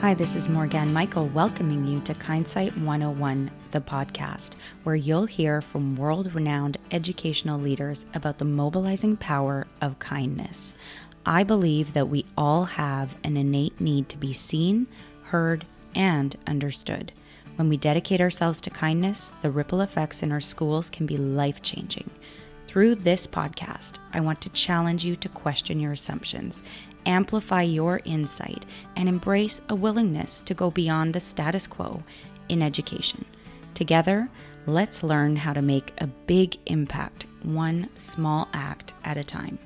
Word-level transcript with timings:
Hi, 0.00 0.14
this 0.14 0.36
is 0.36 0.48
Morgan 0.48 0.92
Michael 0.92 1.26
welcoming 1.26 1.84
you 1.84 1.98
to 2.02 2.14
Kindsight 2.14 2.70
101, 2.84 3.50
the 3.72 3.80
podcast, 3.80 4.52
where 4.84 4.94
you'll 4.94 5.26
hear 5.26 5.60
from 5.60 5.96
world 5.96 6.32
renowned 6.36 6.78
educational 6.92 7.58
leaders 7.58 8.06
about 8.14 8.38
the 8.38 8.44
mobilizing 8.44 9.16
power 9.16 9.66
of 9.80 9.98
kindness. 9.98 10.76
I 11.26 11.42
believe 11.42 11.94
that 11.94 12.08
we 12.08 12.26
all 12.36 12.64
have 12.64 13.16
an 13.24 13.36
innate 13.36 13.80
need 13.80 14.08
to 14.10 14.16
be 14.16 14.32
seen, 14.32 14.86
heard, 15.24 15.64
and 15.96 16.36
understood. 16.46 17.12
When 17.56 17.68
we 17.68 17.76
dedicate 17.76 18.20
ourselves 18.20 18.60
to 18.60 18.70
kindness, 18.70 19.32
the 19.42 19.50
ripple 19.50 19.80
effects 19.80 20.22
in 20.22 20.30
our 20.30 20.40
schools 20.40 20.88
can 20.88 21.06
be 21.06 21.16
life 21.16 21.60
changing. 21.60 22.08
Through 22.68 22.96
this 22.96 23.26
podcast, 23.26 23.94
I 24.12 24.20
want 24.20 24.42
to 24.42 24.50
challenge 24.50 25.02
you 25.02 25.16
to 25.16 25.28
question 25.30 25.80
your 25.80 25.92
assumptions 25.92 26.62
amplify 27.08 27.62
your 27.62 28.00
insight, 28.04 28.64
and 28.94 29.08
embrace 29.08 29.60
a 29.68 29.74
willingness 29.74 30.40
to 30.42 30.54
go 30.54 30.70
beyond 30.70 31.14
the 31.14 31.20
status 31.20 31.66
quo 31.66 32.04
in 32.48 32.62
education. 32.62 33.24
Together, 33.74 34.28
let's 34.66 35.02
learn 35.02 35.34
how 35.34 35.52
to 35.52 35.62
make 35.62 35.92
a 35.98 36.06
big 36.06 36.56
impact, 36.66 37.26
one 37.42 37.88
small 37.94 38.48
act 38.52 38.92
at 39.04 39.16
a 39.16 39.24
time. 39.24 39.58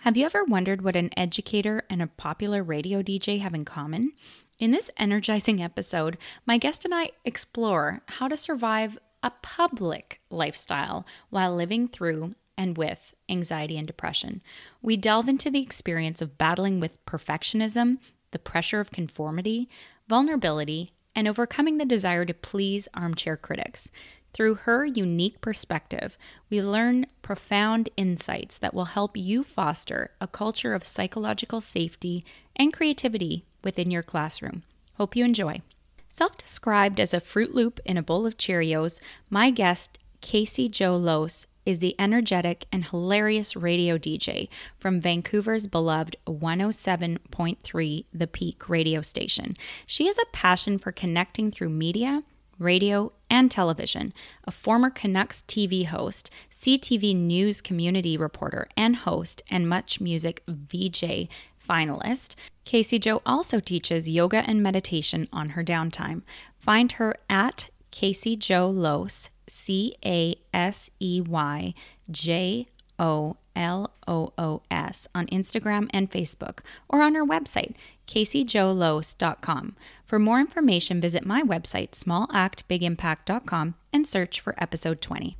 Have 0.00 0.16
you 0.16 0.24
ever 0.24 0.44
wondered 0.44 0.82
what 0.82 0.94
an 0.94 1.10
educator 1.16 1.82
and 1.90 2.00
a 2.00 2.06
popular 2.06 2.62
radio 2.62 3.02
DJ 3.02 3.40
have 3.40 3.54
in 3.54 3.64
common? 3.64 4.12
In 4.58 4.70
this 4.70 4.90
energizing 4.96 5.60
episode, 5.60 6.16
my 6.46 6.58
guest 6.58 6.84
and 6.84 6.94
I 6.94 7.10
explore 7.24 8.02
how 8.06 8.28
to 8.28 8.36
survive 8.36 8.98
a 9.22 9.32
public 9.42 10.20
lifestyle 10.30 11.04
while 11.30 11.54
living 11.54 11.88
through 11.88 12.34
and 12.56 12.76
with 12.76 13.14
anxiety 13.28 13.76
and 13.76 13.86
depression. 13.86 14.42
We 14.82 14.96
delve 14.96 15.28
into 15.28 15.50
the 15.50 15.62
experience 15.62 16.22
of 16.22 16.38
battling 16.38 16.80
with 16.80 17.04
perfectionism, 17.06 17.98
the 18.30 18.38
pressure 18.38 18.80
of 18.80 18.90
conformity, 18.90 19.68
vulnerability, 20.08 20.92
and 21.14 21.26
overcoming 21.26 21.78
the 21.78 21.84
desire 21.84 22.24
to 22.24 22.34
please 22.34 22.88
armchair 22.94 23.36
critics. 23.36 23.88
Through 24.32 24.56
her 24.56 24.84
unique 24.84 25.40
perspective, 25.40 26.18
we 26.50 26.60
learn 26.60 27.06
profound 27.22 27.88
insights 27.96 28.58
that 28.58 28.74
will 28.74 28.84
help 28.86 29.16
you 29.16 29.42
foster 29.42 30.10
a 30.20 30.28
culture 30.28 30.74
of 30.74 30.84
psychological 30.84 31.62
safety 31.62 32.22
and 32.54 32.70
creativity 32.70 33.46
within 33.64 33.90
your 33.90 34.02
classroom. 34.02 34.62
Hope 34.98 35.16
you 35.16 35.24
enjoy. 35.24 35.62
Self 36.10 36.36
described 36.36 37.00
as 37.00 37.14
a 37.14 37.20
Fruit 37.20 37.54
Loop 37.54 37.80
in 37.86 37.96
a 37.96 38.02
bowl 38.02 38.26
of 38.26 38.36
Cheerios, 38.36 39.00
my 39.30 39.50
guest, 39.50 39.98
Casey 40.20 40.68
Jo 40.68 40.96
Loos, 40.96 41.46
is 41.66 41.80
the 41.80 41.96
energetic 41.98 42.66
and 42.72 42.84
hilarious 42.86 43.56
radio 43.56 43.98
DJ 43.98 44.48
from 44.78 45.00
Vancouver's 45.00 45.66
beloved 45.66 46.16
107.3 46.26 48.04
The 48.14 48.26
Peak 48.26 48.68
radio 48.68 49.02
station. 49.02 49.56
She 49.84 50.06
has 50.06 50.16
a 50.16 50.32
passion 50.32 50.78
for 50.78 50.92
connecting 50.92 51.50
through 51.50 51.70
media, 51.70 52.22
radio, 52.58 53.12
and 53.28 53.50
television, 53.50 54.14
a 54.44 54.50
former 54.50 54.88
Canucks 54.88 55.42
TV 55.46 55.86
host, 55.86 56.30
CTV 56.50 57.14
News 57.14 57.60
community 57.60 58.16
reporter 58.16 58.68
and 58.76 58.96
host, 58.96 59.42
and 59.50 59.68
much 59.68 60.00
music 60.00 60.42
VJ 60.48 61.28
finalist. 61.68 62.36
Casey 62.64 62.98
Jo 62.98 63.20
also 63.26 63.60
teaches 63.60 64.08
yoga 64.08 64.44
and 64.46 64.62
meditation 64.62 65.28
on 65.32 65.50
her 65.50 65.64
downtime. 65.64 66.22
Find 66.58 66.92
her 66.92 67.16
at 67.28 67.70
Casey 67.90 68.36
Jo 68.36 68.68
Loos, 68.68 69.30
C 69.48 69.94
A 70.04 70.34
S 70.52 70.90
E 71.00 71.20
Y 71.20 71.74
J 72.10 72.66
O 72.98 73.36
L 73.54 73.92
O 74.06 74.32
O 74.36 74.62
S 74.70 75.08
on 75.14 75.26
Instagram 75.26 75.88
and 75.90 76.10
Facebook 76.10 76.60
or 76.88 77.02
on 77.02 77.16
our 77.16 77.26
website, 77.26 77.74
caseyjoloos.com. 78.06 79.76
For 80.04 80.18
more 80.18 80.40
information, 80.40 81.00
visit 81.00 81.24
my 81.24 81.42
website, 81.42 81.90
smallactbigimpact.com, 81.92 83.74
and 83.92 84.06
search 84.06 84.40
for 84.40 84.54
episode 84.62 85.00
20. 85.00 85.36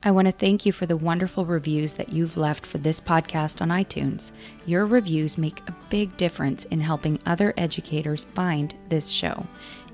I 0.00 0.12
want 0.12 0.26
to 0.26 0.32
thank 0.32 0.64
you 0.64 0.70
for 0.70 0.86
the 0.86 0.96
wonderful 0.96 1.44
reviews 1.44 1.94
that 1.94 2.12
you've 2.12 2.36
left 2.36 2.64
for 2.64 2.78
this 2.78 3.00
podcast 3.00 3.60
on 3.60 3.70
iTunes. 3.70 4.30
Your 4.64 4.86
reviews 4.86 5.36
make 5.36 5.60
a 5.66 5.74
big 5.90 6.16
difference 6.16 6.64
in 6.66 6.80
helping 6.80 7.18
other 7.26 7.52
educators 7.56 8.26
find 8.26 8.72
this 8.90 9.10
show. 9.10 9.44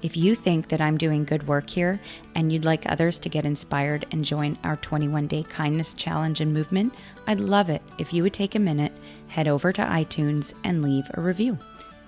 If 0.04 0.18
you 0.18 0.34
think 0.34 0.68
that 0.68 0.82
I'm 0.82 0.98
doing 0.98 1.24
good 1.24 1.48
work 1.48 1.70
here 1.70 1.98
and 2.34 2.52
you'd 2.52 2.66
like 2.66 2.84
others 2.84 3.18
to 3.20 3.30
get 3.30 3.46
inspired 3.46 4.04
and 4.10 4.22
join 4.22 4.58
our 4.62 4.76
21 4.76 5.28
day 5.28 5.44
kindness 5.44 5.94
challenge 5.94 6.42
and 6.42 6.52
movement, 6.52 6.92
I'd 7.26 7.40
love 7.40 7.70
it 7.70 7.80
if 7.96 8.12
you 8.12 8.22
would 8.22 8.34
take 8.34 8.54
a 8.54 8.58
minute, 8.58 8.92
head 9.28 9.48
over 9.48 9.72
to 9.72 9.80
iTunes, 9.80 10.52
and 10.62 10.82
leave 10.82 11.10
a 11.14 11.22
review. 11.22 11.58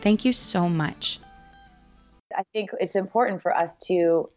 Thank 0.03 0.27
you 0.27 0.35
so 0.35 0.69
much. 0.69 1.21
I 2.37 2.43
think 2.53 2.69
it's 2.79 2.97
important 2.97 3.41
for 3.41 3.57
us 3.57 3.79
to 3.87 4.29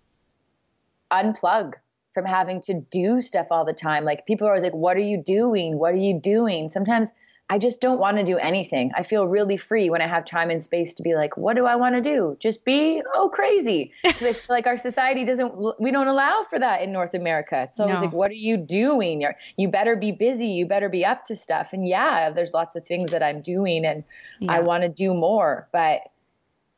unplug 1.12 1.74
from 2.14 2.24
having 2.24 2.62
to 2.62 2.76
do 2.90 3.20
stuff 3.20 3.48
all 3.52 3.66
the 3.66 3.74
time. 3.74 4.06
Like 4.06 4.26
people 4.26 4.48
are 4.48 4.52
always 4.52 4.64
like, 4.64 4.74
What 4.74 4.96
are 4.96 5.02
you 5.02 5.22
doing? 5.22 5.78
What 5.78 5.92
are 5.92 5.98
you 5.98 6.18
doing? 6.18 6.70
Sometimes 6.70 7.12
I 7.52 7.58
just 7.58 7.82
don't 7.82 8.00
want 8.00 8.18
to 8.18 8.24
do 8.24 8.38
anything. 8.38 8.92
I 8.96 9.02
feel 9.02 9.28
really 9.28 9.58
free 9.58 9.90
when 9.90 10.02
I 10.02 10.08
have 10.08 10.24
time 10.24 10.52
and 10.52 10.64
space 10.64 10.94
to 10.96 11.04
be 11.04 11.16
like, 11.16 11.36
what 11.36 11.56
do 11.56 11.66
I 11.66 11.76
want 11.76 11.96
to 11.96 12.02
do? 12.02 12.38
Just 12.40 12.64
be 12.64 13.02
oh 13.16 13.30
crazy. 13.30 13.92
like 14.50 14.68
our 14.68 14.78
society 14.78 15.26
doesn't 15.26 15.80
we 15.80 15.90
don't 15.92 16.08
allow 16.08 16.44
for 16.48 16.60
that 16.60 16.84
in 16.84 16.94
North 16.94 17.16
America. 17.16 17.64
It's 17.64 17.80
always 17.80 17.96
no. 17.96 18.02
like, 18.02 18.14
what 18.14 18.30
are 18.30 18.36
you 18.36 18.56
doing? 18.56 19.22
You're, 19.22 19.36
you 19.58 19.68
better 19.68 19.96
be 19.96 20.12
busy. 20.12 20.48
You 20.48 20.68
better 20.68 20.90
be 20.90 21.04
up 21.04 21.26
to 21.26 21.36
stuff. 21.36 21.74
And 21.74 21.88
yeah, 21.88 22.30
there's 22.30 22.54
lots 22.54 22.76
of 22.76 22.86
things 22.86 23.10
that 23.12 23.24
I'm 23.24 23.42
doing 23.42 23.84
and 23.84 24.04
yeah. 24.40 24.52
I 24.52 24.60
want 24.60 24.84
to 24.84 24.90
do 24.90 25.16
more, 25.16 25.68
but 25.72 26.02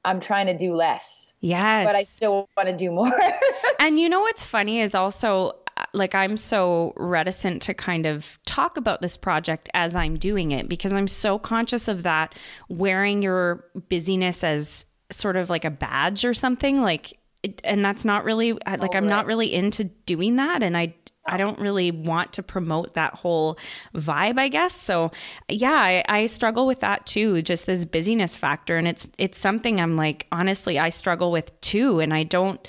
I'm 0.06 0.20
trying 0.20 0.48
to 0.48 0.58
do 0.58 0.76
less. 0.76 1.34
Yes. 1.42 1.86
But 1.86 1.96
I 1.96 2.04
still 2.04 2.50
want 2.56 2.70
to 2.70 2.76
do 2.76 2.92
more. 2.92 3.12
and 3.80 4.00
you 4.00 4.10
know 4.10 4.22
what's 4.22 4.46
funny 4.46 4.80
is 4.80 4.96
also 4.96 5.56
like 5.94 6.16
I'm 6.16 6.38
so 6.38 6.94
reticent 6.96 7.62
to 7.64 7.74
kind 7.74 8.06
of 8.06 8.40
talk 8.46 8.78
about 8.78 9.02
this 9.02 9.18
project 9.18 9.70
as 9.74 9.96
I'm 9.96 10.18
doing 10.18 10.52
it 10.52 10.70
because 10.70 10.94
I'm 10.94 11.08
so 11.08 11.38
conscious 11.38 11.88
of 11.88 12.04
that 12.04 12.36
wearing 12.70 13.22
your 13.22 13.66
busyness 13.90 14.44
as 14.44 14.86
sort 15.12 15.36
of 15.36 15.50
like 15.50 15.66
a 15.66 15.70
badge 15.70 16.24
or 16.24 16.34
something 16.34 16.82
like 16.82 17.18
and 17.64 17.84
that's 17.84 18.06
not 18.06 18.24
really 18.24 18.54
like 18.54 18.96
I'm 18.96 19.08
not 19.08 19.26
really 19.26 19.54
into 19.54 19.86
doing 19.86 20.38
that 20.38 20.64
and 20.64 20.78
I 20.78 20.94
I 21.26 21.38
don't 21.38 21.60
really 21.60 21.92
want 21.92 22.34
to 22.34 22.44
promote 22.44 22.96
that 22.96 23.14
whole 23.14 23.60
vibe, 23.94 24.40
I 24.40 24.48
guess. 24.48 24.74
So 24.74 25.12
yeah, 25.48 25.74
I, 25.74 26.04
I, 26.10 26.26
struggle 26.26 26.66
with 26.66 26.80
that 26.80 27.06
too, 27.06 27.44
just 27.44 27.68
this 27.68 27.86
busyness 27.86 28.36
factor. 28.36 28.78
And 28.78 28.88
it's 28.88 29.08
it's 29.20 29.38
something 29.38 29.80
I'm 29.80 29.96
like, 29.96 30.26
honestly, 30.32 30.80
I 30.80 30.90
struggle 30.90 31.32
with 31.32 31.60
too. 31.62 32.00
And 32.00 32.12
I 32.12 32.24
don't 32.24 32.68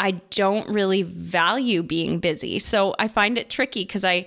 I 0.00 0.12
don't 0.30 0.66
really 0.68 1.02
value 1.02 1.82
being 1.82 2.20
busy. 2.20 2.58
So 2.58 2.94
I 2.98 3.06
find 3.06 3.36
it 3.36 3.50
tricky 3.50 3.84
because 3.84 4.02
I 4.02 4.26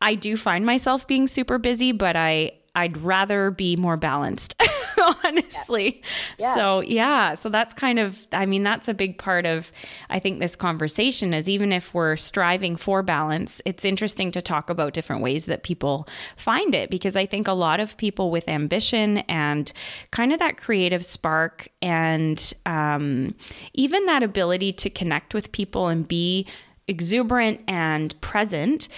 I 0.00 0.14
do 0.14 0.36
find 0.36 0.64
myself 0.64 1.06
being 1.06 1.26
super 1.26 1.58
busy, 1.58 1.90
but 1.92 2.14
I 2.16 2.52
I'd 2.74 2.96
rather 2.98 3.50
be 3.50 3.76
more 3.76 3.96
balanced, 3.96 4.60
honestly. 5.24 6.02
Yeah. 6.38 6.54
So, 6.54 6.80
yeah, 6.80 7.34
so 7.34 7.48
that's 7.48 7.74
kind 7.74 7.98
of, 7.98 8.26
I 8.32 8.46
mean, 8.46 8.62
that's 8.62 8.88
a 8.88 8.94
big 8.94 9.18
part 9.18 9.46
of, 9.46 9.72
I 10.08 10.18
think, 10.18 10.40
this 10.40 10.54
conversation 10.56 11.34
is 11.34 11.48
even 11.48 11.72
if 11.72 11.92
we're 11.94 12.16
striving 12.16 12.76
for 12.76 13.02
balance, 13.02 13.60
it's 13.64 13.84
interesting 13.84 14.30
to 14.32 14.42
talk 14.42 14.70
about 14.70 14.94
different 14.94 15.22
ways 15.22 15.46
that 15.46 15.62
people 15.62 16.06
find 16.36 16.74
it 16.74 16.90
because 16.90 17.16
I 17.16 17.26
think 17.26 17.48
a 17.48 17.52
lot 17.52 17.80
of 17.80 17.96
people 17.96 18.30
with 18.30 18.48
ambition 18.48 19.18
and 19.18 19.72
kind 20.10 20.32
of 20.32 20.38
that 20.38 20.56
creative 20.56 21.04
spark 21.04 21.68
and 21.82 22.52
um, 22.66 23.34
even 23.74 24.06
that 24.06 24.22
ability 24.22 24.72
to 24.74 24.90
connect 24.90 25.34
with 25.34 25.52
people 25.52 25.88
and 25.88 26.06
be 26.06 26.46
exuberant 26.88 27.60
and 27.68 28.20
present 28.20 28.88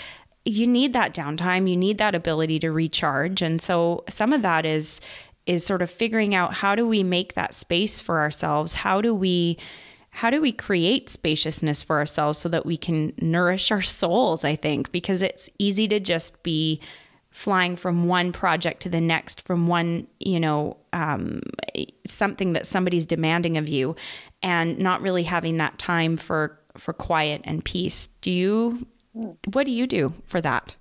you 0.45 0.67
need 0.67 0.93
that 0.93 1.15
downtime. 1.15 1.69
You 1.69 1.77
need 1.77 1.99
that 1.99 2.15
ability 2.15 2.59
to 2.61 2.73
recharge. 2.73 3.43
And 3.43 3.61
so 3.61 4.05
some 4.09 4.33
of 4.33 4.43
that 4.43 4.67
is 4.67 5.01
is 5.45 5.67
sort 5.67 5.83
of 5.83 5.91
figuring 5.91 6.37
out 6.37 6.55
how 6.55 6.77
do 6.77 6.87
we 6.87 7.03
make 7.03 7.35
that 7.35 7.53
space 7.53 8.01
for 8.01 8.21
ourselves? 8.21 8.75
How 8.75 9.01
do 9.01 9.15
we 9.15 9.59
how 10.11 10.31
do 10.31 10.41
we 10.41 10.53
create 10.53 11.09
spaciousness 11.09 11.83
for 11.83 11.97
ourselves 11.97 12.39
so 12.39 12.49
that 12.51 12.67
we 12.67 12.77
can 12.77 13.15
nourish 13.21 13.71
our 13.71 13.83
souls 13.83 14.45
i 14.45 14.57
think? 14.57 14.93
Because 14.93 15.23
it's 15.23 15.49
easy 15.59 15.89
to 15.89 16.01
just 16.01 16.43
be 16.43 16.81
flying 17.31 17.77
from 17.77 18.07
one 18.07 18.31
project 18.31 18.83
to 18.83 18.91
the 18.91 19.01
next 19.01 19.41
from 19.41 19.67
one 19.67 20.07
you 20.21 20.39
know 20.39 20.77
um, 20.93 21.41
something 22.07 22.53
that 22.53 22.67
somebody's 22.67 23.07
demanding 23.07 23.57
of 23.57 23.69
you 23.69 23.97
and 24.43 24.79
not 24.79 25.01
really 25.01 25.23
having 25.23 25.57
that 25.57 25.79
time 25.79 26.17
for 26.17 26.59
for 26.77 26.93
quiet 26.93 27.41
and 27.45 27.65
peace. 27.65 28.09
Do 28.21 28.31
you 28.31 28.87
what 29.13 29.65
do 29.65 29.73
you 29.73 29.87
do 29.87 30.13
for 30.27 30.41
that? 30.41 30.75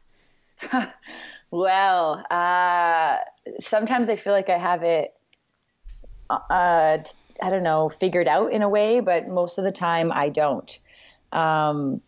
well, 1.52 2.24
uh, 2.30 3.18
sometimes 3.60 4.10
I 4.10 4.16
feel 4.16 4.34
like 4.34 4.50
I 4.50 4.58
have 4.58 4.84
it, 4.84 5.14
uh, 6.30 6.40
I 6.50 7.50
don't 7.50 7.64
know, 7.64 7.90
figured 7.90 8.28
out 8.28 8.52
in 8.52 8.62
a 8.62 8.70
way, 8.70 9.00
but 9.00 9.28
most 9.28 9.58
of 9.58 9.64
the 9.64 9.72
time 9.72 10.12
I 10.12 10.30
don't. 10.30 10.80
Um, 11.32 12.02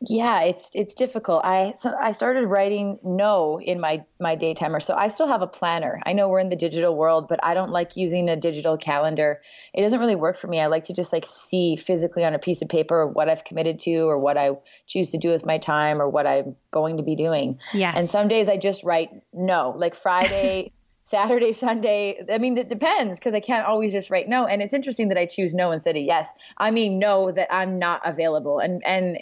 yeah 0.00 0.42
it's 0.42 0.70
it's 0.74 0.94
difficult 0.94 1.44
i 1.44 1.72
so 1.74 1.92
i 2.00 2.12
started 2.12 2.46
writing 2.46 2.98
no 3.02 3.60
in 3.60 3.80
my 3.80 4.04
my 4.20 4.36
daytimer 4.36 4.80
so 4.80 4.94
i 4.94 5.08
still 5.08 5.26
have 5.26 5.42
a 5.42 5.46
planner 5.46 6.00
i 6.06 6.12
know 6.12 6.28
we're 6.28 6.38
in 6.38 6.48
the 6.48 6.56
digital 6.56 6.94
world 6.94 7.26
but 7.28 7.42
i 7.42 7.52
don't 7.52 7.70
like 7.70 7.96
using 7.96 8.28
a 8.28 8.36
digital 8.36 8.76
calendar 8.76 9.40
it 9.74 9.82
doesn't 9.82 9.98
really 9.98 10.14
work 10.14 10.38
for 10.38 10.46
me 10.46 10.60
i 10.60 10.66
like 10.66 10.84
to 10.84 10.92
just 10.92 11.12
like 11.12 11.24
see 11.26 11.74
physically 11.74 12.24
on 12.24 12.32
a 12.32 12.38
piece 12.38 12.62
of 12.62 12.68
paper 12.68 13.08
what 13.08 13.28
i've 13.28 13.44
committed 13.44 13.78
to 13.78 14.08
or 14.08 14.18
what 14.18 14.36
i 14.36 14.50
choose 14.86 15.10
to 15.10 15.18
do 15.18 15.30
with 15.30 15.44
my 15.44 15.58
time 15.58 16.00
or 16.00 16.08
what 16.08 16.26
i'm 16.26 16.54
going 16.70 16.96
to 16.96 17.02
be 17.02 17.16
doing 17.16 17.58
yeah 17.74 17.92
and 17.96 18.08
some 18.08 18.28
days 18.28 18.48
i 18.48 18.56
just 18.56 18.84
write 18.84 19.10
no 19.32 19.74
like 19.76 19.94
friday 19.94 20.70
Saturday, 21.08 21.54
Sunday. 21.54 22.22
I 22.30 22.36
mean, 22.36 22.58
it 22.58 22.68
depends 22.68 23.18
because 23.18 23.32
I 23.32 23.40
can't 23.40 23.66
always 23.66 23.92
just 23.92 24.10
write 24.10 24.28
no. 24.28 24.44
And 24.44 24.60
it's 24.60 24.74
interesting 24.74 25.08
that 25.08 25.16
I 25.16 25.24
choose 25.24 25.54
no 25.54 25.72
instead 25.72 25.96
of 25.96 26.02
yes. 26.02 26.30
I 26.58 26.70
mean, 26.70 26.98
no, 26.98 27.32
that 27.32 27.50
I'm 27.50 27.78
not 27.78 28.02
available. 28.04 28.58
And 28.58 28.84
and 28.84 29.16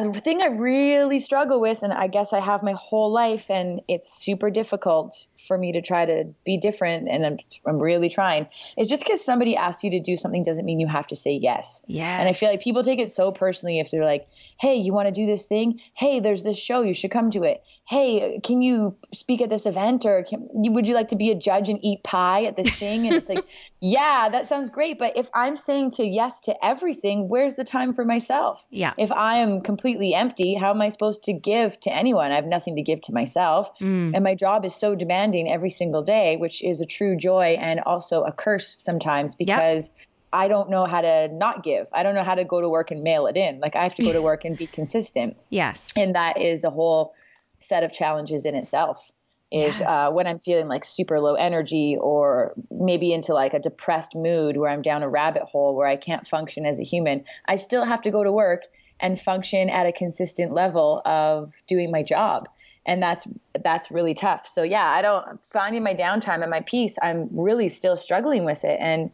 the 0.00 0.20
thing 0.20 0.42
I 0.42 0.46
really 0.46 1.18
struggle 1.18 1.60
with, 1.60 1.82
and 1.82 1.92
I 1.92 2.06
guess 2.06 2.32
I 2.32 2.40
have 2.40 2.62
my 2.62 2.72
whole 2.72 3.12
life, 3.12 3.50
and 3.50 3.80
it's 3.88 4.12
super 4.12 4.50
difficult 4.50 5.26
for 5.46 5.56
me 5.56 5.72
to 5.72 5.82
try 5.82 6.04
to 6.04 6.24
be 6.44 6.56
different, 6.56 7.08
and 7.08 7.24
I'm, 7.24 7.38
I'm 7.66 7.78
really 7.78 8.08
trying. 8.08 8.48
It's 8.76 8.90
just 8.90 9.02
because 9.02 9.24
somebody 9.24 9.56
asks 9.56 9.84
you 9.84 9.90
to 9.92 10.00
do 10.00 10.16
something 10.16 10.42
doesn't 10.42 10.64
mean 10.64 10.80
you 10.80 10.86
have 10.86 11.06
to 11.08 11.16
say 11.16 11.32
yes. 11.32 11.82
Yeah. 11.86 12.18
And 12.18 12.28
I 12.28 12.32
feel 12.32 12.50
like 12.50 12.62
people 12.62 12.82
take 12.82 12.98
it 12.98 13.10
so 13.10 13.32
personally 13.32 13.78
if 13.80 13.90
they're 13.90 14.04
like, 14.04 14.26
hey, 14.58 14.76
you 14.76 14.92
want 14.92 15.06
to 15.06 15.12
do 15.12 15.26
this 15.26 15.46
thing? 15.46 15.80
Hey, 15.94 16.20
there's 16.20 16.42
this 16.42 16.58
show, 16.58 16.82
you 16.82 16.94
should 16.94 17.10
come 17.10 17.30
to 17.32 17.42
it. 17.42 17.62
Hey, 17.88 18.40
can 18.42 18.62
you 18.62 18.96
speak 19.14 19.40
at 19.40 19.48
this 19.48 19.64
event, 19.64 20.04
or 20.04 20.24
can, 20.24 20.48
would 20.52 20.88
you 20.88 20.94
like 20.94 21.08
to 21.08 21.16
be 21.16 21.30
a 21.30 21.36
judge 21.36 21.68
and 21.68 21.78
eat 21.84 22.02
pie 22.02 22.44
at 22.44 22.56
this 22.56 22.74
thing? 22.74 23.06
And 23.06 23.14
it's 23.14 23.28
like, 23.28 23.44
yeah, 23.80 24.28
that 24.28 24.48
sounds 24.48 24.70
great. 24.70 24.98
But 24.98 25.16
if 25.16 25.30
I'm 25.32 25.56
saying 25.56 25.92
to 25.92 26.04
yes 26.04 26.40
to 26.40 26.64
everything, 26.64 27.28
where's 27.28 27.54
the 27.54 27.62
time 27.62 27.92
for 27.92 28.04
myself? 28.04 28.66
Yeah. 28.70 28.92
If 28.98 29.12
I 29.12 29.36
am 29.36 29.60
completely 29.60 30.14
empty, 30.14 30.54
how 30.54 30.70
am 30.70 30.82
I 30.82 30.88
supposed 30.88 31.22
to 31.24 31.32
give 31.32 31.78
to 31.80 31.94
anyone? 31.94 32.32
I 32.32 32.34
have 32.34 32.44
nothing 32.44 32.74
to 32.74 32.82
give 32.82 33.02
to 33.02 33.12
myself. 33.12 33.70
Mm. 33.78 34.12
And 34.14 34.24
my 34.24 34.34
job 34.34 34.64
is 34.64 34.74
so 34.74 34.96
demanding 34.96 35.48
every 35.48 35.70
single 35.70 36.02
day, 36.02 36.36
which 36.36 36.64
is 36.64 36.80
a 36.80 36.86
true 36.86 37.16
joy 37.16 37.56
and 37.60 37.80
also 37.80 38.24
a 38.24 38.32
curse 38.32 38.74
sometimes 38.80 39.36
because 39.36 39.90
yep. 39.96 40.06
I 40.32 40.48
don't 40.48 40.70
know 40.70 40.86
how 40.86 41.00
to 41.00 41.28
not 41.28 41.62
give. 41.62 41.88
I 41.92 42.02
don't 42.02 42.14
know 42.14 42.24
how 42.24 42.34
to 42.34 42.44
go 42.44 42.60
to 42.60 42.68
work 42.68 42.90
and 42.90 43.02
mail 43.02 43.26
it 43.26 43.36
in. 43.36 43.60
Like 43.60 43.76
I 43.76 43.84
have 43.84 43.94
to 43.94 44.02
go 44.02 44.12
to 44.12 44.20
work 44.20 44.44
and 44.44 44.56
be 44.56 44.66
consistent. 44.66 45.36
Yes. 45.48 45.92
And 45.96 46.14
that 46.14 46.38
is 46.38 46.64
a 46.64 46.70
whole 46.70 47.14
set 47.58 47.82
of 47.82 47.92
challenges 47.92 48.46
in 48.46 48.54
itself 48.54 49.10
is 49.52 49.78
yes. 49.78 49.88
uh, 49.88 50.10
when 50.10 50.26
I'm 50.26 50.38
feeling 50.38 50.66
like 50.66 50.84
super 50.84 51.20
low 51.20 51.34
energy 51.34 51.96
or 52.00 52.54
maybe 52.70 53.12
into 53.12 53.32
like 53.32 53.54
a 53.54 53.60
depressed 53.60 54.14
mood 54.14 54.56
where 54.56 54.70
I'm 54.70 54.82
down 54.82 55.02
a 55.02 55.08
rabbit 55.08 55.42
hole 55.42 55.76
where 55.76 55.86
I 55.86 55.96
can't 55.96 56.26
function 56.26 56.66
as 56.66 56.80
a 56.80 56.82
human. 56.82 57.24
I 57.46 57.56
still 57.56 57.84
have 57.84 58.02
to 58.02 58.10
go 58.10 58.24
to 58.24 58.32
work 58.32 58.62
and 58.98 59.20
function 59.20 59.70
at 59.70 59.86
a 59.86 59.92
consistent 59.92 60.52
level 60.52 61.00
of 61.04 61.54
doing 61.66 61.90
my 61.90 62.02
job 62.02 62.48
and 62.86 63.02
that's 63.02 63.26
that's 63.62 63.90
really 63.90 64.14
tough 64.14 64.46
so 64.46 64.62
yeah 64.62 64.86
i 64.86 65.02
don't 65.02 65.26
finding 65.50 65.82
my 65.82 65.94
downtime 65.94 66.40
and 66.40 66.50
my 66.50 66.60
peace 66.60 66.96
i'm 67.02 67.28
really 67.32 67.68
still 67.68 67.96
struggling 67.96 68.44
with 68.44 68.64
it 68.64 68.78
and 68.80 69.10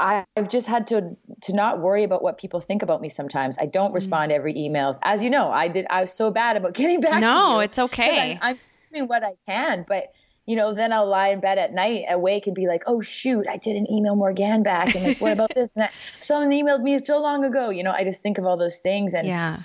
I've 0.00 0.48
just 0.48 0.66
had 0.66 0.86
to 0.88 1.16
to 1.42 1.52
not 1.52 1.80
worry 1.80 2.04
about 2.04 2.22
what 2.22 2.38
people 2.38 2.60
think 2.60 2.82
about 2.82 3.00
me 3.00 3.08
sometimes. 3.08 3.58
I 3.58 3.66
don't 3.66 3.88
mm-hmm. 3.88 3.94
respond 3.94 4.30
to 4.30 4.34
every 4.34 4.54
emails. 4.54 4.98
As 5.02 5.22
you 5.22 5.30
know, 5.30 5.50
I 5.50 5.68
did 5.68 5.86
I 5.90 6.02
was 6.02 6.12
so 6.12 6.30
bad 6.30 6.56
about 6.56 6.74
getting 6.74 7.00
back 7.00 7.20
No, 7.20 7.60
it's 7.60 7.78
okay. 7.78 8.38
I, 8.40 8.50
I'm 8.50 8.58
doing 8.92 9.08
what 9.08 9.24
I 9.24 9.34
can, 9.46 9.84
but 9.88 10.12
you 10.46 10.56
know, 10.56 10.72
then 10.72 10.94
I'll 10.94 11.06
lie 11.06 11.28
in 11.28 11.40
bed 11.40 11.58
at 11.58 11.74
night, 11.74 12.04
awake, 12.08 12.46
and 12.46 12.56
be 12.56 12.66
like, 12.66 12.84
"Oh 12.86 13.02
shoot, 13.02 13.46
I 13.46 13.58
didn't 13.58 13.90
email 13.90 14.16
Morgan 14.16 14.62
back," 14.62 14.94
and 14.94 15.04
like, 15.04 15.20
"What 15.20 15.32
about 15.32 15.54
this?" 15.54 15.76
And 15.76 15.82
that? 15.82 15.92
someone 16.20 16.50
emailed 16.50 16.82
me 16.82 16.98
so 17.04 17.20
long 17.20 17.44
ago. 17.44 17.68
You 17.68 17.82
know, 17.82 17.92
I 17.92 18.02
just 18.02 18.22
think 18.22 18.38
of 18.38 18.46
all 18.46 18.56
those 18.56 18.78
things, 18.78 19.12
and 19.12 19.28
yeah, 19.28 19.64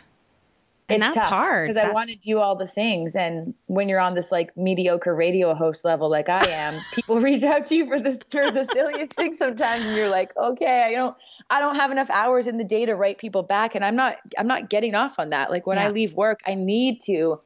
and 0.90 1.04
it's 1.04 1.16
that's 1.16 1.28
hard 1.28 1.70
because 1.70 1.84
I 1.84 1.92
want 1.92 2.10
to 2.10 2.16
do 2.16 2.40
all 2.40 2.56
the 2.56 2.68
things. 2.68 3.16
And 3.16 3.54
when 3.68 3.88
you're 3.88 4.00
on 4.00 4.16
this 4.16 4.32
like 4.32 4.56
mediocre 4.58 5.16
radio 5.16 5.54
host 5.54 5.86
level, 5.86 6.10
like 6.10 6.30
I 6.30 6.46
am, 6.46 6.80
people 6.94 7.20
reach 7.20 7.44
out 7.44 7.66
to 7.68 7.76
you 7.76 7.88
for 7.88 8.00
this 8.00 8.20
for 8.30 8.52
the 8.52 8.66
silliest 8.66 9.14
things 9.14 9.38
sometimes, 9.38 9.86
and 9.86 9.96
you're 9.96 10.10
like, 10.10 10.36
"Okay, 10.36 10.84
I 10.84 10.92
don't, 10.92 11.16
I 11.50 11.60
don't 11.60 11.76
have 11.76 11.92
enough 11.92 12.10
hours 12.10 12.48
in 12.48 12.58
the 12.58 12.64
day 12.64 12.86
to 12.86 12.96
write 12.96 13.18
people 13.18 13.44
back," 13.44 13.76
and 13.76 13.86
I'm 13.86 13.96
not, 13.96 14.18
I'm 14.38 14.48
not 14.48 14.70
getting 14.70 14.96
off 14.96 15.20
on 15.20 15.30
that. 15.30 15.50
Like 15.52 15.66
when 15.66 15.78
yeah. 15.78 15.86
I 15.86 15.90
leave 15.90 16.14
work, 16.14 16.42
I 16.46 16.56
need 16.56 17.02
to 17.04 17.40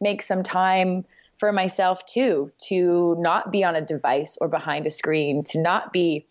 make 0.00 0.22
some 0.22 0.42
time 0.42 1.04
for 1.40 1.52
myself 1.52 2.04
too 2.04 2.52
to 2.58 3.16
not 3.18 3.50
be 3.50 3.64
on 3.64 3.74
a 3.74 3.80
device 3.80 4.36
or 4.40 4.48
behind 4.48 4.86
a 4.86 4.90
screen 4.90 5.42
to 5.42 5.58
not 5.58 5.92
be 5.92 6.26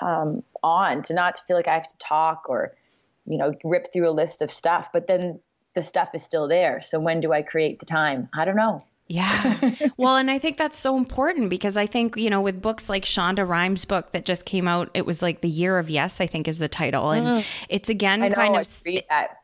um, 0.00 0.42
on 0.64 1.02
to 1.04 1.14
not 1.14 1.38
feel 1.46 1.56
like 1.56 1.68
i 1.68 1.74
have 1.74 1.86
to 1.86 1.96
talk 1.98 2.46
or 2.48 2.74
you 3.24 3.38
know 3.38 3.54
rip 3.62 3.92
through 3.92 4.08
a 4.08 4.10
list 4.10 4.42
of 4.42 4.50
stuff 4.50 4.90
but 4.92 5.06
then 5.06 5.38
the 5.76 5.82
stuff 5.82 6.08
is 6.14 6.24
still 6.24 6.48
there. 6.48 6.80
So 6.80 6.98
when 6.98 7.20
do 7.20 7.32
i 7.32 7.42
create 7.42 7.78
the 7.78 7.86
time? 7.86 8.28
I 8.34 8.44
don't 8.44 8.56
know 8.56 8.84
yeah. 9.08 9.74
well, 9.96 10.16
and 10.16 10.30
I 10.30 10.40
think 10.40 10.56
that's 10.56 10.76
so 10.76 10.96
important 10.96 11.48
because 11.48 11.76
I 11.76 11.86
think, 11.86 12.16
you 12.16 12.28
know, 12.28 12.40
with 12.40 12.60
books 12.60 12.88
like 12.88 13.04
Shonda 13.04 13.48
Rhimes' 13.48 13.84
book 13.84 14.10
that 14.10 14.24
just 14.24 14.44
came 14.44 14.66
out, 14.66 14.90
it 14.94 15.06
was 15.06 15.22
like 15.22 15.42
The 15.42 15.48
Year 15.48 15.78
of 15.78 15.88
Yes, 15.88 16.20
I 16.20 16.26
think 16.26 16.48
is 16.48 16.58
the 16.58 16.68
title. 16.68 17.10
And 17.10 17.26
mm. 17.26 17.44
it's 17.68 17.88
again 17.88 18.20
know, 18.20 18.30
kind 18.30 18.56
of. 18.56 18.68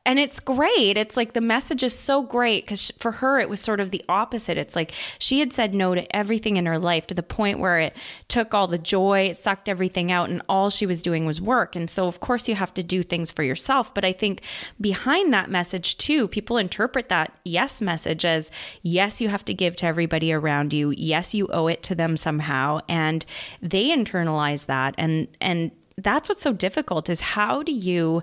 And 0.05 0.19
it's 0.19 0.41
great. 0.41 0.99
It's 0.99 1.17
like 1.17 1.33
the 1.33 1.41
message 1.41 1.85
is 1.85 1.97
so 1.97 2.23
great 2.23 2.65
because 2.65 2.91
for 2.99 3.13
her, 3.13 3.39
it 3.39 3.49
was 3.49 3.61
sort 3.61 3.79
of 3.79 3.93
the 3.93 4.05
opposite. 4.09 4.59
It's 4.59 4.75
like 4.75 4.93
she 5.21 5.39
had 5.39 5.53
said 5.53 5.75
no 5.75 5.95
to 5.95 6.17
everything 6.17 6.57
in 6.57 6.67
her 6.67 6.79
life 6.79 7.07
to 7.07 7.15
the 7.15 7.23
point 7.23 7.61
where 7.61 7.79
it 7.79 7.97
took 8.27 8.53
all 8.53 8.67
the 8.67 8.79
joy, 8.79 9.29
it 9.31 9.37
sucked 9.37 9.69
everything 9.69 10.11
out, 10.11 10.29
and 10.29 10.43
all 10.49 10.71
she 10.71 10.87
was 10.87 11.03
doing 11.03 11.25
was 11.25 11.41
work. 11.41 11.77
And 11.77 11.89
so, 11.89 12.09
of 12.09 12.19
course, 12.19 12.49
you 12.49 12.57
have 12.57 12.75
to 12.75 12.83
do 12.83 13.05
things 13.05 13.31
for 13.31 13.45
yourself. 13.45 13.95
But 13.95 14.05
I 14.05 14.13
think 14.13 14.43
behind 14.81 15.33
that 15.33 15.51
message, 15.51 15.97
too, 15.99 16.27
people 16.27 16.57
interpret 16.57 17.09
that 17.11 17.39
yes 17.45 17.81
message 17.81 18.25
as 18.25 18.51
yes, 18.83 19.21
you 19.21 19.29
have 19.29 19.45
to 19.45 19.52
to 19.53 19.57
give 19.57 19.77
to 19.77 19.87
everybody 19.87 20.33
around 20.33 20.73
you. 20.73 20.91
Yes, 20.91 21.35
you 21.35 21.47
owe 21.49 21.67
it 21.67 21.83
to 21.85 21.95
them 21.95 22.17
somehow 22.17 22.81
and 22.89 23.25
they 23.61 23.89
internalize 23.89 24.67
that 24.67 24.95
and 24.99 25.29
and 25.41 25.71
that's 25.99 26.29
what's 26.29 26.43
so 26.43 26.53
difficult 26.53 27.11
is 27.11 27.21
how 27.21 27.63
do 27.63 27.73
you 27.73 28.23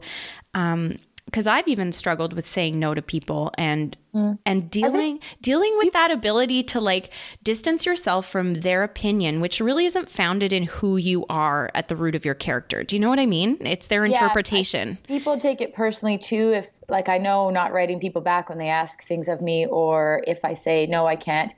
um 0.56 0.98
because 1.30 1.46
I've 1.46 1.68
even 1.68 1.92
struggled 1.92 2.34
with 2.34 2.48
saying 2.48 2.80
no 2.80 2.96
to 2.96 3.02
people 3.02 3.52
and 3.58 3.96
mm. 4.16 4.40
and 4.46 4.70
dealing 4.72 5.20
dealing 5.42 5.78
with 5.78 5.94
that 5.94 6.10
ability 6.10 6.64
to 6.64 6.82
like 6.82 7.12
distance 7.44 7.86
yourself 7.86 8.28
from 8.28 8.56
their 8.56 8.84
opinion, 8.84 9.40
which 9.40 9.62
really 9.62 9.86
isn't 9.86 10.10
founded 10.10 10.52
in 10.52 10.64
who 10.64 10.98
you 10.98 11.26
are 11.30 11.70
at 11.76 11.88
the 11.88 11.96
root 11.96 12.16
of 12.16 12.26
your 12.26 12.34
character. 12.34 12.84
Do 12.84 12.96
you 12.96 13.00
know 13.00 13.10
what 13.10 13.20
I 13.20 13.28
mean? 13.28 13.58
It's 13.62 13.88
their 13.88 14.06
yeah, 14.06 14.16
interpretation. 14.16 14.98
I, 15.04 15.08
people 15.08 15.38
take 15.38 15.62
it 15.62 15.76
personally 15.76 16.18
too. 16.18 16.52
If 16.54 16.80
like 16.90 17.10
I 17.10 17.20
know 17.20 17.52
not 17.52 17.72
writing 17.72 18.00
people 18.00 18.22
back 18.22 18.50
when 18.50 18.58
they 18.58 18.70
ask 18.70 19.04
things 19.04 19.30
of 19.30 19.42
me, 19.42 19.68
or 19.68 20.24
if 20.26 20.44
I 20.44 20.56
say 20.56 20.88
no, 20.88 21.06
I 21.06 21.16
can't 21.16 21.54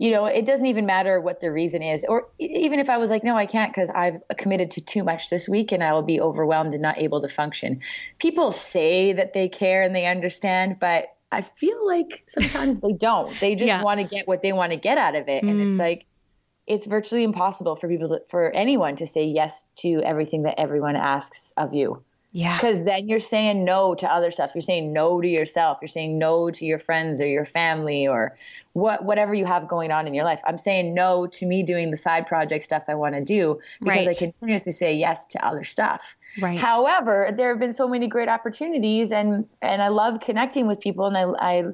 you 0.00 0.10
know, 0.10 0.24
it 0.24 0.46
doesn't 0.46 0.64
even 0.64 0.86
matter 0.86 1.20
what 1.20 1.42
the 1.42 1.52
reason 1.52 1.82
is. 1.82 2.06
Or 2.08 2.28
even 2.38 2.78
if 2.78 2.88
I 2.88 2.96
was 2.96 3.10
like, 3.10 3.22
no, 3.22 3.36
I 3.36 3.44
can't 3.44 3.70
because 3.70 3.90
I've 3.90 4.22
committed 4.38 4.70
to 4.72 4.80
too 4.80 5.04
much 5.04 5.28
this 5.28 5.46
week 5.46 5.72
and 5.72 5.84
I 5.84 5.92
will 5.92 6.02
be 6.02 6.18
overwhelmed 6.18 6.72
and 6.72 6.82
not 6.82 6.96
able 6.96 7.20
to 7.20 7.28
function. 7.28 7.82
People 8.18 8.50
say 8.50 9.12
that 9.12 9.34
they 9.34 9.46
care 9.50 9.82
and 9.82 9.94
they 9.94 10.06
understand, 10.06 10.78
but 10.80 11.14
I 11.30 11.42
feel 11.42 11.86
like 11.86 12.24
sometimes 12.28 12.80
they 12.80 12.94
don't. 12.94 13.38
They 13.40 13.54
just 13.54 13.66
yeah. 13.66 13.82
want 13.82 14.00
to 14.00 14.06
get 14.06 14.26
what 14.26 14.40
they 14.40 14.54
want 14.54 14.72
to 14.72 14.78
get 14.78 14.96
out 14.96 15.16
of 15.16 15.28
it. 15.28 15.44
Mm. 15.44 15.50
And 15.50 15.60
it's 15.60 15.76
mm. 15.76 15.80
like, 15.80 16.06
it's 16.66 16.86
virtually 16.86 17.22
impossible 17.22 17.76
for 17.76 17.86
people 17.86 18.08
to, 18.08 18.20
for 18.30 18.50
anyone 18.52 18.96
to 18.96 19.06
say 19.06 19.24
yes 19.24 19.68
to 19.80 20.00
everything 20.02 20.44
that 20.44 20.58
everyone 20.58 20.96
asks 20.96 21.52
of 21.58 21.74
you. 21.74 22.02
Yeah. 22.32 22.56
Because 22.56 22.84
then 22.84 23.08
you're 23.08 23.18
saying 23.18 23.64
no 23.64 23.96
to 23.96 24.06
other 24.06 24.30
stuff. 24.30 24.52
You're 24.54 24.62
saying 24.62 24.92
no 24.92 25.20
to 25.20 25.26
yourself. 25.26 25.78
You're 25.82 25.88
saying 25.88 26.16
no 26.16 26.50
to 26.50 26.64
your 26.64 26.78
friends 26.78 27.20
or 27.20 27.26
your 27.26 27.44
family 27.44 28.06
or 28.06 28.36
what 28.74 29.04
whatever 29.04 29.34
you 29.34 29.44
have 29.46 29.66
going 29.66 29.90
on 29.90 30.06
in 30.06 30.14
your 30.14 30.24
life. 30.24 30.40
I'm 30.46 30.58
saying 30.58 30.94
no 30.94 31.26
to 31.26 31.46
me 31.46 31.64
doing 31.64 31.90
the 31.90 31.96
side 31.96 32.28
project 32.28 32.62
stuff 32.62 32.84
I 32.86 32.94
want 32.94 33.16
to 33.16 33.20
do 33.20 33.58
because 33.80 34.06
right. 34.06 34.08
I 34.08 34.14
continuously 34.14 34.72
say 34.72 34.94
yes 34.94 35.26
to 35.26 35.44
other 35.44 35.64
stuff. 35.64 36.16
Right. 36.40 36.58
However, 36.58 37.34
there 37.36 37.48
have 37.48 37.58
been 37.58 37.72
so 37.72 37.88
many 37.88 38.06
great 38.06 38.28
opportunities 38.28 39.10
and 39.10 39.48
and 39.60 39.82
I 39.82 39.88
love 39.88 40.20
connecting 40.20 40.68
with 40.68 40.78
people 40.78 41.06
and 41.06 41.16
I 41.16 41.24
I 41.40 41.64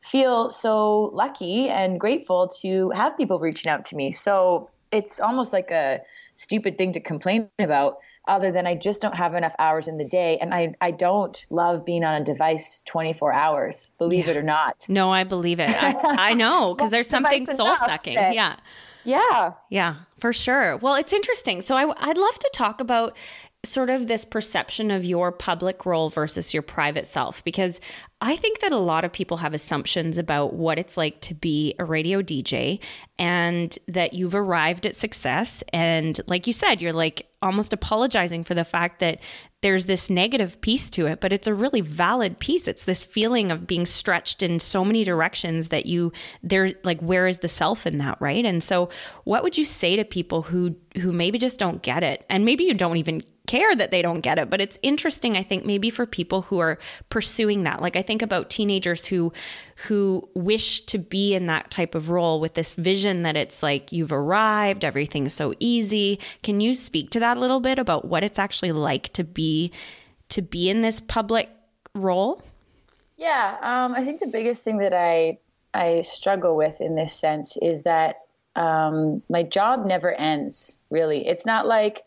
feel 0.00 0.50
so 0.50 1.10
lucky 1.12 1.68
and 1.68 2.00
grateful 2.00 2.48
to 2.62 2.90
have 2.90 3.16
people 3.16 3.38
reaching 3.38 3.70
out 3.70 3.84
to 3.86 3.96
me. 3.96 4.12
So 4.12 4.70
it's 4.92 5.20
almost 5.20 5.52
like 5.52 5.70
a 5.70 6.00
stupid 6.36 6.78
thing 6.78 6.92
to 6.92 7.00
complain 7.00 7.48
about 7.58 7.98
other 8.26 8.50
than 8.50 8.66
I 8.66 8.74
just 8.74 9.00
don't 9.00 9.14
have 9.14 9.34
enough 9.34 9.54
hours 9.58 9.88
in 9.88 9.98
the 9.98 10.04
day. 10.04 10.38
And 10.38 10.52
I, 10.52 10.74
I 10.80 10.90
don't 10.90 11.44
love 11.50 11.84
being 11.84 12.04
on 12.04 12.20
a 12.20 12.24
device 12.24 12.82
24 12.86 13.32
hours, 13.32 13.90
believe 13.98 14.26
yeah. 14.26 14.32
it 14.32 14.36
or 14.36 14.42
not. 14.42 14.84
No, 14.88 15.12
I 15.12 15.24
believe 15.24 15.60
it. 15.60 15.70
I, 15.70 16.30
I 16.30 16.32
know 16.34 16.74
because 16.74 16.90
there's 16.90 17.08
something 17.08 17.46
soul 17.46 17.76
sucking. 17.76 18.14
Yeah. 18.14 18.56
Yeah. 19.04 19.52
Yeah, 19.70 19.96
for 20.18 20.32
sure. 20.32 20.76
Well, 20.78 20.96
it's 20.96 21.12
interesting. 21.12 21.62
So 21.62 21.76
I, 21.76 21.92
I'd 21.96 22.18
love 22.18 22.38
to 22.40 22.50
talk 22.52 22.80
about 22.80 23.16
sort 23.64 23.90
of 23.90 24.08
this 24.08 24.24
perception 24.24 24.90
of 24.90 25.04
your 25.04 25.32
public 25.32 25.86
role 25.86 26.10
versus 26.10 26.52
your 26.52 26.62
private 26.62 27.06
self 27.06 27.42
because 27.44 27.80
I 28.20 28.36
think 28.36 28.60
that 28.60 28.72
a 28.72 28.78
lot 28.78 29.04
of 29.04 29.12
people 29.12 29.36
have 29.36 29.52
assumptions 29.52 30.16
about 30.16 30.54
what 30.54 30.78
it's 30.78 30.96
like 30.96 31.20
to 31.22 31.34
be 31.34 31.74
a 31.78 31.84
radio 31.84 32.22
DJ 32.22 32.80
and 33.18 33.78
that 33.88 34.14
you've 34.14 34.34
arrived 34.34 34.86
at 34.86 34.96
success 34.96 35.62
and 35.70 36.18
like 36.26 36.46
you 36.46 36.54
said 36.54 36.80
you're 36.80 36.94
like 36.94 37.28
almost 37.42 37.74
apologizing 37.74 38.42
for 38.42 38.54
the 38.54 38.64
fact 38.64 39.00
that 39.00 39.20
there's 39.62 39.86
this 39.86 40.08
negative 40.08 40.60
piece 40.60 40.90
to 40.90 41.06
it, 41.06 41.20
but 41.20 41.32
it's 41.32 41.46
a 41.46 41.54
really 41.54 41.80
valid 41.80 42.38
piece. 42.38 42.68
It's 42.68 42.84
this 42.84 43.02
feeling 43.02 43.50
of 43.50 43.66
being 43.66 43.86
stretched 43.86 44.42
in 44.42 44.60
so 44.60 44.84
many 44.84 45.02
directions 45.02 45.68
that 45.68 45.86
you 45.86 46.12
there 46.42 46.70
like 46.84 47.00
where 47.00 47.26
is 47.26 47.40
the 47.40 47.48
self 47.48 47.86
in 47.86 47.98
that, 47.98 48.16
right? 48.20 48.44
And 48.44 48.62
so 48.62 48.90
what 49.24 49.42
would 49.42 49.58
you 49.58 49.64
say 49.64 49.96
to 49.96 50.04
people 50.04 50.42
who 50.42 50.76
who 51.00 51.12
maybe 51.12 51.38
just 51.38 51.58
don't 51.58 51.82
get 51.82 52.04
it? 52.04 52.24
And 52.30 52.44
maybe 52.44 52.64
you 52.64 52.74
don't 52.74 52.96
even 52.96 53.22
care 53.46 53.74
that 53.76 53.90
they 53.90 54.02
don't 54.02 54.20
get 54.20 54.38
it. 54.38 54.50
But 54.50 54.60
it's 54.60 54.78
interesting, 54.82 55.36
I 55.36 55.42
think, 55.42 55.64
maybe 55.64 55.90
for 55.90 56.06
people 56.06 56.42
who 56.42 56.58
are 56.58 56.78
pursuing 57.10 57.62
that. 57.64 57.80
Like 57.80 57.96
I 57.96 58.02
think 58.02 58.22
about 58.22 58.50
teenagers 58.50 59.06
who 59.06 59.32
who 59.86 60.28
wish 60.34 60.80
to 60.86 60.98
be 60.98 61.34
in 61.34 61.46
that 61.46 61.70
type 61.70 61.94
of 61.94 62.08
role 62.08 62.40
with 62.40 62.54
this 62.54 62.74
vision 62.74 63.22
that 63.22 63.36
it's 63.36 63.62
like 63.62 63.92
you've 63.92 64.12
arrived, 64.12 64.84
everything's 64.84 65.34
so 65.34 65.54
easy. 65.60 66.18
Can 66.42 66.60
you 66.60 66.74
speak 66.74 67.10
to 67.10 67.20
that 67.20 67.36
a 67.36 67.40
little 67.40 67.60
bit 67.60 67.78
about 67.78 68.06
what 68.06 68.24
it's 68.24 68.38
actually 68.38 68.72
like 68.72 69.12
to 69.12 69.24
be 69.24 69.70
to 70.28 70.42
be 70.42 70.70
in 70.70 70.80
this 70.80 71.00
public 71.00 71.50
role? 71.94 72.42
Yeah, 73.16 73.56
um, 73.62 73.94
I 73.94 74.04
think 74.04 74.20
the 74.20 74.26
biggest 74.26 74.64
thing 74.64 74.78
that 74.78 74.92
I 74.92 75.38
I 75.72 76.00
struggle 76.02 76.56
with 76.56 76.80
in 76.80 76.94
this 76.94 77.12
sense 77.12 77.56
is 77.60 77.82
that 77.82 78.22
um, 78.54 79.22
my 79.28 79.42
job 79.42 79.84
never 79.84 80.12
ends. 80.12 80.76
Really, 80.90 81.26
it's 81.26 81.44
not 81.44 81.66
like 81.66 82.02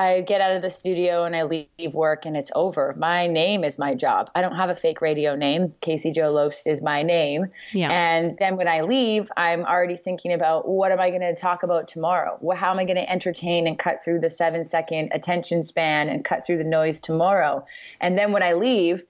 I 0.00 0.22
get 0.22 0.40
out 0.40 0.56
of 0.56 0.62
the 0.62 0.70
studio 0.70 1.24
and 1.24 1.36
I 1.36 1.42
leave 1.42 1.92
work 1.92 2.24
and 2.24 2.34
it's 2.34 2.50
over. 2.54 2.94
My 2.96 3.26
name 3.26 3.64
is 3.64 3.78
my 3.78 3.94
job. 3.94 4.30
I 4.34 4.40
don't 4.40 4.56
have 4.56 4.70
a 4.70 4.74
fake 4.74 5.02
radio 5.02 5.36
name. 5.36 5.74
Casey 5.82 6.10
Jo 6.10 6.30
Loos 6.30 6.66
is 6.66 6.80
my 6.80 7.02
name. 7.02 7.48
Yeah. 7.72 7.90
And 7.90 8.34
then 8.38 8.56
when 8.56 8.66
I 8.66 8.80
leave, 8.80 9.30
I'm 9.36 9.66
already 9.66 9.98
thinking 9.98 10.32
about 10.32 10.66
what 10.66 10.90
am 10.90 11.00
I 11.00 11.10
going 11.10 11.20
to 11.20 11.34
talk 11.34 11.64
about 11.64 11.86
tomorrow? 11.86 12.40
How 12.56 12.70
am 12.70 12.78
I 12.78 12.84
going 12.84 12.96
to 12.96 13.10
entertain 13.10 13.66
and 13.66 13.78
cut 13.78 14.02
through 14.02 14.20
the 14.20 14.30
seven 14.30 14.64
second 14.64 15.10
attention 15.12 15.62
span 15.62 16.08
and 16.08 16.24
cut 16.24 16.46
through 16.46 16.56
the 16.56 16.64
noise 16.64 16.98
tomorrow? 16.98 17.66
And 18.00 18.16
then 18.16 18.32
when 18.32 18.42
I 18.42 18.54
leave, 18.54 19.04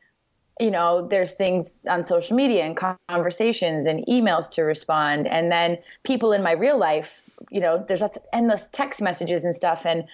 you 0.59 0.73
know, 0.73 1.07
there's 1.07 1.35
things 1.35 1.79
on 1.89 2.05
social 2.05 2.37
media 2.37 2.65
and 2.65 2.77
conversations 3.09 3.87
and 3.87 4.05
emails 4.07 4.51
to 4.55 4.63
respond. 4.63 5.29
And 5.29 5.53
then 5.53 5.79
people 6.03 6.33
in 6.33 6.43
my 6.43 6.53
real 6.53 6.79
life, 6.79 7.23
you 7.49 7.61
know, 7.61 7.85
there's 7.87 8.01
lots 8.01 8.17
of 8.17 8.25
endless 8.33 8.69
text 8.73 9.01
messages 9.01 9.45
and 9.45 9.55
stuff. 9.55 9.87
And 9.87 10.09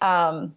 um, 0.00 0.54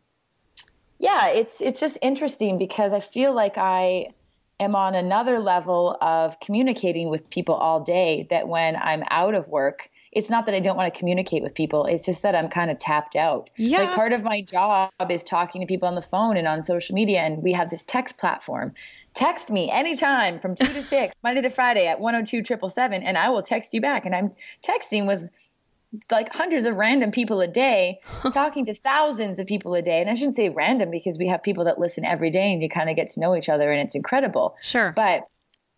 yeah, 1.00 1.30
it's 1.30 1.62
it's 1.62 1.80
just 1.80 1.98
interesting 2.02 2.58
because 2.58 2.94
I 2.94 3.00
feel 3.00 3.34
like 3.34 3.58
I 3.58 4.14
am 4.60 4.76
on 4.76 4.96
another 4.96 5.40
level 5.40 5.98
of 6.02 6.40
communicating 6.40 7.10
with 7.10 7.30
people 7.30 7.56
all 7.56 7.82
day. 7.82 8.28
That 8.30 8.48
when 8.48 8.76
I'm 8.76 9.04
out 9.10 9.36
of 9.36 9.48
work, 9.48 9.90
it's 10.14 10.30
not 10.30 10.46
that 10.46 10.56
I 10.56 10.60
don't 10.60 10.78
want 10.78 10.94
to 10.94 10.98
communicate 10.98 11.44
with 11.44 11.56
people. 11.56 11.86
It's 11.86 12.06
just 12.06 12.22
that 12.24 12.36
I'm 12.36 12.48
kind 12.48 12.72
of 12.72 12.80
tapped 12.80 13.16
out. 13.16 13.50
Yeah. 13.58 13.80
Like 13.80 13.96
part 13.96 14.14
of 14.14 14.24
my 14.24 14.42
job 14.42 14.92
is 15.10 15.24
talking 15.24 15.62
to 15.62 15.68
people 15.68 15.88
on 15.88 15.96
the 15.96 16.02
phone 16.02 16.38
and 16.38 16.48
on 16.48 16.64
social 16.64 16.96
media, 16.96 17.20
and 17.20 17.44
we 17.44 17.52
have 17.54 17.70
this 17.70 17.84
text 17.84 18.18
platform. 18.18 18.74
Text 19.14 19.52
me 19.52 19.70
anytime 19.70 20.40
from 20.40 20.56
two 20.56 20.68
to 20.68 20.82
six, 20.82 21.16
Monday 21.24 21.42
to 21.42 21.50
Friday 21.50 21.88
at 21.88 22.00
102 22.00 22.46
777, 22.46 23.04
and 23.04 23.18
I 23.18 23.30
will 23.30 23.42
text 23.42 23.74
you 23.74 23.82
back. 23.82 24.06
And 24.06 24.16
I'm 24.16 24.32
texting 24.64 25.06
was 25.06 25.30
like 26.12 26.34
hundreds 26.34 26.66
of 26.66 26.76
random 26.76 27.12
people 27.12 27.42
a 27.42 27.48
day, 27.48 28.00
talking 28.32 28.66
to 28.66 28.74
thousands 28.74 29.40
of 29.40 29.48
people 29.48 29.76
a 29.76 29.82
day. 29.82 30.02
And 30.02 30.10
I 30.10 30.16
shouldn't 30.16 30.36
say 30.36 30.50
random 30.50 30.92
because 30.92 31.18
we 31.18 31.28
have 31.28 31.44
people 31.44 31.66
that 31.66 31.80
listen 31.80 32.06
every 32.06 32.32
day 32.32 32.52
and 32.52 32.62
you 32.62 32.70
kind 32.70 32.90
of 32.90 32.96
get 32.96 33.10
to 33.10 33.20
know 33.20 33.36
each 33.36 33.50
other 33.50 33.72
and 33.72 33.82
it's 33.82 33.96
incredible. 33.96 34.56
Sure. 34.62 34.92
But 34.96 35.28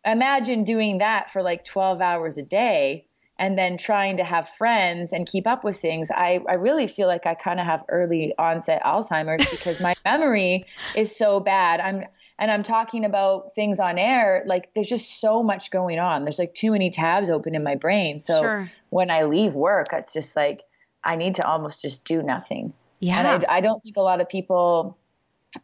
imagine 0.05 0.63
doing 0.63 0.99
that 0.99 1.31
for 1.31 1.41
like 1.41 1.65
12 1.65 2.01
hours 2.01 2.37
a 2.37 2.43
day 2.43 3.07
and 3.37 3.57
then 3.57 3.77
trying 3.77 4.17
to 4.17 4.23
have 4.23 4.47
friends 4.47 5.11
and 5.11 5.27
keep 5.27 5.45
up 5.45 5.63
with 5.63 5.77
things. 5.77 6.09
I, 6.09 6.39
I 6.47 6.53
really 6.53 6.87
feel 6.87 7.07
like 7.07 7.25
I 7.25 7.33
kind 7.33 7.59
of 7.59 7.65
have 7.65 7.83
early 7.89 8.33
onset 8.37 8.81
Alzheimer's 8.83 9.45
because 9.49 9.81
my 9.81 9.95
memory 10.05 10.65
is 10.95 11.15
so 11.15 11.41
bad. 11.41 11.81
I'm 11.81 12.05
and 12.37 12.51
I'm 12.51 12.63
talking 12.63 13.05
about 13.05 13.53
things 13.53 13.79
on 13.79 13.97
air, 13.97 14.43
like 14.45 14.73
there's 14.73 14.89
just 14.89 15.21
so 15.21 15.41
much 15.41 15.71
going 15.71 15.99
on. 15.99 16.23
There's 16.23 16.39
like 16.39 16.53
too 16.53 16.71
many 16.71 16.89
tabs 16.89 17.29
open 17.29 17.55
in 17.55 17.63
my 17.63 17.75
brain. 17.75 18.19
So 18.19 18.41
sure. 18.41 18.71
when 18.89 19.09
I 19.09 19.23
leave 19.23 19.53
work, 19.53 19.87
it's 19.93 20.13
just 20.13 20.35
like 20.35 20.61
I 21.03 21.15
need 21.15 21.35
to 21.35 21.47
almost 21.47 21.81
just 21.81 22.03
do 22.03 22.21
nothing. 22.21 22.73
Yeah. 22.99 23.19
And 23.19 23.45
I, 23.47 23.57
I 23.57 23.61
don't 23.61 23.81
think 23.81 23.97
a 23.97 24.01
lot 24.01 24.19
of 24.19 24.27
people 24.27 24.97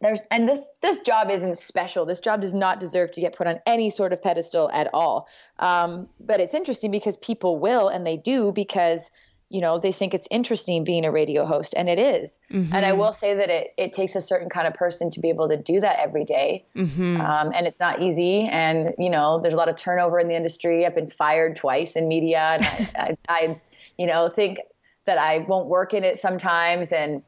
there's 0.00 0.20
and 0.30 0.48
this 0.48 0.66
this 0.80 1.00
job 1.00 1.30
isn't 1.30 1.58
special. 1.58 2.06
This 2.06 2.20
job 2.20 2.40
does 2.40 2.54
not 2.54 2.80
deserve 2.80 3.10
to 3.12 3.20
get 3.20 3.36
put 3.36 3.46
on 3.46 3.58
any 3.66 3.90
sort 3.90 4.14
of 4.14 4.22
pedestal 4.22 4.70
at 4.70 4.88
all. 4.94 5.28
Um, 5.58 6.08
but 6.20 6.40
it's 6.40 6.54
interesting 6.54 6.90
because 6.90 7.18
people 7.18 7.58
will 7.58 7.88
and 7.88 8.06
they 8.06 8.16
do 8.16 8.52
because 8.52 9.10
you 9.52 9.60
know 9.60 9.78
they 9.78 9.92
think 9.92 10.14
it's 10.14 10.26
interesting 10.30 10.82
being 10.82 11.04
a 11.04 11.12
radio 11.12 11.44
host 11.44 11.74
and 11.76 11.88
it 11.88 11.98
is. 11.98 12.40
Mm-hmm. 12.50 12.74
and 12.74 12.86
i 12.86 12.92
will 12.92 13.12
say 13.12 13.34
that 13.34 13.50
it, 13.50 13.74
it 13.76 13.92
takes 13.92 14.16
a 14.16 14.20
certain 14.20 14.48
kind 14.48 14.66
of 14.66 14.74
person 14.74 15.10
to 15.10 15.20
be 15.20 15.28
able 15.28 15.48
to 15.48 15.56
do 15.56 15.80
that 15.80 15.98
every 15.98 16.24
day. 16.24 16.64
Mm-hmm. 16.74 17.20
Um, 17.20 17.52
and 17.54 17.66
it's 17.66 17.80
not 17.80 18.02
easy 18.02 18.48
and 18.50 18.94
you 18.98 19.10
know 19.10 19.40
there's 19.40 19.54
a 19.54 19.56
lot 19.56 19.68
of 19.68 19.76
turnover 19.76 20.18
in 20.18 20.28
the 20.28 20.36
industry 20.36 20.86
i've 20.86 20.94
been 20.94 21.08
fired 21.08 21.56
twice 21.56 21.96
in 21.96 22.08
media 22.08 22.56
and 22.58 22.62
I, 22.64 22.90
I, 23.28 23.34
I 23.40 23.60
you 23.98 24.06
know 24.06 24.28
think 24.28 24.58
that 25.04 25.18
i 25.18 25.38
won't 25.38 25.68
work 25.68 25.94
in 25.94 26.04
it 26.04 26.18
sometimes 26.18 26.92
and 26.92 27.22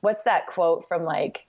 what's 0.00 0.24
that 0.24 0.46
quote 0.46 0.86
from 0.88 1.04
like 1.04 1.46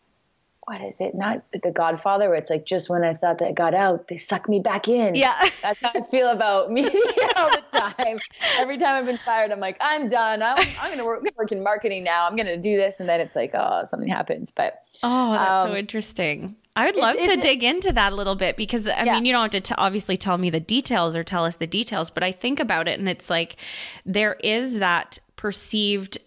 what 0.67 0.81
is 0.81 1.01
it? 1.01 1.15
Not 1.15 1.43
the 1.51 1.71
Godfather, 1.71 2.29
where 2.29 2.37
it's 2.37 2.49
like 2.49 2.65
just 2.65 2.89
when 2.89 3.03
I 3.03 3.13
thought 3.15 3.39
that 3.39 3.55
got 3.55 3.73
out, 3.73 4.07
they 4.07 4.17
suck 4.17 4.47
me 4.47 4.59
back 4.59 4.87
in. 4.87 5.15
Yeah. 5.15 5.35
That's 5.61 5.81
how 5.81 5.91
I 5.95 6.01
feel 6.01 6.29
about 6.29 6.71
media 6.71 6.91
all 7.35 7.49
the 7.49 7.63
time. 7.71 8.19
Every 8.57 8.77
time 8.77 8.95
I've 8.95 9.05
been 9.05 9.17
fired, 9.17 9.51
I'm 9.51 9.59
like, 9.59 9.77
I'm 9.81 10.07
done. 10.07 10.43
I'm, 10.43 10.57
I'm 10.79 10.91
gonna 10.91 11.05
work, 11.05 11.23
work 11.35 11.51
in 11.51 11.63
marketing 11.63 12.03
now. 12.03 12.27
I'm 12.27 12.35
gonna 12.35 12.57
do 12.57 12.77
this, 12.77 12.99
and 12.99 13.09
then 13.09 13.19
it's 13.19 13.35
like, 13.35 13.51
oh, 13.53 13.83
something 13.85 14.09
happens. 14.09 14.51
But 14.51 14.83
oh, 15.01 15.33
that's 15.33 15.51
um, 15.51 15.69
so 15.69 15.75
interesting. 15.75 16.55
I 16.75 16.85
would 16.85 16.95
love 16.95 17.17
to 17.17 17.35
dig 17.37 17.63
into 17.63 17.91
that 17.91 18.13
a 18.13 18.15
little 18.15 18.35
bit 18.35 18.55
because 18.55 18.87
I 18.87 19.03
yeah. 19.03 19.15
mean, 19.15 19.25
you 19.25 19.33
don't 19.33 19.41
have 19.41 19.63
to 19.63 19.73
t- 19.73 19.75
obviously 19.77 20.15
tell 20.15 20.37
me 20.37 20.49
the 20.49 20.59
details 20.59 21.15
or 21.15 21.23
tell 21.23 21.43
us 21.43 21.57
the 21.57 21.67
details, 21.67 22.09
but 22.09 22.23
I 22.23 22.31
think 22.31 22.61
about 22.61 22.87
it 22.87 22.97
and 22.97 23.09
it's 23.09 23.29
like 23.29 23.57
there 24.05 24.35
is 24.35 24.79
that 24.79 25.19
perceived 25.35 26.17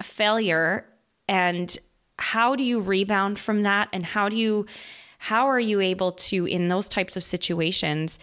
failure 0.00 0.86
and 1.28 1.76
how 2.20 2.54
do 2.54 2.62
you 2.62 2.80
rebound 2.80 3.38
from 3.38 3.62
that? 3.62 3.88
And 3.92 4.04
how 4.04 4.28
do 4.28 4.36
you 4.36 4.66
how 5.18 5.46
are 5.46 5.60
you 5.60 5.80
able 5.80 6.12
to 6.12 6.46
in 6.46 6.68
those 6.68 6.88
types 6.88 7.16
of 7.16 7.24
situations 7.24 8.18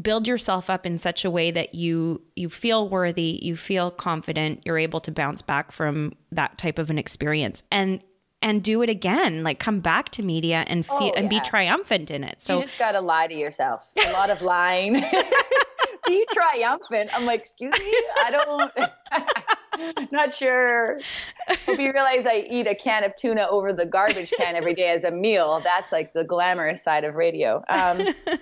build 0.00 0.28
yourself 0.28 0.70
up 0.70 0.86
in 0.86 0.96
such 0.96 1.24
a 1.24 1.30
way 1.30 1.50
that 1.50 1.74
you 1.74 2.22
you 2.36 2.48
feel 2.48 2.88
worthy 2.88 3.40
you 3.42 3.56
feel 3.56 3.90
confident 3.90 4.62
you're 4.64 4.78
able 4.78 5.00
to 5.00 5.10
bounce 5.10 5.42
back 5.42 5.72
from 5.72 6.12
that 6.30 6.56
type 6.56 6.78
of 6.78 6.88
an 6.88 6.98
experience 6.98 7.64
and 7.72 8.00
and 8.42 8.62
do 8.62 8.82
it 8.82 8.90
again? 8.90 9.42
Like 9.44 9.58
come 9.58 9.80
back 9.80 10.10
to 10.10 10.22
media 10.22 10.64
and 10.66 10.84
feel 10.84 10.96
oh, 10.98 11.12
and 11.16 11.30
be 11.30 11.40
triumphant 11.40 12.10
in 12.10 12.24
it. 12.24 12.42
So 12.42 12.58
you 12.58 12.64
just 12.64 12.78
gotta 12.78 13.00
lie 13.00 13.28
to 13.28 13.34
yourself. 13.34 13.90
A 14.04 14.12
lot 14.12 14.30
of 14.30 14.42
lying. 14.42 14.94
Be 16.06 16.26
triumphant. 16.32 17.10
I'm 17.14 17.24
like 17.24 17.40
excuse 17.40 17.72
me? 17.78 17.94
I 18.24 18.30
don't 18.30 18.72
Not 20.10 20.34
sure. 20.34 20.98
Hope 21.66 21.78
you 21.78 21.92
realize 21.92 22.26
I 22.26 22.46
eat 22.48 22.66
a 22.66 22.74
can 22.74 23.04
of 23.04 23.16
tuna 23.16 23.46
over 23.48 23.72
the 23.72 23.86
garbage 23.86 24.30
can 24.30 24.56
every 24.56 24.74
day 24.74 24.88
as 24.88 25.04
a 25.04 25.10
meal. 25.10 25.60
That's 25.62 25.92
like 25.92 26.12
the 26.12 26.24
glamorous 26.24 26.82
side 26.82 27.04
of 27.04 27.14
radio. 27.14 27.62
Um, 27.68 28.06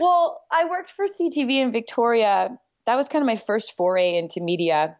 well, 0.00 0.42
I 0.50 0.66
worked 0.66 0.90
for 0.90 1.06
CTV 1.06 1.52
in 1.52 1.72
Victoria. 1.72 2.58
That 2.86 2.96
was 2.96 3.08
kind 3.08 3.22
of 3.22 3.26
my 3.26 3.36
first 3.36 3.76
foray 3.76 4.16
into 4.16 4.40
media. 4.40 4.96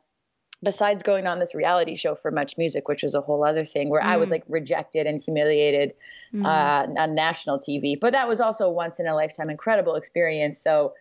Besides 0.60 1.04
going 1.04 1.28
on 1.28 1.38
this 1.38 1.54
reality 1.54 1.94
show 1.94 2.16
for 2.16 2.32
Much 2.32 2.58
Music, 2.58 2.88
which 2.88 3.04
was 3.04 3.14
a 3.14 3.20
whole 3.20 3.44
other 3.44 3.64
thing, 3.64 3.90
where 3.90 4.02
mm. 4.02 4.06
I 4.06 4.16
was 4.16 4.28
mm. 4.28 4.32
like 4.32 4.44
rejected 4.48 5.06
and 5.06 5.22
humiliated 5.22 5.94
mm. 6.34 6.44
uh, 6.44 7.00
on 7.00 7.14
national 7.14 7.60
TV. 7.60 7.94
But 7.98 8.12
that 8.12 8.26
was 8.26 8.40
also 8.40 8.64
a 8.64 8.72
once 8.72 8.98
in 8.98 9.06
a 9.06 9.14
lifetime 9.14 9.50
incredible 9.50 9.94
experience. 9.94 10.60
So, 10.60 10.94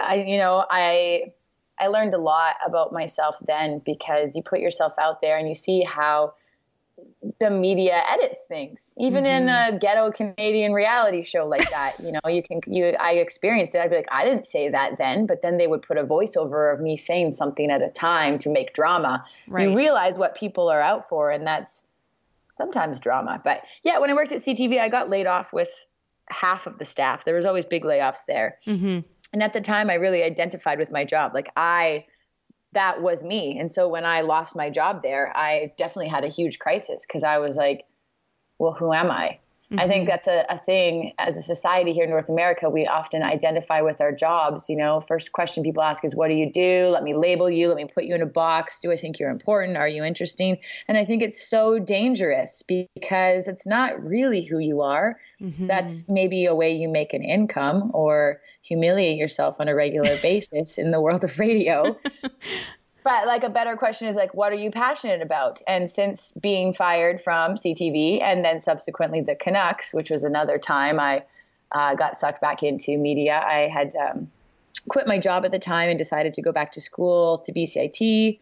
I, 0.00 0.16
you 0.16 0.36
know, 0.36 0.66
I 0.68 1.32
I 1.82 1.88
learned 1.88 2.14
a 2.14 2.18
lot 2.18 2.54
about 2.64 2.92
myself 2.92 3.36
then 3.44 3.80
because 3.84 4.36
you 4.36 4.42
put 4.42 4.60
yourself 4.60 4.92
out 4.98 5.20
there 5.20 5.36
and 5.36 5.48
you 5.48 5.54
see 5.54 5.82
how 5.82 6.34
the 7.40 7.50
media 7.50 8.00
edits 8.10 8.46
things 8.46 8.94
even 8.96 9.24
mm-hmm. 9.24 9.48
in 9.48 9.74
a 9.74 9.78
ghetto 9.78 10.12
canadian 10.12 10.72
reality 10.72 11.24
show 11.24 11.46
like 11.46 11.68
that 11.70 11.98
you 11.98 12.12
know 12.12 12.20
you 12.28 12.42
can 12.42 12.60
you 12.66 12.84
i 13.00 13.14
experienced 13.14 13.74
it. 13.74 13.80
I'd 13.80 13.90
be 13.90 13.96
like 13.96 14.08
i 14.12 14.24
didn't 14.24 14.46
say 14.46 14.68
that 14.68 14.98
then 14.98 15.26
but 15.26 15.42
then 15.42 15.56
they 15.56 15.66
would 15.66 15.82
put 15.82 15.96
a 15.98 16.04
voiceover 16.04 16.72
of 16.72 16.80
me 16.80 16.96
saying 16.96 17.34
something 17.34 17.70
at 17.70 17.82
a 17.82 17.88
time 17.88 18.38
to 18.38 18.50
make 18.50 18.72
drama. 18.74 19.24
Right. 19.48 19.68
you 19.68 19.76
realize 19.76 20.16
what 20.18 20.36
people 20.36 20.68
are 20.68 20.80
out 20.80 21.08
for 21.08 21.30
and 21.30 21.44
that's 21.44 21.84
sometimes 22.52 23.00
drama. 23.00 23.40
But 23.42 23.62
yeah 23.82 23.98
when 23.98 24.10
i 24.10 24.14
worked 24.14 24.30
at 24.30 24.38
ctv 24.38 24.78
i 24.78 24.88
got 24.88 25.08
laid 25.08 25.26
off 25.26 25.52
with 25.52 25.70
half 26.28 26.66
of 26.66 26.78
the 26.78 26.84
staff. 26.84 27.24
There 27.24 27.34
was 27.34 27.46
always 27.46 27.64
big 27.64 27.82
layoffs 27.82 28.26
there. 28.26 28.58
Mm-hmm 28.66 29.00
and 29.32 29.42
at 29.42 29.52
the 29.52 29.60
time 29.60 29.90
i 29.90 29.94
really 29.94 30.22
identified 30.22 30.78
with 30.78 30.90
my 30.90 31.04
job 31.04 31.32
like 31.34 31.50
i 31.56 32.04
that 32.72 33.02
was 33.02 33.22
me 33.22 33.58
and 33.58 33.70
so 33.70 33.88
when 33.88 34.04
i 34.04 34.20
lost 34.20 34.56
my 34.56 34.70
job 34.70 35.02
there 35.02 35.36
i 35.36 35.72
definitely 35.76 36.08
had 36.08 36.24
a 36.24 36.28
huge 36.28 36.58
crisis 36.58 37.04
because 37.06 37.22
i 37.22 37.38
was 37.38 37.56
like 37.56 37.84
well, 38.62 38.72
who 38.72 38.92
am 38.92 39.10
I? 39.10 39.40
Mm-hmm. 39.72 39.80
I 39.80 39.88
think 39.88 40.02
mm-hmm. 40.02 40.10
that's 40.10 40.28
a, 40.28 40.44
a 40.50 40.58
thing 40.58 41.14
as 41.18 41.38
a 41.38 41.42
society 41.42 41.94
here 41.94 42.04
in 42.04 42.10
North 42.10 42.28
America. 42.28 42.68
We 42.68 42.86
often 42.86 43.22
identify 43.22 43.80
with 43.80 44.02
our 44.02 44.12
jobs. 44.12 44.68
You 44.68 44.76
know, 44.76 45.02
first 45.08 45.32
question 45.32 45.62
people 45.62 45.82
ask 45.82 46.04
is, 46.04 46.14
What 46.14 46.28
do 46.28 46.34
you 46.34 46.52
do? 46.52 46.88
Let 46.92 47.02
me 47.02 47.14
label 47.14 47.48
you. 47.48 47.68
Let 47.68 47.78
me 47.78 47.86
put 47.86 48.04
you 48.04 48.14
in 48.14 48.20
a 48.20 48.26
box. 48.26 48.80
Do 48.80 48.92
I 48.92 48.98
think 48.98 49.18
you're 49.18 49.30
important? 49.30 49.78
Are 49.78 49.88
you 49.88 50.04
interesting? 50.04 50.58
And 50.88 50.98
I 50.98 51.06
think 51.06 51.22
it's 51.22 51.42
so 51.42 51.78
dangerous 51.78 52.62
because 52.68 53.48
it's 53.48 53.66
not 53.66 54.02
really 54.04 54.44
who 54.44 54.58
you 54.58 54.82
are. 54.82 55.18
Mm-hmm. 55.40 55.68
That's 55.68 56.06
maybe 56.06 56.44
a 56.44 56.54
way 56.54 56.74
you 56.74 56.88
make 56.88 57.14
an 57.14 57.24
income 57.24 57.90
or 57.94 58.42
humiliate 58.60 59.16
yourself 59.16 59.56
on 59.58 59.68
a 59.68 59.74
regular 59.74 60.18
basis 60.22 60.76
in 60.76 60.90
the 60.90 61.00
world 61.00 61.24
of 61.24 61.38
radio. 61.38 61.98
but 63.04 63.26
like 63.26 63.44
a 63.44 63.50
better 63.50 63.76
question 63.76 64.08
is 64.08 64.16
like 64.16 64.34
what 64.34 64.52
are 64.52 64.56
you 64.56 64.70
passionate 64.70 65.22
about? 65.22 65.60
And 65.66 65.90
since 65.90 66.32
being 66.40 66.72
fired 66.74 67.22
from 67.22 67.54
ctv 67.54 68.22
and 68.22 68.44
then 68.44 68.60
subsequently 68.60 69.20
the 69.20 69.34
canucks 69.34 69.92
which 69.92 70.10
was 70.10 70.24
another 70.24 70.58
time 70.58 70.98
i 71.00 71.24
uh, 71.72 71.94
got 71.94 72.16
sucked 72.16 72.40
back 72.40 72.62
into 72.62 72.96
media 72.98 73.42
i 73.44 73.68
had 73.72 73.94
um, 73.96 74.30
quit 74.88 75.06
my 75.06 75.18
job 75.18 75.44
at 75.44 75.52
the 75.52 75.58
time 75.58 75.88
and 75.88 75.98
decided 75.98 76.32
to 76.34 76.42
go 76.42 76.52
back 76.52 76.72
to 76.72 76.80
school 76.80 77.38
to 77.38 77.52
bcit 77.52 78.38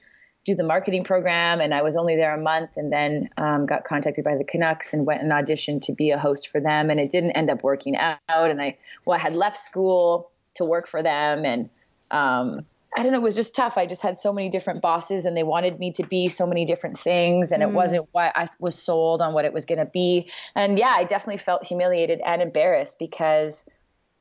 do 0.46 0.54
the 0.54 0.62
marketing 0.62 1.04
program 1.04 1.60
and 1.60 1.74
i 1.74 1.82
was 1.82 1.96
only 1.96 2.16
there 2.16 2.34
a 2.34 2.40
month 2.40 2.76
and 2.76 2.92
then 2.92 3.28
um, 3.36 3.66
got 3.66 3.84
contacted 3.84 4.24
by 4.24 4.36
the 4.36 4.44
canucks 4.44 4.92
and 4.92 5.06
went 5.06 5.22
and 5.22 5.30
auditioned 5.32 5.82
to 5.82 5.92
be 5.92 6.10
a 6.10 6.18
host 6.18 6.48
for 6.48 6.60
them. 6.60 6.90
And 6.90 6.98
it 6.98 7.10
didn't 7.10 7.32
end 7.32 7.50
up 7.50 7.62
working 7.62 7.96
out. 7.96 8.18
And 8.28 8.60
i 8.60 8.78
well 9.04 9.16
i 9.16 9.20
had 9.20 9.34
left 9.34 9.60
school 9.60 10.30
to 10.54 10.64
work 10.64 10.86
for 10.86 11.02
them 11.02 11.44
and 11.44 11.70
um, 12.10 12.66
I 12.96 13.02
don't 13.02 13.12
know, 13.12 13.18
it 13.18 13.22
was 13.22 13.36
just 13.36 13.54
tough. 13.54 13.78
I 13.78 13.86
just 13.86 14.02
had 14.02 14.18
so 14.18 14.32
many 14.32 14.48
different 14.48 14.82
bosses 14.82 15.24
and 15.24 15.36
they 15.36 15.44
wanted 15.44 15.78
me 15.78 15.92
to 15.92 16.02
be 16.04 16.26
so 16.26 16.46
many 16.46 16.64
different 16.64 16.98
things. 16.98 17.52
And 17.52 17.62
mm. 17.62 17.68
it 17.68 17.72
wasn't 17.72 18.08
what 18.12 18.32
I 18.34 18.48
was 18.58 18.74
sold 18.74 19.22
on 19.22 19.32
what 19.32 19.44
it 19.44 19.52
was 19.52 19.64
going 19.64 19.78
to 19.78 19.84
be. 19.84 20.30
And 20.56 20.78
yeah, 20.78 20.94
I 20.96 21.04
definitely 21.04 21.38
felt 21.38 21.64
humiliated 21.64 22.20
and 22.24 22.42
embarrassed 22.42 22.98
because 22.98 23.64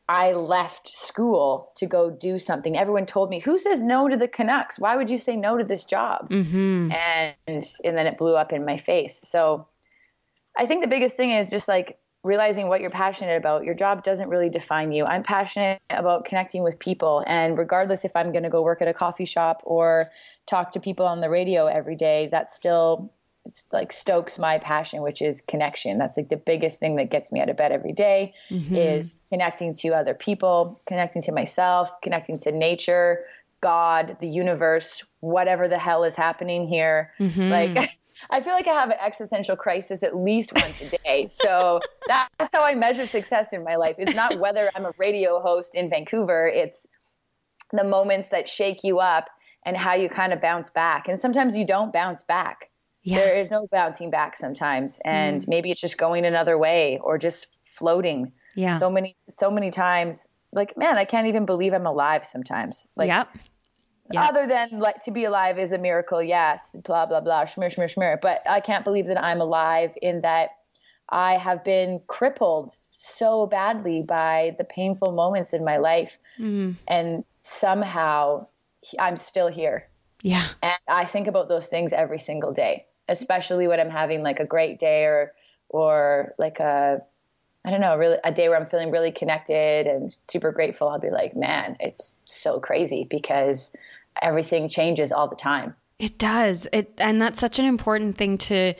I 0.07 0.31
left 0.33 0.87
school 0.87 1.71
to 1.75 1.85
go 1.85 2.09
do 2.09 2.39
something. 2.39 2.75
Everyone 2.75 3.05
told 3.05 3.29
me, 3.29 3.39
"Who 3.39 3.59
says 3.59 3.79
no 3.79 4.07
to 4.07 4.17
the 4.17 4.27
Canucks? 4.27 4.79
Why 4.79 4.95
would 4.95 5.07
you 5.07 5.19
say 5.19 5.35
no 5.35 5.55
to 5.55 5.63
this 5.63 5.83
job?" 5.83 6.29
Mm-hmm. 6.29 6.91
And 6.91 7.35
and 7.47 7.97
then 7.97 8.07
it 8.07 8.17
blew 8.17 8.35
up 8.35 8.51
in 8.51 8.65
my 8.65 8.77
face. 8.77 9.19
So 9.21 9.67
I 10.57 10.65
think 10.65 10.81
the 10.81 10.89
biggest 10.89 11.15
thing 11.15 11.31
is 11.31 11.51
just 11.51 11.67
like 11.67 11.99
realizing 12.23 12.67
what 12.67 12.81
you're 12.81 12.89
passionate 12.89 13.37
about. 13.37 13.63
Your 13.63 13.75
job 13.75 14.03
doesn't 14.03 14.29
really 14.29 14.49
define 14.49 14.91
you. 14.91 15.05
I'm 15.05 15.23
passionate 15.23 15.81
about 15.89 16.25
connecting 16.25 16.63
with 16.63 16.77
people. 16.77 17.23
And 17.25 17.57
regardless 17.57 18.03
if 18.03 18.15
I'm 18.15 18.31
going 18.31 18.43
to 18.43 18.49
go 18.49 18.61
work 18.61 18.81
at 18.81 18.87
a 18.87 18.93
coffee 18.93 19.25
shop 19.25 19.61
or 19.63 20.09
talk 20.45 20.73
to 20.73 20.79
people 20.79 21.05
on 21.05 21.21
the 21.21 21.29
radio 21.29 21.67
every 21.67 21.95
day, 21.95 22.27
that 22.31 22.49
still 22.49 23.13
like 23.71 23.91
stokes 23.91 24.37
my 24.37 24.57
passion, 24.57 25.01
which 25.01 25.21
is 25.21 25.41
connection. 25.41 25.97
That's 25.97 26.17
like 26.17 26.29
the 26.29 26.37
biggest 26.37 26.79
thing 26.79 26.97
that 26.97 27.09
gets 27.09 27.31
me 27.31 27.39
out 27.39 27.49
of 27.49 27.57
bed 27.57 27.71
every 27.71 27.93
day 27.93 28.33
mm-hmm. 28.49 28.75
is 28.75 29.19
connecting 29.29 29.73
to 29.75 29.89
other 29.89 30.13
people, 30.13 30.81
connecting 30.85 31.21
to 31.23 31.31
myself, 31.31 31.89
connecting 32.01 32.37
to 32.39 32.51
nature, 32.51 33.25
God, 33.61 34.17
the 34.19 34.27
universe, 34.27 35.03
whatever 35.21 35.67
the 35.67 35.79
hell 35.79 36.03
is 36.03 36.15
happening 36.15 36.67
here. 36.67 37.13
Mm-hmm. 37.19 37.49
Like 37.49 37.91
I 38.29 38.41
feel 38.41 38.53
like 38.53 38.67
I 38.67 38.73
have 38.73 38.89
an 38.89 38.97
existential 38.99 39.55
crisis 39.55 40.03
at 40.03 40.15
least 40.15 40.53
once 40.53 40.81
a 40.81 40.89
day. 40.89 41.27
So 41.27 41.79
that's 42.07 42.53
how 42.53 42.63
I 42.63 42.75
measure 42.75 43.07
success 43.07 43.53
in 43.53 43.63
my 43.63 43.75
life. 43.75 43.95
It's 43.97 44.15
not 44.15 44.39
whether 44.39 44.69
I'm 44.75 44.85
a 44.85 44.93
radio 44.97 45.39
host 45.39 45.75
in 45.75 45.89
Vancouver, 45.89 46.47
it's 46.47 46.87
the 47.71 47.83
moments 47.83 48.29
that 48.29 48.49
shake 48.49 48.83
you 48.83 48.99
up 48.99 49.29
and 49.65 49.77
how 49.77 49.93
you 49.93 50.09
kind 50.09 50.33
of 50.33 50.41
bounce 50.41 50.69
back. 50.69 51.07
And 51.07 51.19
sometimes 51.19 51.57
you 51.57 51.65
don't 51.65 51.93
bounce 51.93 52.23
back. 52.23 52.69
Yeah. 53.03 53.19
There 53.19 53.41
is 53.41 53.51
no 53.51 53.67
bouncing 53.71 54.09
back 54.09 54.35
sometimes. 54.35 54.99
And 55.05 55.41
mm. 55.41 55.47
maybe 55.47 55.71
it's 55.71 55.81
just 55.81 55.97
going 55.97 56.25
another 56.25 56.57
way 56.57 56.99
or 57.01 57.17
just 57.17 57.47
floating. 57.63 58.31
Yeah. 58.55 58.77
So 58.77 58.89
many, 58.89 59.15
so 59.29 59.51
many 59.51 59.71
times, 59.71 60.27
like, 60.51 60.75
man, 60.77 60.97
I 60.97 61.05
can't 61.05 61.27
even 61.27 61.45
believe 61.45 61.73
I'm 61.73 61.85
alive 61.85 62.25
sometimes. 62.25 62.87
Like, 62.95 63.09
yep 63.09 63.29
other 64.17 64.47
than 64.47 64.69
like 64.79 65.03
to 65.03 65.11
be 65.11 65.25
alive 65.25 65.59
is 65.59 65.71
a 65.71 65.77
miracle 65.77 66.21
yes 66.21 66.75
blah 66.83 67.05
blah 67.05 67.21
blah 67.21 67.43
shmir 67.43 67.73
shmir 67.73 67.93
shmir. 67.93 68.19
But 68.21 68.41
i 68.49 68.59
can't 68.59 68.83
believe 68.83 69.07
that 69.07 69.21
i'm 69.23 69.41
alive 69.41 69.93
in 70.01 70.21
that 70.21 70.51
i 71.09 71.33
have 71.33 71.63
been 71.63 72.01
crippled 72.07 72.75
so 72.91 73.45
badly 73.45 74.01
by 74.01 74.55
the 74.57 74.63
painful 74.63 75.11
moments 75.11 75.53
in 75.53 75.63
my 75.63 75.77
life. 75.77 76.19
Mm. 76.39 76.75
and 76.87 77.23
somehow 77.37 78.47
i'm 78.97 79.17
still 79.17 79.47
here. 79.47 79.87
Yeah. 80.21 80.47
And 80.61 80.77
i 80.87 81.05
think 81.05 81.27
about 81.27 81.49
those 81.49 81.67
things 81.67 81.93
every 81.93 82.19
single 82.19 82.53
day 82.53 82.85
especially 83.07 83.67
when 83.67 83.79
i'm 83.79 83.89
having 83.89 84.23
like 84.23 84.39
a 84.39 84.45
great 84.45 84.79
day 84.79 85.03
or 85.05 85.33
or 85.69 86.33
like 86.37 86.59
a 86.59 87.01
I 87.65 87.71
don't 87.71 87.81
know, 87.81 87.97
really 87.97 88.17
a 88.23 88.31
day 88.31 88.47
where 88.47 88.57
I'm 88.57 88.69
feeling 88.69 88.89
really 88.89 89.11
connected 89.11 89.85
and 89.85 90.15
super 90.23 90.51
grateful, 90.51 90.87
I'll 90.87 90.99
be 90.99 91.11
like, 91.11 91.35
man, 91.35 91.75
it's 91.79 92.15
so 92.25 92.59
crazy 92.59 93.05
because 93.09 93.75
everything 94.21 94.69
changes 94.69 95.11
all 95.11 95.27
the 95.27 95.35
time. 95.35 95.75
It 95.99 96.17
does. 96.17 96.67
It 96.71 96.93
and 96.97 97.21
that's 97.21 97.39
such 97.39 97.59
an 97.59 97.65
important 97.65 98.17
thing 98.17 98.37
to 98.39 98.73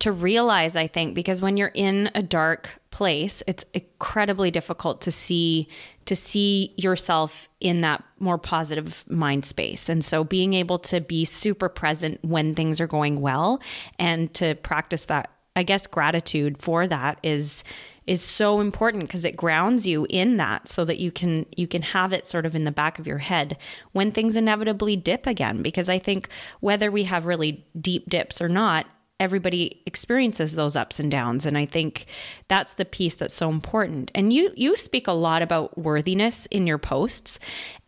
to 0.00 0.12
realize, 0.12 0.76
I 0.76 0.86
think, 0.86 1.14
because 1.14 1.42
when 1.42 1.56
you're 1.56 1.72
in 1.74 2.10
a 2.14 2.22
dark 2.22 2.80
place, 2.90 3.42
it's 3.46 3.64
incredibly 3.74 4.50
difficult 4.50 5.00
to 5.02 5.12
see 5.12 5.68
to 6.04 6.16
see 6.16 6.72
yourself 6.76 7.48
in 7.60 7.82
that 7.82 8.02
more 8.18 8.38
positive 8.38 9.04
mind 9.08 9.44
space. 9.44 9.88
And 9.88 10.04
so 10.04 10.24
being 10.24 10.54
able 10.54 10.78
to 10.80 11.00
be 11.00 11.24
super 11.24 11.68
present 11.68 12.18
when 12.22 12.54
things 12.54 12.80
are 12.80 12.86
going 12.86 13.20
well 13.20 13.60
and 13.98 14.32
to 14.34 14.54
practice 14.54 15.04
that, 15.06 15.30
I 15.54 15.64
guess 15.64 15.86
gratitude 15.86 16.62
for 16.62 16.86
that 16.86 17.18
is 17.22 17.62
is 18.08 18.22
so 18.22 18.60
important 18.60 19.04
because 19.04 19.26
it 19.26 19.36
grounds 19.36 19.86
you 19.86 20.06
in 20.08 20.38
that 20.38 20.66
so 20.66 20.82
that 20.86 20.98
you 20.98 21.12
can 21.12 21.44
you 21.56 21.68
can 21.68 21.82
have 21.82 22.12
it 22.12 22.26
sort 22.26 22.46
of 22.46 22.56
in 22.56 22.64
the 22.64 22.72
back 22.72 22.98
of 22.98 23.06
your 23.06 23.18
head 23.18 23.58
when 23.92 24.10
things 24.10 24.34
inevitably 24.34 24.96
dip 24.96 25.26
again. 25.26 25.60
Because 25.60 25.90
I 25.90 25.98
think 25.98 26.30
whether 26.60 26.90
we 26.90 27.04
have 27.04 27.26
really 27.26 27.66
deep 27.78 28.08
dips 28.08 28.40
or 28.40 28.48
not 28.48 28.86
everybody 29.20 29.82
experiences 29.84 30.54
those 30.54 30.76
ups 30.76 31.00
and 31.00 31.10
downs. 31.10 31.44
And 31.44 31.58
i 31.58 31.66
think 31.66 32.06
that's 32.46 32.74
the 32.74 32.84
piece 32.84 33.16
that's 33.16 33.34
so 33.34 33.50
important. 33.50 34.10
And 34.14 34.32
you 34.32 34.52
you 34.56 34.76
speak 34.76 35.06
a 35.06 35.12
lot 35.12 35.42
about 35.42 35.76
worthiness 35.76 36.46
in 36.46 36.66
your 36.66 36.78
posts. 36.78 37.38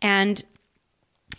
And 0.01 0.43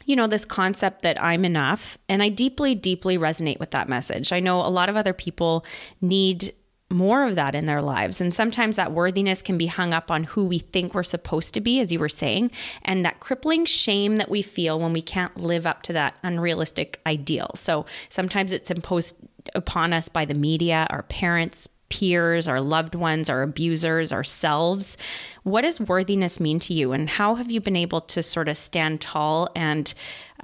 you 0.07 0.17
know 0.17 0.27
this 0.27 0.45
concept 0.45 1.03
that 1.03 1.23
i'm 1.23 1.45
enough 1.45 1.97
and 2.09 2.23
i 2.23 2.29
deeply 2.29 2.75
deeply 2.75 3.17
resonate 3.17 3.61
with 3.61 3.71
that 3.71 3.89
message. 3.89 4.33
I 4.33 4.41
know 4.41 4.61
a 4.61 4.67
lot 4.69 4.89
of 4.89 4.97
other 4.97 5.13
people 5.13 5.65
need 6.01 6.55
more 6.93 7.27
of 7.27 7.35
that 7.37 7.55
in 7.55 7.67
their 7.67 7.83
lives. 7.83 8.21
And 8.21 8.33
sometimes 8.33 8.77
that 8.77 8.93
worthiness 8.93 9.43
can 9.43 9.59
be 9.59 9.67
hung 9.67 9.93
up 9.93 10.11
on 10.11 10.25
who 10.25 10.45
we 10.45 10.59
think 10.59 10.95
we're 10.95 11.03
supposed 11.03 11.55
to 11.55 11.61
be, 11.61 11.81
as 11.81 11.93
you 11.93 11.99
were 11.99 12.09
saying, 12.09 12.51
and 12.83 13.05
that 13.05 13.21
crippling 13.21 13.65
shame 13.65 14.17
that 14.17 14.31
we 14.31 14.43
feel 14.43 14.79
when 14.79 14.93
we 14.93 15.03
can't 15.03 15.37
live 15.37 15.67
up 15.67 15.83
to 15.85 15.93
that 15.95 16.19
unrealistic 16.23 17.01
ideal. 17.07 17.51
So 17.55 17.87
sometimes 18.09 18.53
it's 18.53 18.71
imposed 18.71 19.17
upon 19.55 19.93
us 19.93 20.09
by 20.09 20.25
the 20.25 20.35
media, 20.35 20.87
our 20.91 21.03
parents, 21.05 21.69
peers, 21.93 22.49
our 22.49 22.63
loved 22.63 22.95
ones, 22.95 23.29
our 23.29 23.43
abusers, 23.43 24.13
ourselves. 24.13 24.97
What 25.43 25.61
does 25.61 25.79
worthiness 25.79 26.41
mean 26.41 26.59
to 26.61 26.73
you 26.73 26.93
and 26.93 27.09
how 27.09 27.35
have 27.35 27.51
you 27.51 27.61
been 27.61 27.77
able 27.77 28.01
to 28.01 28.23
sort 28.23 28.49
of 28.49 28.57
stand 28.57 29.03
tall 29.03 29.51
and 29.55 29.93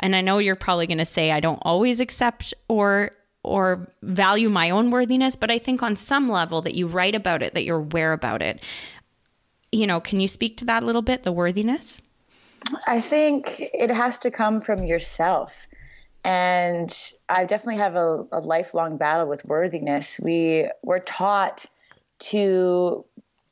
and 0.00 0.14
I 0.14 0.20
know 0.20 0.38
you're 0.38 0.56
probably 0.56 0.86
going 0.86 0.98
to 0.98 1.06
say 1.06 1.32
I 1.32 1.40
don't 1.40 1.58
always 1.62 2.00
accept 2.00 2.52
or 2.68 3.12
or 3.48 3.88
value 4.02 4.48
my 4.48 4.70
own 4.70 4.90
worthiness, 4.90 5.36
but 5.36 5.50
I 5.50 5.58
think 5.58 5.82
on 5.82 5.96
some 5.96 6.28
level 6.28 6.60
that 6.62 6.74
you 6.74 6.86
write 6.86 7.14
about 7.14 7.42
it, 7.42 7.54
that 7.54 7.64
you're 7.64 7.78
aware 7.78 8.12
about 8.12 8.42
it. 8.42 8.60
You 9.72 9.86
know, 9.86 10.00
can 10.00 10.20
you 10.20 10.28
speak 10.28 10.56
to 10.58 10.64
that 10.66 10.82
a 10.82 10.86
little 10.86 11.02
bit, 11.02 11.22
the 11.22 11.32
worthiness? 11.32 12.00
I 12.86 13.00
think 13.00 13.60
it 13.72 13.90
has 13.90 14.18
to 14.20 14.30
come 14.30 14.60
from 14.60 14.84
yourself. 14.84 15.66
And 16.24 16.94
I 17.28 17.44
definitely 17.44 17.80
have 17.80 17.96
a, 17.96 18.26
a 18.32 18.40
lifelong 18.40 18.98
battle 18.98 19.28
with 19.28 19.44
worthiness. 19.44 20.18
We 20.20 20.68
were 20.82 21.00
taught 21.00 21.64
to 22.18 23.04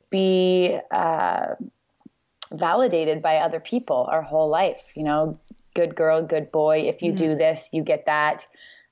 be 0.09 0.77
uh, 0.91 1.55
validated 2.51 3.21
by 3.21 3.37
other 3.37 3.59
people 3.59 4.07
our 4.11 4.21
whole 4.21 4.49
life. 4.49 4.83
You 4.95 5.03
know, 5.03 5.39
good 5.73 5.95
girl, 5.95 6.21
good 6.21 6.51
boy. 6.51 6.81
If 6.81 7.01
you 7.01 7.13
mm-hmm. 7.13 7.23
do 7.23 7.35
this, 7.35 7.69
you 7.71 7.83
get 7.83 8.05
that. 8.05 8.45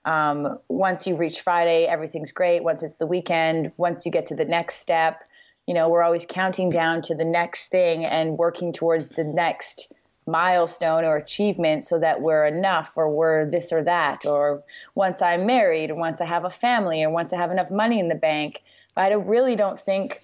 Um, 0.05 0.59
once 0.69 1.07
you 1.07 1.15
reach 1.15 1.41
Friday, 1.41 1.85
everything's 1.85 2.31
great. 2.31 2.63
Once 2.63 2.83
it's 2.83 2.97
the 2.97 3.07
weekend, 3.07 3.71
once 3.77 4.05
you 4.05 4.11
get 4.11 4.27
to 4.27 4.35
the 4.35 4.45
next 4.45 4.75
step, 4.75 5.23
you 5.67 5.73
know, 5.73 5.89
we're 5.89 6.03
always 6.03 6.25
counting 6.29 6.69
down 6.69 7.01
to 7.03 7.15
the 7.15 7.25
next 7.25 7.69
thing 7.69 8.05
and 8.05 8.37
working 8.37 8.71
towards 8.71 9.09
the 9.09 9.23
next 9.23 9.91
milestone 10.27 11.03
or 11.03 11.17
achievement 11.17 11.85
so 11.85 11.99
that 11.99 12.21
we're 12.21 12.45
enough 12.45 12.93
or 12.95 13.09
we're 13.09 13.49
this 13.49 13.71
or 13.71 13.83
that. 13.83 14.25
Or 14.25 14.63
once 14.93 15.21
I'm 15.21 15.45
married, 15.45 15.89
or 15.89 15.95
once 15.95 16.21
I 16.21 16.25
have 16.25 16.45
a 16.45 16.49
family, 16.49 17.03
or 17.03 17.09
once 17.09 17.33
I 17.33 17.37
have 17.37 17.51
enough 17.51 17.71
money 17.71 17.99
in 17.99 18.07
the 18.07 18.15
bank. 18.15 18.61
But 18.95 19.11
I 19.11 19.15
really 19.15 19.55
don't 19.55 19.79
think 19.79 20.21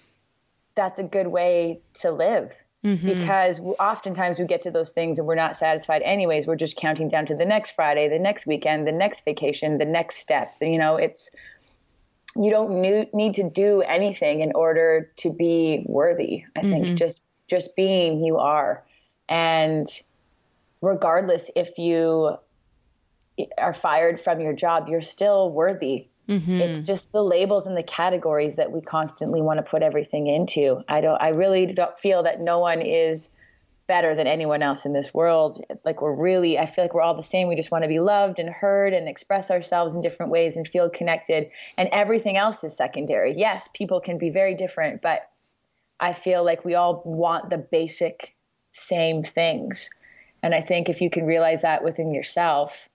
that's 0.76 1.00
a 1.00 1.04
good 1.04 1.28
way 1.28 1.82
to 1.96 2.12
live. 2.12 2.54
Mm-hmm. 2.84 3.08
Because 3.08 3.60
oftentimes 3.80 4.39
we 4.39 4.46
get 4.46 4.62
to 4.62 4.72
those 4.72 4.91
things 4.91 5.20
and 5.20 5.28
we're 5.28 5.36
not 5.36 5.56
satisfied 5.56 6.02
anyways. 6.02 6.48
We're 6.48 6.56
just 6.56 6.78
counting 6.78 7.10
down 7.10 7.28
to 7.28 7.36
the 7.36 7.46
next 7.46 7.72
Friday, 7.76 8.10
the 8.10 8.17
next 8.17 8.48
weekend, 8.48 8.88
the 8.88 8.91
next 8.91 9.24
vacation, 9.24 9.78
the 9.78 9.86
next 9.86 10.17
step. 10.17 10.52
You 10.60 10.80
know, 10.80 10.96
it's 10.96 11.30
you 12.36 12.50
don't 12.50 12.82
need 13.13 13.36
to 13.36 13.50
do 13.50 13.82
anything 13.82 14.41
in 14.41 14.54
order 14.54 15.12
to 15.17 15.32
be 15.32 15.84
worthy. 15.86 16.46
I 16.56 16.62
mm-hmm. 16.62 16.72
think 16.72 16.98
just 16.98 17.22
just 17.48 17.76
being 17.76 18.24
you 18.24 18.38
are, 18.38 18.84
and 19.30 19.88
regardless 20.82 21.52
if 21.56 21.78
you 21.78 22.38
are 23.58 23.74
fired 23.74 24.20
from 24.20 24.39
your 24.39 24.54
job, 24.54 24.88
you're 24.88 25.02
still 25.02 25.52
worthy. 25.52 26.08
Mm-hmm. 26.29 26.62
It's 26.62 26.81
just 26.81 27.12
the 27.12 27.23
labels 27.23 27.67
and 27.67 27.75
the 27.75 27.84
categories 27.84 28.55
that 28.55 28.71
we 28.71 28.81
constantly 28.81 29.41
want 29.41 29.57
to 29.57 29.63
put 29.63 29.84
everything 29.84 30.27
into. 30.27 30.84
I 30.88 31.01
don't. 31.01 31.21
I 31.21 31.29
really 31.29 31.65
don't 31.65 31.97
feel 31.99 32.23
that 32.23 32.39
no 32.39 32.60
one 32.60 32.81
is 32.81 33.29
better 33.88 34.15
than 34.15 34.27
anyone 34.27 34.63
else 34.63 34.86
in 34.86 34.93
this 34.93 35.13
world. 35.13 35.62
Like 35.84 36.01
we're 36.01 36.15
really, 36.15 36.57
I 36.57 36.65
feel 36.65 36.86
like 36.86 36.93
we're 36.93 37.01
all 37.01 37.15
the 37.15 37.23
same. 37.23 37.49
We 37.49 37.57
just 37.57 37.71
want 37.71 37.84
to 37.84 37.89
be 37.89 37.99
loved 37.99 38.39
and 38.39 38.47
heard 38.49 38.93
and 38.93 39.10
express 39.10 39.51
ourselves 39.51 39.93
in 39.93 40.01
different 40.01 40.31
ways 40.31 40.55
and 40.55 40.65
feel 40.65 40.89
connected. 40.89 41.49
And 41.77 41.89
everything 41.91 42.38
else 42.38 42.63
is 42.63 42.75
secondary. 42.75 43.34
Yes, 43.34 43.67
people 43.73 43.99
can 43.99 44.17
be 44.17 44.29
very 44.29 44.55
different, 44.55 45.01
but 45.01 45.29
I 45.99 46.13
feel 46.13 46.45
like 46.45 46.63
we 46.63 46.75
all 46.75 47.01
want 47.03 47.49
the 47.49 47.57
basic 47.57 48.34
same 48.69 49.23
things. 49.23 49.89
And 50.41 50.55
I 50.55 50.62
think 50.62 50.88
if 50.88 51.01
you 51.01 51.10
can 51.10 51.25
realize 51.25 51.63
that 51.63 51.84
within 51.84 52.12
yourself 52.12 52.88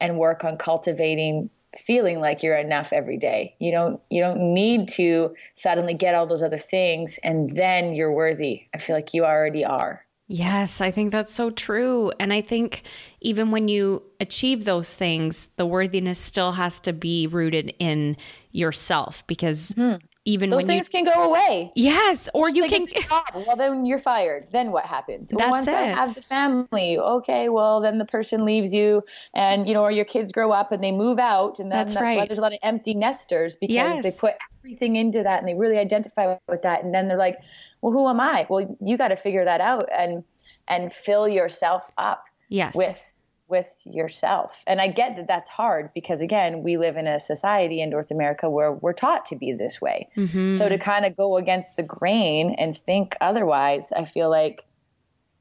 and 0.00 0.18
work 0.18 0.44
on 0.44 0.56
cultivating 0.56 1.50
feeling 1.76 2.20
like 2.20 2.42
you're 2.42 2.56
enough 2.56 2.92
every 2.92 3.16
day. 3.16 3.54
You 3.58 3.72
don't 3.72 4.00
you 4.10 4.22
don't 4.22 4.54
need 4.54 4.88
to 4.88 5.34
suddenly 5.54 5.94
get 5.94 6.14
all 6.14 6.26
those 6.26 6.42
other 6.42 6.58
things 6.58 7.18
and 7.22 7.50
then 7.50 7.94
you're 7.94 8.12
worthy. 8.12 8.62
I 8.74 8.78
feel 8.78 8.96
like 8.96 9.14
you 9.14 9.24
already 9.24 9.64
are. 9.64 10.04
Yes, 10.26 10.80
I 10.80 10.90
think 10.90 11.12
that's 11.12 11.32
so 11.32 11.50
true. 11.50 12.10
And 12.18 12.32
I 12.32 12.40
think 12.40 12.82
even 13.20 13.50
when 13.50 13.68
you 13.68 14.02
achieve 14.20 14.64
those 14.64 14.94
things, 14.94 15.50
the 15.56 15.66
worthiness 15.66 16.18
still 16.18 16.52
has 16.52 16.80
to 16.80 16.94
be 16.94 17.26
rooted 17.26 17.74
in 17.78 18.16
yourself 18.50 19.26
because 19.26 19.72
mm-hmm. 19.72 20.04
Even 20.24 20.50
those 20.50 20.64
things 20.64 20.88
you, 20.92 21.04
can 21.04 21.14
go 21.14 21.22
away. 21.22 21.70
Yes, 21.74 22.28
or 22.32 22.48
you 22.48 22.66
can. 22.68 22.86
well, 23.34 23.56
then 23.56 23.84
you're 23.84 23.98
fired. 23.98 24.48
Then 24.52 24.70
what 24.72 24.86
happens? 24.86 25.32
Well, 25.32 25.50
once 25.50 25.66
it. 25.66 25.74
I 25.74 25.82
have 25.82 26.14
the 26.14 26.22
family, 26.22 26.98
okay, 26.98 27.48
well 27.48 27.80
then 27.80 27.98
the 27.98 28.04
person 28.04 28.44
leaves 28.44 28.72
you, 28.72 29.02
and 29.34 29.68
you 29.68 29.74
know, 29.74 29.82
or 29.82 29.90
your 29.90 30.04
kids 30.04 30.32
grow 30.32 30.52
up 30.52 30.72
and 30.72 30.82
they 30.82 30.92
move 30.92 31.18
out, 31.18 31.58
and 31.58 31.70
that's, 31.70 31.94
that's 31.94 32.02
right. 32.02 32.16
why 32.16 32.26
there's 32.26 32.38
a 32.38 32.42
lot 32.42 32.52
of 32.52 32.58
empty 32.62 32.94
nesters 32.94 33.56
because 33.56 33.74
yes. 33.74 34.02
they 34.02 34.12
put 34.12 34.34
everything 34.60 34.96
into 34.96 35.22
that 35.22 35.40
and 35.40 35.48
they 35.48 35.54
really 35.54 35.78
identify 35.78 36.36
with 36.48 36.62
that, 36.62 36.84
and 36.84 36.94
then 36.94 37.08
they're 37.08 37.18
like 37.18 37.38
well 37.84 37.92
who 37.92 38.08
am 38.08 38.18
i 38.18 38.46
well 38.48 38.76
you 38.80 38.96
got 38.96 39.08
to 39.08 39.16
figure 39.16 39.44
that 39.44 39.60
out 39.60 39.88
and 39.96 40.24
and 40.68 40.92
fill 40.92 41.28
yourself 41.28 41.90
up 41.98 42.24
yes. 42.48 42.74
with 42.74 43.13
with 43.48 43.80
yourself 43.84 44.62
and 44.66 44.80
i 44.80 44.88
get 44.88 45.16
that 45.16 45.28
that's 45.28 45.50
hard 45.50 45.90
because 45.94 46.20
again 46.22 46.62
we 46.62 46.76
live 46.76 46.96
in 46.96 47.06
a 47.06 47.20
society 47.20 47.80
in 47.80 47.90
north 47.90 48.10
america 48.10 48.48
where 48.48 48.72
we're 48.72 48.92
taught 48.92 49.26
to 49.26 49.36
be 49.36 49.52
this 49.52 49.80
way 49.80 50.08
mm-hmm. 50.16 50.52
so 50.52 50.68
to 50.68 50.78
kind 50.78 51.04
of 51.04 51.16
go 51.16 51.36
against 51.36 51.76
the 51.76 51.82
grain 51.82 52.54
and 52.58 52.76
think 52.76 53.16
otherwise 53.20 53.92
i 53.92 54.04
feel 54.04 54.30
like 54.30 54.64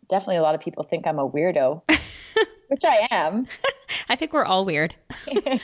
definitely 0.09 0.37
a 0.37 0.41
lot 0.41 0.55
of 0.55 0.61
people 0.61 0.83
think 0.83 1.07
i'm 1.07 1.19
a 1.19 1.29
weirdo 1.29 1.81
which 2.67 2.83
i 2.85 3.07
am 3.09 3.47
I 4.09 4.15
think 4.15 4.33
we're 4.33 4.45
all 4.45 4.65
weird. 4.65 4.95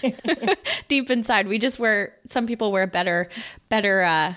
Deep 0.87 1.09
inside, 1.09 1.47
we 1.47 1.57
just 1.57 1.79
wear. 1.79 2.15
Some 2.27 2.47
people 2.47 2.71
wear 2.71 2.87
better, 2.87 3.29
better 3.69 4.01
uh, 4.01 4.35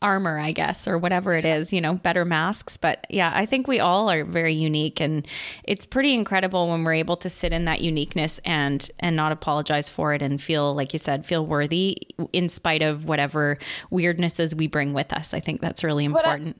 armor, 0.00 0.38
I 0.38 0.52
guess, 0.52 0.86
or 0.86 0.96
whatever 0.96 1.34
it 1.34 1.44
is, 1.44 1.72
you 1.72 1.80
know, 1.80 1.94
better 1.94 2.24
masks. 2.24 2.76
But 2.76 3.04
yeah, 3.10 3.32
I 3.34 3.46
think 3.46 3.66
we 3.66 3.80
all 3.80 4.10
are 4.10 4.24
very 4.24 4.54
unique 4.54 5.00
and 5.00 5.26
it's 5.64 5.84
pretty 5.86 6.14
incredible 6.14 6.68
when 6.68 6.84
we're 6.84 6.94
able 6.94 7.16
to 7.16 7.30
sit 7.30 7.52
in 7.52 7.64
that 7.64 7.80
uniqueness 7.80 8.40
and 8.44 8.88
and 9.00 9.16
not 9.16 9.32
apologize 9.32 9.88
for 9.88 10.14
it 10.14 10.22
and 10.22 10.40
feel 10.40 10.74
like 10.74 10.92
you 10.92 10.98
said, 10.98 11.26
feel 11.26 11.44
worthy 11.44 11.96
in 12.32 12.48
spite 12.48 12.82
of 12.82 13.06
whatever 13.06 13.58
weirdnesses 13.90 14.54
we 14.54 14.66
bring 14.66 14.92
with 14.92 15.12
us. 15.12 15.34
I 15.34 15.40
think 15.40 15.60
that's 15.60 15.82
really 15.82 16.04
important. 16.04 16.56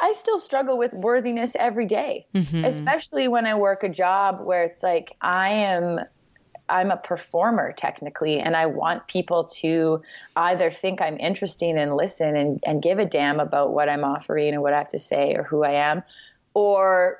I, 0.00 0.08
I 0.08 0.12
still 0.12 0.38
struggle 0.38 0.78
with 0.78 0.92
worthiness 0.92 1.56
every 1.58 1.86
day, 1.86 2.26
mm-hmm. 2.34 2.64
especially 2.64 3.28
when 3.28 3.46
I 3.46 3.54
work 3.54 3.82
a 3.82 3.88
job 3.88 4.40
where 4.44 4.62
it's 4.62 4.82
like 4.82 5.16
I 5.20 5.48
am 5.48 6.00
I'm 6.68 6.90
a 6.90 6.96
performer 6.96 7.72
technically, 7.72 8.38
and 8.38 8.56
I 8.56 8.66
want 8.66 9.06
people 9.06 9.44
to 9.44 10.02
either 10.36 10.70
think 10.70 11.00
I'm 11.00 11.18
interesting 11.18 11.78
and 11.78 11.96
listen 11.96 12.36
and, 12.36 12.60
and 12.64 12.82
give 12.82 12.98
a 12.98 13.04
damn 13.04 13.40
about 13.40 13.72
what 13.72 13.88
I'm 13.88 14.04
offering 14.04 14.54
and 14.54 14.62
what 14.62 14.72
I 14.72 14.78
have 14.78 14.90
to 14.90 14.98
say 14.98 15.34
or 15.34 15.42
who 15.42 15.64
I 15.64 15.72
am, 15.72 16.02
or 16.54 17.18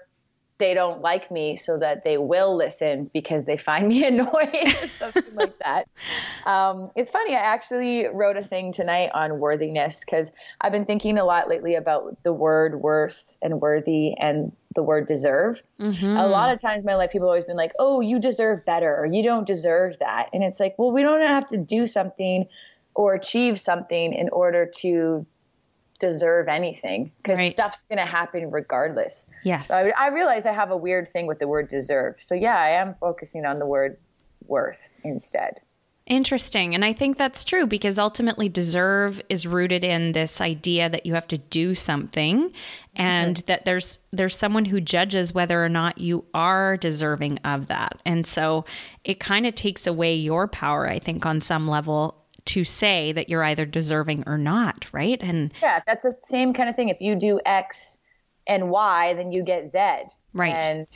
they 0.59 0.75
don't 0.75 1.01
like 1.01 1.31
me 1.31 1.57
so 1.57 1.79
that 1.79 2.03
they 2.03 2.19
will 2.19 2.57
listen 2.57 3.11
because 3.13 3.45
they 3.45 3.57
find 3.57 3.89
me 3.89 4.05
annoying 4.07 4.69
or 4.83 4.87
something 4.87 5.35
like 5.35 5.59
that. 5.65 5.89
Um, 6.47 6.91
it's 6.97 7.11
funny. 7.11 7.35
I 7.35 7.41
actually 7.41 8.07
wrote 8.07 8.37
a 8.37 8.43
thing 8.43 8.73
tonight 8.73 9.11
on 9.15 9.39
worthiness 9.39 10.05
because 10.05 10.31
I've 10.61 10.73
been 10.73 10.85
thinking 10.85 11.19
a 11.19 11.25
lot 11.25 11.49
lately 11.49 11.75
about 11.75 12.23
the 12.25 12.33
word 12.33 12.81
worth 12.81 13.37
and 13.41 13.61
worthy 13.61 14.15
and 14.19 14.53
the 14.79 14.83
word 14.85 15.07
deserve. 15.07 15.61
Mm-hmm. 15.81 16.17
A 16.17 16.29
lot 16.29 16.53
of 16.53 16.63
times 16.63 16.83
in 16.83 16.87
my 16.87 16.95
life, 16.95 17.11
people 17.11 17.27
have 17.27 17.31
always 17.31 17.45
been 17.45 17.57
like, 17.57 17.73
oh, 17.81 18.01
you 18.01 18.21
deserve 18.21 18.65
better 18.65 18.97
or 18.97 19.07
you 19.07 19.25
don't 19.25 19.45
deserve 19.45 19.99
that. 19.99 20.29
And 20.33 20.45
it's 20.45 20.61
like, 20.61 20.77
well, 20.79 20.93
we 20.93 21.03
don't 21.03 21.21
have 21.27 21.49
to 21.49 21.57
do 21.57 21.89
something 21.89 22.47
or 22.95 23.15
achieve 23.15 23.59
something 23.59 24.13
in 24.13 24.29
order 24.29 24.71
to 24.77 25.27
deserve 25.99 26.47
anything 26.47 27.11
because 27.21 27.41
right. 27.41 27.51
stuff's 27.51 27.87
going 27.87 27.99
to 27.99 28.07
happen 28.07 28.53
regardless. 28.53 29.27
Yes. 29.43 29.67
So 29.67 29.75
I, 29.75 29.93
I, 29.99 30.09
realize 30.11 30.47
I 30.47 30.53
have 30.53 30.71
a 30.71 30.77
weird 30.77 31.09
thing 31.09 31.27
with 31.27 31.41
the 31.41 31.49
word 31.49 31.67
deserve. 31.67 32.21
So 32.21 32.37
yeah, 32.37 32.57
I 32.57 32.69
am 32.69 32.95
focusing 32.95 33.45
on 33.45 33.59
the 33.59 33.67
word 33.67 33.97
worth 34.47 35.01
instead. 35.03 35.59
Interesting. 36.09 36.75
And 36.75 36.87
I 36.87 36.95
think 36.95 37.19
that's 37.19 37.45
true 37.45 37.67
because 37.67 37.99
ultimately 37.99 38.49
deserve 38.49 39.21
is 39.29 39.47
rooted 39.47 39.85
in 39.85 40.13
this 40.13 40.41
idea 40.41 40.89
that 40.89 41.05
you 41.05 41.13
have 41.13 41.29
to 41.29 41.37
do 41.37 41.75
something 41.75 42.51
and 42.97 43.37
mm-hmm. 43.37 43.47
that 43.47 43.67
there's 43.67 43.99
there's 44.11 44.35
someone 44.35 44.65
who 44.65 44.81
judges 44.81 45.35
whether 45.35 45.63
or 45.63 45.69
not 45.69 45.99
you 45.99 46.25
are 46.33 46.79
deserving 46.79 47.39
of 47.45 47.67
that. 47.67 48.01
And 48.07 48.27
so 48.27 48.65
it 49.05 49.21
kind 49.21 49.47
of 49.47 49.55
takes 49.55 49.87
away 49.87 50.15
your 50.15 50.49
power, 50.49 50.89
I 50.89 50.99
think 50.99 51.27
on 51.27 51.43
some 51.43 51.69
level 51.69 52.17
to 52.47 52.65
say 52.65 53.13
that 53.13 53.29
you're 53.29 53.45
either 53.45 53.67
deserving 53.67 54.25
or 54.27 54.39
not, 54.39 54.87
right? 54.93 55.23
And 55.23 55.53
yeah, 55.61 55.83
that's 55.87 56.05
the 56.05 56.17
same 56.23 56.55
kind 56.55 56.71
of 56.71 56.75
thing. 56.77 56.89
If 56.89 57.03
you 57.03 57.17
do 57.17 57.39
X 57.45 57.99
and 58.47 58.71
Y, 58.71 59.13
then 59.13 59.31
you 59.31 59.43
get 59.43 59.69
Z. 59.69 59.79
Right. 60.33 60.55
And 60.55 60.87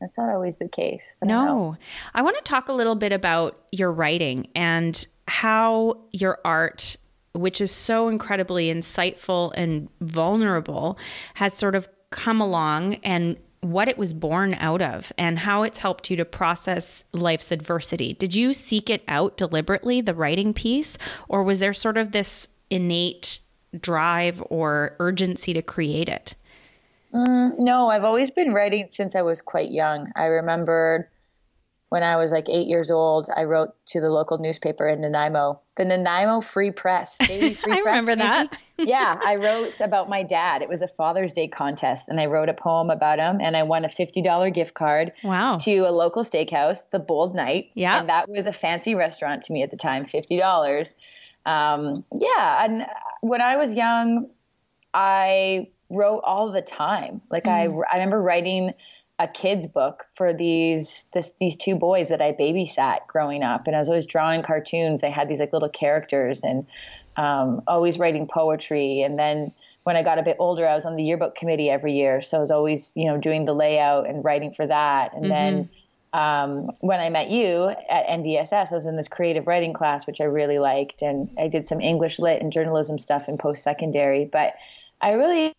that's 0.00 0.16
not 0.16 0.30
always 0.30 0.58
the 0.58 0.68
case. 0.68 1.14
No. 1.22 1.76
I 2.14 2.22
want 2.22 2.36
to 2.36 2.42
talk 2.42 2.68
a 2.68 2.72
little 2.72 2.94
bit 2.94 3.12
about 3.12 3.58
your 3.70 3.92
writing 3.92 4.48
and 4.54 5.06
how 5.28 5.98
your 6.12 6.38
art, 6.44 6.96
which 7.32 7.60
is 7.60 7.70
so 7.70 8.08
incredibly 8.08 8.72
insightful 8.72 9.52
and 9.54 9.88
vulnerable, 10.00 10.98
has 11.34 11.54
sort 11.54 11.74
of 11.74 11.88
come 12.10 12.40
along 12.40 12.94
and 12.96 13.36
what 13.60 13.88
it 13.88 13.98
was 13.98 14.14
born 14.14 14.54
out 14.54 14.80
of 14.80 15.12
and 15.18 15.40
how 15.40 15.62
it's 15.62 15.78
helped 15.78 16.10
you 16.10 16.16
to 16.16 16.24
process 16.24 17.04
life's 17.12 17.52
adversity. 17.52 18.14
Did 18.14 18.34
you 18.34 18.54
seek 18.54 18.88
it 18.88 19.02
out 19.06 19.36
deliberately, 19.36 20.00
the 20.00 20.14
writing 20.14 20.54
piece, 20.54 20.96
or 21.28 21.42
was 21.42 21.60
there 21.60 21.74
sort 21.74 21.98
of 21.98 22.12
this 22.12 22.48
innate 22.70 23.40
drive 23.78 24.42
or 24.48 24.96
urgency 24.98 25.52
to 25.52 25.60
create 25.60 26.08
it? 26.08 26.34
Mm, 27.14 27.58
no, 27.58 27.88
I've 27.88 28.04
always 28.04 28.30
been 28.30 28.52
writing 28.52 28.88
since 28.90 29.14
I 29.14 29.22
was 29.22 29.40
quite 29.42 29.70
young. 29.70 30.10
I 30.16 30.24
remember 30.26 31.10
when 31.88 32.04
I 32.04 32.14
was 32.16 32.30
like 32.30 32.48
eight 32.48 32.68
years 32.68 32.88
old, 32.92 33.28
I 33.36 33.42
wrote 33.44 33.70
to 33.86 34.00
the 34.00 34.10
local 34.10 34.38
newspaper 34.38 34.86
in 34.86 35.00
Nanaimo, 35.00 35.60
the 35.76 35.84
Nanaimo 35.84 36.40
Free 36.40 36.70
Press, 36.70 37.18
Daily 37.26 37.54
Free 37.54 37.72
I 37.72 37.80
Press. 37.82 38.06
remember 38.06 38.22
that. 38.22 38.56
yeah, 38.78 39.18
I 39.24 39.34
wrote 39.36 39.80
about 39.80 40.08
my 40.08 40.22
dad. 40.22 40.62
It 40.62 40.68
was 40.68 40.82
a 40.82 40.88
Father's 40.88 41.32
Day 41.32 41.48
contest, 41.48 42.08
and 42.08 42.20
I 42.20 42.26
wrote 42.26 42.48
a 42.48 42.54
poem 42.54 42.90
about 42.90 43.18
him, 43.18 43.40
and 43.40 43.56
I 43.56 43.64
won 43.64 43.84
a 43.84 43.88
fifty 43.88 44.22
dollar 44.22 44.50
gift 44.50 44.74
card. 44.74 45.10
Wow. 45.24 45.58
To 45.58 45.78
a 45.80 45.90
local 45.90 46.22
steakhouse, 46.22 46.88
the 46.90 47.00
Bold 47.00 47.34
Knight. 47.34 47.70
Yeah. 47.74 47.98
And 47.98 48.08
that 48.08 48.28
was 48.28 48.46
a 48.46 48.52
fancy 48.52 48.94
restaurant 48.94 49.42
to 49.44 49.52
me 49.52 49.64
at 49.64 49.70
the 49.72 49.76
time, 49.76 50.06
fifty 50.06 50.38
dollars. 50.38 50.94
Um, 51.44 52.04
yeah, 52.16 52.64
and 52.64 52.86
when 53.20 53.40
I 53.42 53.56
was 53.56 53.74
young, 53.74 54.28
I 54.94 55.68
wrote 55.90 56.20
all 56.24 56.50
the 56.50 56.62
time. 56.62 57.20
Like 57.30 57.44
mm. 57.44 57.52
I, 57.52 57.62
I 57.92 57.94
remember 57.94 58.22
writing 58.22 58.72
a 59.18 59.28
kid's 59.28 59.66
book 59.66 60.06
for 60.14 60.32
these 60.32 61.06
this 61.12 61.32
these 61.38 61.54
two 61.54 61.74
boys 61.74 62.08
that 62.08 62.22
I 62.22 62.32
babysat 62.32 63.06
growing 63.06 63.42
up, 63.42 63.66
and 63.66 63.76
I 63.76 63.78
was 63.78 63.88
always 63.88 64.06
drawing 64.06 64.42
cartoons. 64.42 65.04
I 65.04 65.10
had 65.10 65.28
these 65.28 65.40
like 65.40 65.52
little 65.52 65.68
characters, 65.68 66.42
and 66.42 66.66
um, 67.16 67.62
always 67.66 67.98
writing 67.98 68.26
poetry. 68.26 69.02
And 69.02 69.18
then 69.18 69.52
when 69.82 69.96
I 69.96 70.02
got 70.02 70.18
a 70.18 70.22
bit 70.22 70.36
older, 70.38 70.66
I 70.66 70.74
was 70.74 70.86
on 70.86 70.96
the 70.96 71.02
yearbook 71.02 71.34
committee 71.34 71.68
every 71.68 71.92
year, 71.92 72.22
so 72.22 72.38
I 72.38 72.40
was 72.40 72.50
always 72.50 72.92
you 72.96 73.04
know 73.04 73.18
doing 73.18 73.44
the 73.44 73.52
layout 73.52 74.08
and 74.08 74.24
writing 74.24 74.52
for 74.52 74.66
that. 74.66 75.12
And 75.12 75.24
mm-hmm. 75.24 75.30
then 75.30 75.68
um, 76.12 76.70
when 76.80 76.98
I 76.98 77.10
met 77.10 77.30
you 77.30 77.68
at 77.68 78.06
NDSS, 78.06 78.72
I 78.72 78.74
was 78.74 78.86
in 78.86 78.96
this 78.96 79.08
creative 79.08 79.46
writing 79.46 79.74
class, 79.74 80.06
which 80.06 80.22
I 80.22 80.24
really 80.24 80.58
liked, 80.58 81.02
and 81.02 81.28
I 81.38 81.48
did 81.48 81.66
some 81.66 81.82
English 81.82 82.18
lit 82.18 82.40
and 82.40 82.50
journalism 82.50 82.96
stuff 82.96 83.28
in 83.28 83.36
post 83.36 83.62
secondary. 83.62 84.24
But 84.24 84.54
I 85.00 85.12
really 85.12 85.54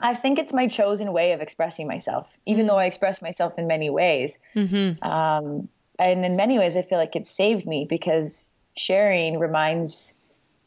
I 0.00 0.14
think 0.14 0.38
it's 0.38 0.52
my 0.52 0.68
chosen 0.68 1.12
way 1.12 1.32
of 1.32 1.40
expressing 1.40 1.86
myself, 1.86 2.38
even 2.46 2.66
though 2.66 2.78
I 2.78 2.86
express 2.86 3.20
myself 3.20 3.58
in 3.58 3.66
many 3.66 3.90
ways. 3.90 4.38
Mm-hmm. 4.54 5.02
Um, 5.06 5.68
and 5.98 6.24
in 6.24 6.36
many 6.36 6.58
ways, 6.58 6.76
I 6.76 6.82
feel 6.82 6.98
like 6.98 7.14
it 7.14 7.26
saved 7.26 7.66
me 7.66 7.84
because 7.88 8.48
sharing 8.74 9.38
reminds 9.38 10.14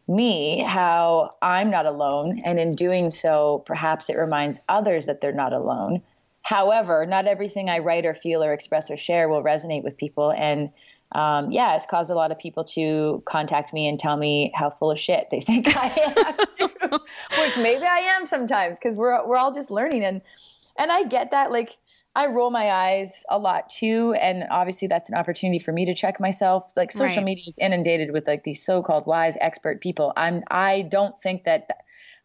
me 0.07 0.61
how 0.61 1.33
I'm 1.41 1.71
not 1.71 1.87
alone. 1.87 2.41
And 2.45 2.59
in 2.59 2.75
doing 2.75 3.09
so, 3.09 3.63
perhaps 3.65 4.09
it 4.09 4.17
reminds 4.17 4.59
others 4.69 5.07
that 5.07 5.21
they're 5.21 5.31
not 5.31 5.53
alone. 5.53 6.03
However, 6.43 7.07
not 7.07 7.25
everything 7.25 7.69
I 7.69 7.79
write 7.79 8.05
or 8.05 8.13
feel 8.13 8.43
or 8.43 8.53
express 8.53 8.91
or 8.91 8.97
share 8.97 9.27
will 9.27 9.43
resonate 9.43 9.83
with 9.83 9.97
people. 9.97 10.31
And 10.31 10.69
um, 11.15 11.49
yeah, 11.49 11.77
it's 11.77 11.85
caused 11.85 12.11
a 12.11 12.15
lot 12.15 12.33
of 12.33 12.37
people 12.37 12.65
to 12.65 13.23
contact 13.25 13.73
me 13.73 13.87
and 13.87 13.97
tell 13.97 14.17
me 14.17 14.51
how 14.53 14.69
full 14.69 14.91
of 14.91 14.99
shit 14.99 15.29
they 15.31 15.39
think 15.41 15.65
I 15.75 15.87
am, 16.17 16.37
too, 16.57 16.99
which 17.39 17.57
maybe 17.57 17.85
I 17.85 17.99
am 17.99 18.25
sometimes 18.25 18.77
because 18.77 18.97
we're 18.97 19.25
we're 19.25 19.37
all 19.37 19.53
just 19.53 19.71
learning 19.71 20.03
and 20.03 20.21
and 20.77 20.91
I 20.91 21.03
get 21.03 21.31
that 21.31 21.53
like 21.53 21.77
I 22.17 22.27
roll 22.27 22.49
my 22.49 22.69
eyes 22.69 23.23
a 23.29 23.37
lot 23.37 23.69
too. 23.69 24.13
And 24.21 24.45
obviously, 24.51 24.89
that's 24.89 25.09
an 25.09 25.15
opportunity 25.15 25.59
for 25.59 25.71
me 25.71 25.85
to 25.85 25.93
check 25.93 26.19
myself. 26.19 26.71
Like 26.75 26.91
social 26.91 27.17
right. 27.17 27.25
media 27.25 27.45
is 27.47 27.57
inundated 27.59 28.11
with 28.11 28.27
like 28.27 28.43
these 28.43 28.65
so-called 28.65 29.05
wise 29.05 29.37
expert 29.39 29.79
people. 29.79 30.11
I'm 30.17 30.43
I 30.51 30.81
don't 30.83 31.17
think 31.19 31.45
that 31.45 31.67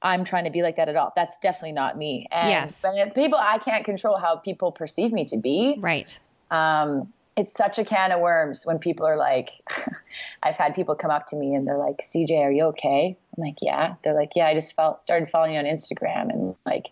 I'm 0.03 0.25
trying 0.25 0.45
to 0.45 0.51
be 0.51 0.63
like 0.63 0.77
that 0.77 0.89
at 0.89 0.97
all. 0.97 1.13
That's 1.15 1.37
definitely 1.39 1.73
not 1.73 1.97
me. 1.97 2.27
And 2.33 2.51
yes. 2.51 2.83
But 2.83 3.15
people, 3.15 3.39
I 3.41 3.59
can't 3.59 3.85
control 3.85 4.17
how 4.17 4.37
people 4.37 4.73
perceive 4.73 5.13
me 5.13 5.25
to 5.27 5.37
be. 5.37 5.77
Right. 5.79 6.19
Um, 6.51 7.13
it's 7.37 7.53
such 7.53 7.79
a 7.79 7.85
can 7.85 8.13
of 8.13 8.21
worms 8.21 8.67
when 8.67 8.79
people 8.79 9.07
are 9.07 9.17
like, 9.17 9.51
I've 10.43 10.57
had 10.57 10.75
people 10.75 10.95
come 10.95 11.11
up 11.11 11.29
to 11.29 11.37
me 11.37 11.55
and 11.55 11.67
they're 11.67 11.79
like, 11.79 11.99
CJ, 12.03 12.39
are 12.41 12.51
you 12.51 12.65
okay? 12.67 13.17
I'm 13.37 13.45
like, 13.45 13.57
yeah. 13.63 13.95
They're 14.03 14.15
like, 14.15 14.33
yeah, 14.37 14.47
I 14.47 14.55
just 14.55 14.75
felt, 14.75 15.03
started 15.03 15.31
following 15.31 15.55
you 15.55 15.59
on 15.59 15.65
Instagram 15.65 16.31
and 16.31 16.55
like, 16.67 16.87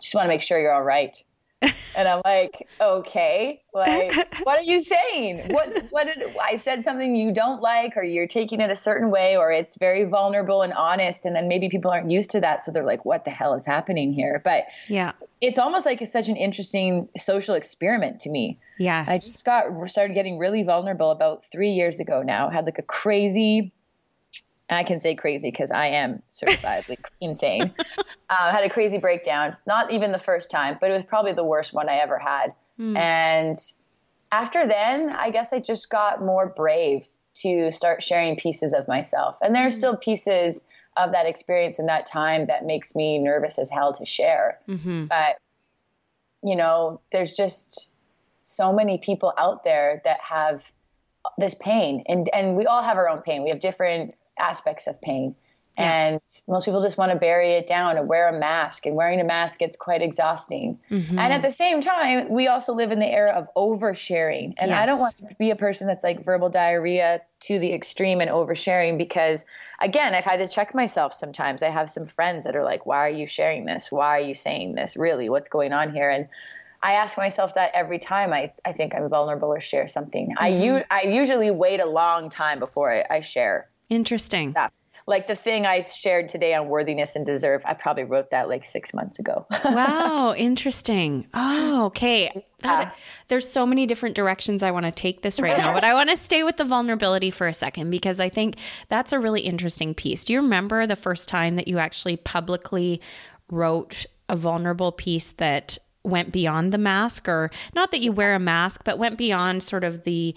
just 0.00 0.14
want 0.14 0.24
to 0.24 0.28
make 0.28 0.42
sure 0.42 0.58
you're 0.58 0.72
all 0.72 0.82
right 0.82 1.16
and 1.96 2.08
I'm 2.08 2.20
like, 2.24 2.68
okay, 2.80 3.62
like, 3.72 4.12
what 4.42 4.58
are 4.58 4.62
you 4.62 4.80
saying? 4.80 5.52
What, 5.52 5.86
what 5.90 6.06
did 6.06 6.36
I 6.40 6.56
said 6.56 6.84
something 6.84 7.14
you 7.14 7.32
don't 7.32 7.60
like, 7.60 7.96
or 7.96 8.02
you're 8.02 8.26
taking 8.26 8.60
it 8.60 8.70
a 8.70 8.76
certain 8.76 9.10
way, 9.10 9.36
or 9.36 9.52
it's 9.52 9.76
very 9.76 10.04
vulnerable 10.04 10.62
and 10.62 10.72
honest, 10.72 11.24
and 11.24 11.36
then 11.36 11.48
maybe 11.48 11.68
people 11.68 11.90
aren't 11.90 12.10
used 12.10 12.30
to 12.30 12.40
that, 12.40 12.60
so 12.60 12.72
they're 12.72 12.84
like, 12.84 13.04
what 13.04 13.24
the 13.24 13.30
hell 13.30 13.54
is 13.54 13.64
happening 13.64 14.12
here? 14.12 14.40
But 14.42 14.64
yeah, 14.88 15.12
it's 15.42 15.58
almost 15.58 15.84
like 15.84 16.00
it's 16.00 16.12
such 16.12 16.28
an 16.28 16.36
interesting 16.36 17.08
social 17.16 17.56
experiment 17.56 18.20
to 18.20 18.30
me. 18.30 18.58
Yeah, 18.78 19.04
I 19.06 19.18
just 19.18 19.44
got 19.44 19.66
started 19.90 20.14
getting 20.14 20.38
really 20.38 20.62
vulnerable 20.62 21.10
about 21.10 21.44
three 21.44 21.72
years 21.72 22.00
ago 22.00 22.22
now. 22.22 22.48
Had 22.48 22.64
like 22.64 22.78
a 22.78 22.82
crazy 22.82 23.72
I 24.70 24.84
can 24.84 24.98
say 24.98 25.14
crazy 25.14 25.50
because 25.50 25.70
I 25.70 25.86
am 25.88 26.22
certifiably 26.30 26.96
insane. 27.20 27.74
Uh, 28.30 28.50
had 28.50 28.64
a 28.64 28.70
crazy 28.70 28.98
breakdown. 28.98 29.56
Not 29.66 29.90
even 29.90 30.12
the 30.12 30.18
first 30.18 30.50
time, 30.50 30.78
but 30.80 30.90
it 30.90 30.94
was 30.94 31.04
probably 31.04 31.32
the 31.32 31.44
worst 31.44 31.74
one 31.74 31.88
I 31.88 31.96
ever 31.96 32.18
had. 32.18 32.54
Mm. 32.78 32.96
And 32.96 33.56
after 34.30 34.66
then, 34.66 35.10
I 35.10 35.30
guess 35.30 35.52
I 35.52 35.58
just 35.58 35.90
got 35.90 36.22
more 36.22 36.46
brave 36.46 37.06
to 37.34 37.70
start 37.70 38.02
sharing 38.02 38.36
pieces 38.36 38.72
of 38.72 38.88
myself. 38.88 39.36
And 39.42 39.54
there's 39.54 39.74
mm. 39.74 39.78
still 39.78 39.96
pieces 39.96 40.64
of 40.96 41.12
that 41.12 41.26
experience 41.26 41.78
in 41.78 41.86
that 41.86 42.06
time 42.06 42.46
that 42.46 42.64
makes 42.64 42.94
me 42.94 43.18
nervous 43.18 43.58
as 43.58 43.70
hell 43.70 43.92
to 43.94 44.04
share. 44.04 44.58
Mm-hmm. 44.68 45.06
But 45.06 45.36
you 46.42 46.56
know, 46.56 47.00
there's 47.12 47.32
just 47.32 47.90
so 48.40 48.72
many 48.72 48.98
people 48.98 49.32
out 49.38 49.64
there 49.64 50.02
that 50.04 50.18
have 50.20 50.70
this 51.38 51.54
pain 51.54 52.02
and 52.08 52.28
and 52.34 52.56
we 52.56 52.66
all 52.66 52.82
have 52.82 52.96
our 52.96 53.08
own 53.08 53.22
pain. 53.22 53.42
We 53.42 53.50
have 53.50 53.60
different 53.60 54.14
aspects 54.38 54.86
of 54.86 55.00
pain. 55.00 55.36
Yeah. 55.78 56.06
And 56.06 56.20
most 56.46 56.64
people 56.64 56.82
just 56.82 56.98
want 56.98 57.12
to 57.12 57.18
bury 57.18 57.52
it 57.52 57.66
down 57.66 57.96
and 57.96 58.08
wear 58.08 58.28
a 58.28 58.38
mask. 58.38 58.86
And 58.86 58.94
wearing 58.94 59.20
a 59.20 59.24
mask 59.24 59.58
gets 59.58 59.76
quite 59.76 60.02
exhausting. 60.02 60.78
Mm-hmm. 60.90 61.18
And 61.18 61.32
at 61.32 61.42
the 61.42 61.50
same 61.50 61.80
time, 61.80 62.28
we 62.30 62.48
also 62.48 62.74
live 62.74 62.92
in 62.92 62.98
the 62.98 63.06
era 63.06 63.30
of 63.30 63.48
oversharing. 63.56 64.54
And 64.58 64.70
yes. 64.70 64.78
I 64.78 64.86
don't 64.86 64.98
want 64.98 65.16
to 65.18 65.34
be 65.38 65.50
a 65.50 65.56
person 65.56 65.86
that's 65.86 66.04
like 66.04 66.24
verbal 66.24 66.50
diarrhea 66.50 67.22
to 67.40 67.58
the 67.58 67.72
extreme 67.72 68.20
and 68.20 68.30
oversharing 68.30 68.98
because, 68.98 69.44
again, 69.80 70.14
I've 70.14 70.24
had 70.24 70.38
to 70.38 70.48
check 70.48 70.74
myself 70.74 71.14
sometimes. 71.14 71.62
I 71.62 71.70
have 71.70 71.90
some 71.90 72.06
friends 72.06 72.44
that 72.44 72.54
are 72.54 72.64
like, 72.64 72.86
why 72.86 72.98
are 73.06 73.10
you 73.10 73.26
sharing 73.26 73.64
this? 73.64 73.90
Why 73.90 74.18
are 74.18 74.24
you 74.24 74.34
saying 74.34 74.74
this? 74.74 74.96
Really, 74.96 75.28
what's 75.28 75.48
going 75.48 75.72
on 75.72 75.92
here? 75.92 76.10
And 76.10 76.28
I 76.82 76.94
ask 76.94 77.16
myself 77.16 77.54
that 77.54 77.70
every 77.74 77.98
time 77.98 78.32
I, 78.32 78.52
I 78.64 78.72
think 78.72 78.94
I'm 78.94 79.08
vulnerable 79.08 79.48
or 79.48 79.60
share 79.60 79.88
something. 79.88 80.30
Mm-hmm. 80.30 80.44
I, 80.44 80.48
u- 80.48 80.84
I 80.90 81.02
usually 81.02 81.50
wait 81.50 81.80
a 81.80 81.86
long 81.86 82.28
time 82.28 82.58
before 82.58 82.92
I, 82.92 83.04
I 83.08 83.20
share 83.20 83.68
Interesting. 83.92 84.54
Yeah. 84.56 84.68
Like 85.06 85.26
the 85.26 85.34
thing 85.34 85.66
I 85.66 85.82
shared 85.82 86.28
today 86.28 86.54
on 86.54 86.68
worthiness 86.68 87.16
and 87.16 87.26
deserve, 87.26 87.62
I 87.64 87.74
probably 87.74 88.04
wrote 88.04 88.30
that 88.30 88.48
like 88.48 88.64
six 88.64 88.94
months 88.94 89.18
ago. 89.18 89.46
wow, 89.64 90.34
interesting. 90.36 91.26
Oh, 91.34 91.86
okay. 91.86 92.44
That, 92.60 92.96
there's 93.28 93.48
so 93.48 93.66
many 93.66 93.86
different 93.86 94.14
directions 94.14 94.62
I 94.62 94.70
want 94.70 94.86
to 94.86 94.92
take 94.92 95.22
this 95.22 95.40
right 95.40 95.58
now, 95.58 95.72
but 95.72 95.82
I 95.82 95.94
want 95.94 96.10
to 96.10 96.16
stay 96.16 96.44
with 96.44 96.56
the 96.56 96.64
vulnerability 96.64 97.30
for 97.30 97.48
a 97.48 97.54
second 97.54 97.90
because 97.90 98.20
I 98.20 98.28
think 98.28 98.56
that's 98.88 99.12
a 99.12 99.18
really 99.18 99.40
interesting 99.40 99.94
piece. 99.94 100.24
Do 100.24 100.32
you 100.32 100.40
remember 100.40 100.86
the 100.86 100.96
first 100.96 101.28
time 101.28 101.56
that 101.56 101.66
you 101.66 101.78
actually 101.78 102.16
publicly 102.16 103.00
wrote 103.50 104.06
a 104.28 104.36
vulnerable 104.36 104.92
piece 104.92 105.32
that 105.32 105.78
went 106.04 106.32
beyond 106.32 106.72
the 106.72 106.78
mask 106.78 107.28
or 107.28 107.50
not 107.74 107.90
that 107.92 108.00
you 108.00 108.10
wear 108.10 108.34
a 108.34 108.40
mask 108.40 108.82
but 108.84 108.98
went 108.98 109.16
beyond 109.16 109.62
sort 109.62 109.84
of 109.84 110.02
the 110.02 110.34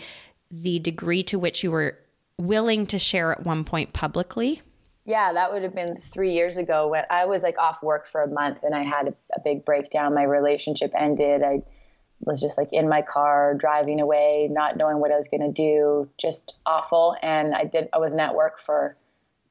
the 0.52 0.78
degree 0.80 1.24
to 1.24 1.40
which 1.40 1.64
you 1.64 1.72
were 1.72 1.98
willing 2.38 2.86
to 2.88 3.00
share 3.00 3.32
at 3.32 3.44
one 3.44 3.64
point 3.64 3.94
publicly? 3.94 4.62
Yeah, 5.06 5.34
that 5.34 5.54
would 5.54 5.62
have 5.62 5.76
been 5.76 5.98
three 5.98 6.34
years 6.34 6.58
ago 6.58 6.88
when 6.88 7.04
I 7.10 7.26
was 7.26 7.44
like 7.44 7.58
off 7.60 7.84
work 7.84 8.08
for 8.08 8.22
a 8.22 8.30
month 8.30 8.64
and 8.64 8.74
I 8.74 8.84
had 8.84 9.10
a, 9.10 9.14
a 9.36 9.40
big 9.44 9.64
breakdown. 9.64 10.16
My 10.16 10.24
relationship 10.24 10.92
ended. 10.98 11.44
I 11.44 11.62
was 12.22 12.42
just 12.42 12.58
like 12.58 12.70
in 12.72 12.90
my 12.90 13.04
car 13.04 13.54
driving 13.54 14.02
away, 14.02 14.50
not 14.52 14.78
knowing 14.78 15.00
what 15.00 15.12
I 15.12 15.16
was 15.16 15.28
going 15.28 15.42
to 15.42 15.52
do, 15.52 16.10
just 16.18 16.58
awful. 16.66 17.16
And 17.22 17.54
I 17.54 17.66
did, 17.66 17.88
I 17.94 18.00
wasn't 18.00 18.22
at 18.22 18.34
work 18.34 18.60
for 18.60 18.98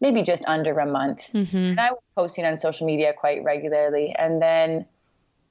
maybe 0.01 0.23
just 0.23 0.45
under 0.47 0.77
a 0.79 0.87
month. 0.87 1.33
Mm-hmm. 1.33 1.57
And 1.57 1.81
I 1.81 1.93
was 1.93 2.05
posting 2.17 2.45
on 2.45 2.59
social 2.59 2.87
media 2.87 3.13
quite 3.17 3.45
regularly. 3.45 4.13
And 4.19 4.43
then, 4.43 4.87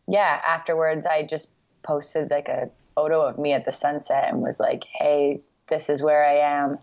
yeah, 0.07 0.41
afterwards, 0.45 1.05
I 1.05 1.23
just 1.23 1.49
posted 1.81 2.29
like 2.29 2.49
a 2.49 2.69
photo 2.93 3.21
of 3.21 3.39
me 3.39 3.53
at 3.53 3.63
the 3.63 3.71
sunset 3.71 4.25
and 4.27 4.41
was 4.41 4.59
like, 4.59 4.83
hey, 4.83 5.41
this 5.67 5.89
is 5.89 6.03
where 6.03 6.25
I 6.25 6.61
am 6.61 6.77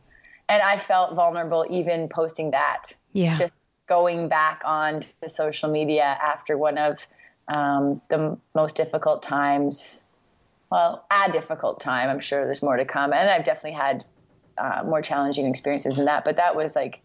and 0.50 0.60
I 0.62 0.76
felt 0.76 1.14
vulnerable 1.14 1.64
even 1.70 2.08
posting 2.08 2.50
that. 2.50 2.92
Yeah. 3.12 3.36
Just 3.36 3.58
going 3.88 4.28
back 4.28 4.62
on 4.64 5.00
to 5.22 5.28
social 5.28 5.70
media 5.70 6.02
after 6.02 6.58
one 6.58 6.76
of 6.76 7.06
um, 7.46 8.02
the 8.08 8.36
most 8.54 8.74
difficult 8.74 9.22
times. 9.22 10.04
Well, 10.70 11.06
a 11.10 11.30
difficult 11.30 11.80
time. 11.80 12.10
I'm 12.10 12.20
sure 12.20 12.44
there's 12.44 12.62
more 12.62 12.76
to 12.76 12.84
come, 12.84 13.12
and 13.12 13.28
I've 13.30 13.44
definitely 13.44 13.78
had 13.78 14.04
uh, 14.58 14.82
more 14.84 15.02
challenging 15.02 15.46
experiences 15.46 15.96
than 15.96 16.06
that. 16.06 16.24
But 16.24 16.36
that 16.36 16.56
was 16.56 16.74
like 16.76 17.00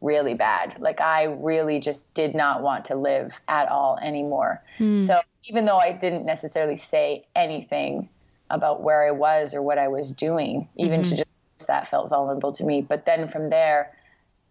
really 0.00 0.34
bad. 0.34 0.76
Like 0.80 1.00
I 1.00 1.24
really 1.24 1.80
just 1.80 2.12
did 2.14 2.34
not 2.34 2.62
want 2.62 2.86
to 2.86 2.96
live 2.96 3.40
at 3.48 3.70
all 3.70 3.98
anymore. 4.02 4.62
Hmm. 4.78 4.98
So 4.98 5.20
even 5.44 5.64
though 5.64 5.78
I 5.78 5.92
didn't 5.92 6.26
necessarily 6.26 6.76
say 6.76 7.26
anything 7.34 8.08
about 8.50 8.82
where 8.82 9.06
I 9.06 9.10
was 9.10 9.54
or 9.54 9.62
what 9.62 9.78
I 9.78 9.88
was 9.88 10.12
doing, 10.12 10.68
even 10.76 11.00
mm-hmm. 11.00 11.10
to 11.10 11.16
just 11.16 11.33
that 11.66 11.88
felt 11.88 12.08
vulnerable 12.08 12.52
to 12.52 12.64
me. 12.64 12.82
But 12.82 13.06
then 13.06 13.28
from 13.28 13.48
there, 13.48 13.92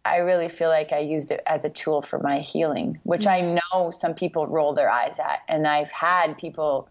I 0.05 0.17
really 0.17 0.49
feel 0.49 0.69
like 0.69 0.91
I 0.91 0.99
used 0.99 1.31
it 1.31 1.41
as 1.45 1.63
a 1.63 1.69
tool 1.69 2.01
for 2.01 2.19
my 2.19 2.39
healing, 2.39 2.99
which 3.03 3.25
I 3.25 3.41
mm. 3.41 3.59
know 3.71 3.91
some 3.91 4.13
people 4.13 4.47
roll 4.47 4.73
their 4.73 4.89
eyes 4.89 5.19
at. 5.19 5.41
And 5.47 5.65
I've 5.67 5.91
had 5.91 6.37
people, 6.37 6.89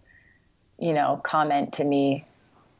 you 0.78 0.92
know, 0.92 1.20
comment 1.22 1.74
to 1.74 1.84
me, 1.84 2.24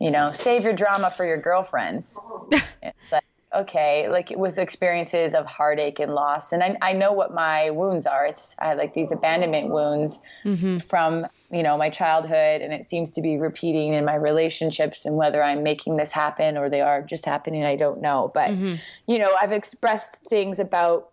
you 0.01 0.11
know, 0.11 0.33
save 0.33 0.64
your 0.64 0.73
drama 0.73 1.11
for 1.11 1.27
your 1.27 1.38
girlfriends. 1.38 2.18
it's 2.83 2.97
like, 3.11 3.22
okay, 3.55 4.09
like 4.09 4.33
with 4.37 4.59
experiences 4.59 5.35
of 5.35 5.47
heartache 5.47 5.99
and 5.99 6.15
loss. 6.15 6.53
And 6.53 6.62
I, 6.62 6.77
I 6.81 6.93
know 6.93 7.12
what 7.12 7.35
my 7.35 7.71
wounds 7.71 8.07
are. 8.07 8.27
It's 8.27 8.57
I 8.59 8.69
had 8.69 8.79
like 8.79 8.95
these 8.95 9.12
abandonment 9.12 9.69
wounds 9.69 10.21
mm-hmm. 10.45 10.79
from, 10.79 11.27
you 11.51 11.62
know, 11.62 11.77
my 11.77 11.91
childhood. 11.91 12.62
And 12.62 12.73
it 12.73 12.85
seems 12.85 13.12
to 13.12 13.23
be 13.23 13.37
repeating 13.37 13.93
in 13.93 14.05
my 14.05 14.15
relationships 14.15 15.05
and 15.05 15.17
whether 15.17 15.43
I'm 15.43 15.62
making 15.62 15.97
this 15.97 16.12
happen 16.12 16.57
or 16.57 16.71
they 16.71 16.81
are 16.81 17.03
just 17.03 17.27
happening, 17.27 17.65
I 17.65 17.77
don't 17.77 18.01
know. 18.01 18.31
But, 18.33 18.51
mm-hmm. 18.51 18.77
you 19.07 19.19
know, 19.19 19.31
I've 19.41 19.53
expressed 19.53 20.25
things 20.25 20.59
about 20.59 21.11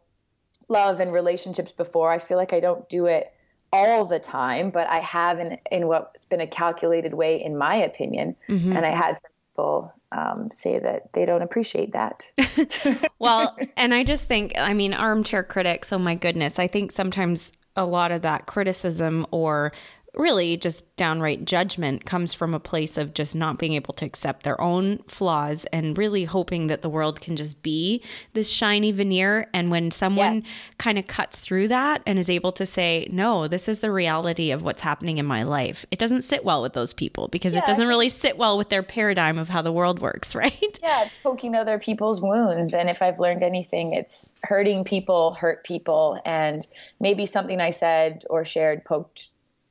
love 0.70 1.00
and 1.00 1.12
relationships 1.12 1.72
before. 1.72 2.12
I 2.12 2.20
feel 2.20 2.38
like 2.38 2.54
I 2.54 2.60
don't 2.60 2.88
do 2.88 3.08
it 3.08 3.34
all 3.72 4.06
the 4.06 4.20
time, 4.20 4.70
but 4.72 4.88
I 4.88 5.00
have 5.00 5.40
in, 5.40 5.58
in 5.72 5.88
what's 5.88 6.26
been 6.26 6.42
a 6.42 6.48
calculated 6.48 7.14
way, 7.14 7.44
in 7.44 7.58
my 7.58 7.76
opinion. 7.76 8.36
Mm-hmm. 8.48 8.76
And 8.76 8.86
I 8.86 8.92
had 8.92 9.20
some 9.20 9.32
people 9.52 9.94
um, 10.12 10.50
say 10.52 10.80
that 10.80 11.14
they 11.14 11.26
don't 11.26 11.42
appreciate 11.42 11.94
that. 11.94 12.24
well, 13.20 13.58
and 13.78 13.94
I 13.94 14.04
just 14.04 14.26
think, 14.26 14.54
I 14.58 14.74
mean, 14.74 14.94
armchair 14.94 15.44
critics, 15.44 15.94
oh 15.94 16.00
my 16.00 16.16
goodness, 16.16 16.60
I 16.60 16.68
think 16.68 16.92
sometimes 16.92 17.52
a 17.76 17.86
lot 17.86 18.12
of 18.12 18.22
that 18.24 18.46
criticism 18.46 19.26
or 19.32 19.72
really 20.16 20.58
just 20.58 20.96
downright 20.96 21.46
judgment 21.46 22.06
comes 22.06 22.34
from 22.34 22.54
a 22.54 22.60
place 22.60 22.98
of 22.98 23.14
just 23.14 23.36
not 23.36 23.58
being 23.58 23.74
able 23.74 23.94
to 23.94 24.06
accept 24.06 24.44
their 24.44 24.60
own 24.60 24.98
flaws 25.08 25.66
and 25.72 25.98
really 25.98 26.26
hoping 26.26 26.68
that 26.68 26.82
the 26.82 26.90
world 26.90 27.22
can 27.22 27.36
just 27.36 27.62
be 27.62 28.04
this 28.34 28.52
shiny 28.52 28.92
veneer. 28.92 29.48
And 29.54 29.72
when 29.72 29.92
someone 29.92 30.36
yes. 30.36 30.46
kind 30.78 30.98
of 30.98 31.08
cuts 31.08 31.40
through 31.40 31.70
that 31.70 32.02
and 32.06 32.18
is 32.18 32.30
able 32.30 32.52
to 32.54 32.66
say, 32.66 33.08
no, 33.12 33.48
this 33.48 33.70
is 33.70 33.80
the 33.80 33.92
reality 33.92 34.52
of 34.52 34.64
what's 34.64 34.82
happening 34.82 35.18
in 35.20 35.26
my 35.26 35.44
life, 35.44 35.86
it 35.92 36.00
doesn't 36.00 36.24
sit 36.24 36.44
well 36.44 36.62
with 36.62 36.74
those 36.74 36.94
people 36.94 37.28
because 37.28 37.54
yeah, 37.54 37.60
it 37.60 37.66
doesn't 37.66 37.88
really 37.88 38.10
sit 38.10 38.38
well 38.38 38.58
with 38.58 38.70
their 38.70 38.84
paradigm 38.84 39.38
of 39.38 39.50
how 39.50 39.62
the 39.62 39.72
world 39.72 40.00
works, 40.00 40.36
right? 40.40 40.80
Yeah, 40.82 41.10
poking 41.24 41.56
other 41.56 41.80
people's 41.80 42.22
wounds. 42.22 42.74
And 42.74 42.90
if 42.90 43.02
I've 43.02 43.20
learned 43.20 43.44
anything, 43.44 43.94
it's 43.94 44.36
hurting 44.44 44.84
people 44.84 45.34
hurt 45.34 45.64
people. 45.64 46.20
And 46.26 46.66
maybe 47.00 47.26
something 47.26 47.62
I 47.62 47.70
said 47.70 48.26
or 48.30 48.44
shared 48.44 48.84
poked 48.86 49.30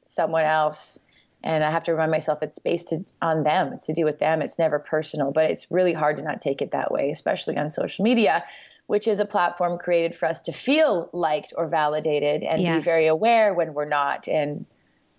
someone 0.08 0.44
else 0.44 1.00
and 1.44 1.62
I 1.62 1.70
have 1.70 1.84
to 1.84 1.92
remind 1.92 2.10
myself 2.10 2.42
it's 2.42 2.58
based 2.58 2.92
on 3.22 3.44
them. 3.44 3.72
It's 3.72 3.86
to 3.86 3.92
do 3.92 4.04
with 4.04 4.18
them. 4.18 4.42
It's 4.42 4.58
never 4.58 4.78
personal, 4.78 5.30
but 5.30 5.50
it's 5.50 5.70
really 5.70 5.92
hard 5.92 6.16
to 6.16 6.22
not 6.22 6.40
take 6.40 6.60
it 6.60 6.72
that 6.72 6.90
way, 6.90 7.10
especially 7.10 7.56
on 7.56 7.70
social 7.70 8.04
media, 8.04 8.44
which 8.86 9.06
is 9.06 9.20
a 9.20 9.24
platform 9.24 9.78
created 9.78 10.16
for 10.16 10.26
us 10.26 10.42
to 10.42 10.52
feel 10.52 11.08
liked 11.12 11.52
or 11.56 11.68
validated 11.68 12.42
and 12.42 12.60
yes. 12.60 12.80
be 12.80 12.84
very 12.84 13.06
aware 13.06 13.54
when 13.54 13.72
we're 13.72 13.84
not. 13.84 14.26
And 14.26 14.66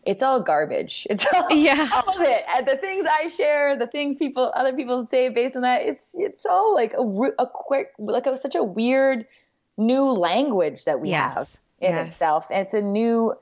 it's 0.03 0.21
all 0.21 0.41
garbage. 0.41 1.07
It's 1.09 1.25
all, 1.33 1.49
yeah. 1.51 1.89
all 1.93 2.15
of 2.15 2.21
it. 2.21 2.43
And 2.53 2.67
the 2.67 2.75
things 2.75 3.05
I 3.09 3.29
share, 3.29 3.77
the 3.77 3.87
things 3.87 4.17
people, 4.17 4.51
other 4.55 4.73
people 4.73 5.05
say 5.05 5.29
based 5.29 5.55
on 5.55 5.61
that, 5.61 5.83
it's 5.83 6.15
it's 6.17 6.45
all 6.45 6.73
like 6.75 6.93
a, 6.93 7.03
a 7.41 7.47
quick, 7.47 7.93
like 7.97 8.25
a, 8.25 8.35
such 8.35 8.55
a 8.55 8.63
weird 8.63 9.25
new 9.77 10.03
language 10.03 10.83
that 10.83 10.99
we 10.99 11.11
yes. 11.11 11.33
have 11.33 11.57
in 11.79 11.93
yes. 11.93 12.09
itself. 12.09 12.47
And 12.51 12.59
it's 12.59 12.73
a 12.73 12.81
new 12.81 13.35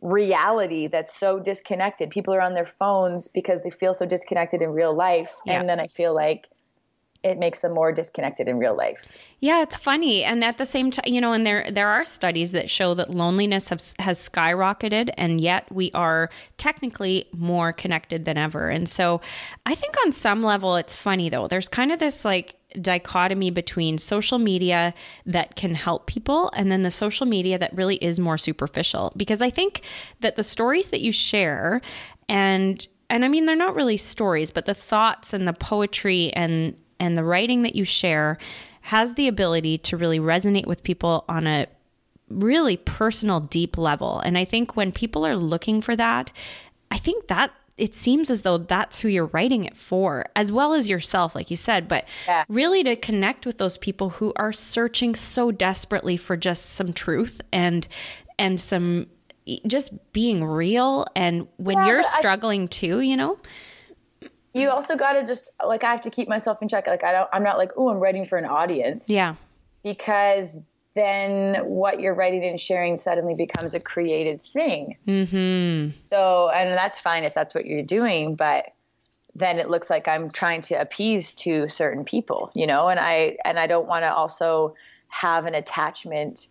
reality 0.00 0.86
that's 0.86 1.18
so 1.18 1.38
disconnected. 1.38 2.10
People 2.10 2.34
are 2.34 2.40
on 2.40 2.54
their 2.54 2.64
phones 2.64 3.28
because 3.28 3.62
they 3.62 3.70
feel 3.70 3.94
so 3.94 4.06
disconnected 4.06 4.62
in 4.62 4.70
real 4.70 4.94
life. 4.94 5.34
Yeah. 5.46 5.60
And 5.60 5.68
then 5.68 5.80
I 5.80 5.86
feel 5.86 6.14
like 6.14 6.48
it 7.24 7.38
makes 7.38 7.62
them 7.62 7.72
more 7.72 7.90
disconnected 7.90 8.48
in 8.48 8.58
real 8.58 8.76
life. 8.76 8.98
Yeah, 9.40 9.62
it's 9.62 9.78
funny, 9.78 10.22
and 10.22 10.44
at 10.44 10.58
the 10.58 10.66
same 10.66 10.90
time, 10.90 11.06
you 11.06 11.20
know, 11.20 11.32
and 11.32 11.46
there 11.46 11.70
there 11.70 11.88
are 11.88 12.04
studies 12.04 12.52
that 12.52 12.68
show 12.70 12.94
that 12.94 13.14
loneliness 13.14 13.70
has, 13.70 13.94
has 13.98 14.28
skyrocketed, 14.28 15.10
and 15.16 15.40
yet 15.40 15.70
we 15.72 15.90
are 15.92 16.28
technically 16.58 17.26
more 17.32 17.72
connected 17.72 18.26
than 18.26 18.36
ever. 18.36 18.68
And 18.68 18.88
so, 18.88 19.22
I 19.64 19.74
think 19.74 19.94
on 20.04 20.12
some 20.12 20.42
level, 20.42 20.76
it's 20.76 20.94
funny 20.94 21.30
though. 21.30 21.48
There's 21.48 21.68
kind 21.68 21.92
of 21.92 21.98
this 21.98 22.24
like 22.24 22.56
dichotomy 22.80 23.50
between 23.50 23.98
social 23.98 24.38
media 24.38 24.94
that 25.26 25.56
can 25.56 25.74
help 25.74 26.06
people 26.06 26.50
and 26.56 26.70
then 26.70 26.82
the 26.82 26.90
social 26.90 27.26
media 27.26 27.58
that 27.58 27.74
really 27.74 27.96
is 27.96 28.18
more 28.18 28.38
superficial. 28.38 29.12
Because 29.16 29.42
i 29.42 29.50
think 29.50 29.82
that 30.20 30.36
the 30.36 30.44
stories 30.44 30.88
that 30.88 31.00
you 31.00 31.12
share 31.12 31.80
and 32.28 32.86
and 33.10 33.24
i 33.24 33.28
mean 33.28 33.46
they're 33.46 33.56
not 33.56 33.74
really 33.74 33.96
stories 33.96 34.50
but 34.50 34.66
the 34.66 34.74
thoughts 34.74 35.32
and 35.32 35.46
the 35.46 35.52
poetry 35.52 36.32
and 36.32 36.76
and 37.00 37.16
the 37.16 37.24
writing 37.24 37.62
that 37.62 37.74
you 37.76 37.84
share 37.84 38.38
has 38.82 39.14
the 39.14 39.28
ability 39.28 39.78
to 39.78 39.96
really 39.96 40.18
resonate 40.18 40.66
with 40.66 40.82
people 40.82 41.24
on 41.28 41.46
a 41.46 41.66
really 42.28 42.76
personal 42.76 43.40
deep 43.40 43.76
level. 43.78 44.20
And 44.20 44.36
i 44.38 44.44
think 44.44 44.76
when 44.76 44.92
people 44.92 45.26
are 45.26 45.36
looking 45.36 45.80
for 45.80 45.96
that 45.96 46.32
i 46.90 46.98
think 46.98 47.28
that 47.28 47.52
it 47.76 47.94
seems 47.94 48.30
as 48.30 48.42
though 48.42 48.58
that's 48.58 49.00
who 49.00 49.08
you're 49.08 49.26
writing 49.26 49.64
it 49.64 49.76
for, 49.76 50.26
as 50.36 50.52
well 50.52 50.74
as 50.74 50.88
yourself, 50.88 51.34
like 51.34 51.50
you 51.50 51.56
said, 51.56 51.88
but 51.88 52.04
yeah. 52.26 52.44
really 52.48 52.84
to 52.84 52.94
connect 52.94 53.46
with 53.46 53.58
those 53.58 53.78
people 53.78 54.10
who 54.10 54.32
are 54.36 54.52
searching 54.52 55.14
so 55.14 55.50
desperately 55.50 56.16
for 56.16 56.36
just 56.36 56.66
some 56.72 56.92
truth 56.92 57.40
and 57.52 57.88
and 58.38 58.60
some 58.60 59.06
just 59.66 59.92
being 60.12 60.44
real. 60.44 61.04
And 61.16 61.48
when 61.56 61.78
yeah, 61.78 61.86
you're 61.86 62.02
struggling 62.04 62.64
I, 62.64 62.66
too, 62.66 63.00
you 63.00 63.16
know, 63.16 63.38
you 64.52 64.70
also 64.70 64.96
got 64.96 65.14
to 65.14 65.26
just 65.26 65.50
like 65.66 65.82
I 65.82 65.90
have 65.90 66.02
to 66.02 66.10
keep 66.10 66.28
myself 66.28 66.62
in 66.62 66.68
check. 66.68 66.86
Like 66.86 67.02
I 67.02 67.12
don't, 67.12 67.28
I'm 67.32 67.42
not 67.42 67.58
like, 67.58 67.72
oh, 67.76 67.88
I'm 67.88 67.98
writing 67.98 68.24
for 68.24 68.38
an 68.38 68.44
audience. 68.44 69.10
Yeah, 69.10 69.34
because 69.82 70.60
then 70.94 71.56
what 71.64 72.00
you're 72.00 72.14
writing 72.14 72.44
and 72.44 72.60
sharing 72.60 72.96
suddenly 72.96 73.34
becomes 73.34 73.74
a 73.74 73.80
created 73.80 74.40
thing. 74.40 74.96
Mm-hmm. 75.06 75.96
So, 75.96 76.50
and 76.50 76.70
that's 76.72 77.00
fine 77.00 77.24
if 77.24 77.34
that's 77.34 77.54
what 77.54 77.66
you're 77.66 77.82
doing, 77.82 78.36
but 78.36 78.66
then 79.34 79.58
it 79.58 79.68
looks 79.68 79.90
like 79.90 80.06
I'm 80.06 80.30
trying 80.30 80.62
to 80.62 80.80
appease 80.80 81.34
to 81.34 81.68
certain 81.68 82.04
people, 82.04 82.52
you 82.54 82.66
know, 82.66 82.88
and 82.88 83.00
I, 83.00 83.36
and 83.44 83.58
I 83.58 83.66
don't 83.66 83.88
want 83.88 84.04
to 84.04 84.14
also 84.14 84.76
have 85.08 85.46
an 85.46 85.54
attachment 85.54 86.46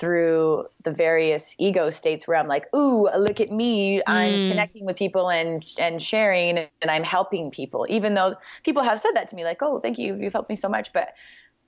through 0.00 0.64
the 0.84 0.90
various 0.90 1.54
ego 1.58 1.90
states 1.90 2.26
where 2.26 2.38
I'm 2.38 2.48
like, 2.48 2.74
ooh, 2.74 3.08
look 3.16 3.40
at 3.40 3.50
me. 3.50 4.02
I'm 4.06 4.32
mm. 4.32 4.48
connecting 4.50 4.86
with 4.86 4.96
people 4.96 5.28
and 5.28 5.62
and 5.78 6.02
sharing 6.02 6.56
and 6.58 6.90
I'm 6.90 7.04
helping 7.04 7.50
people. 7.50 7.86
Even 7.90 8.14
though 8.14 8.34
people 8.64 8.82
have 8.82 8.98
said 8.98 9.10
that 9.14 9.28
to 9.28 9.36
me, 9.36 9.44
like, 9.44 9.58
oh, 9.60 9.78
thank 9.78 9.98
you, 9.98 10.16
you've 10.16 10.32
helped 10.32 10.48
me 10.48 10.56
so 10.56 10.70
much. 10.70 10.94
But 10.94 11.12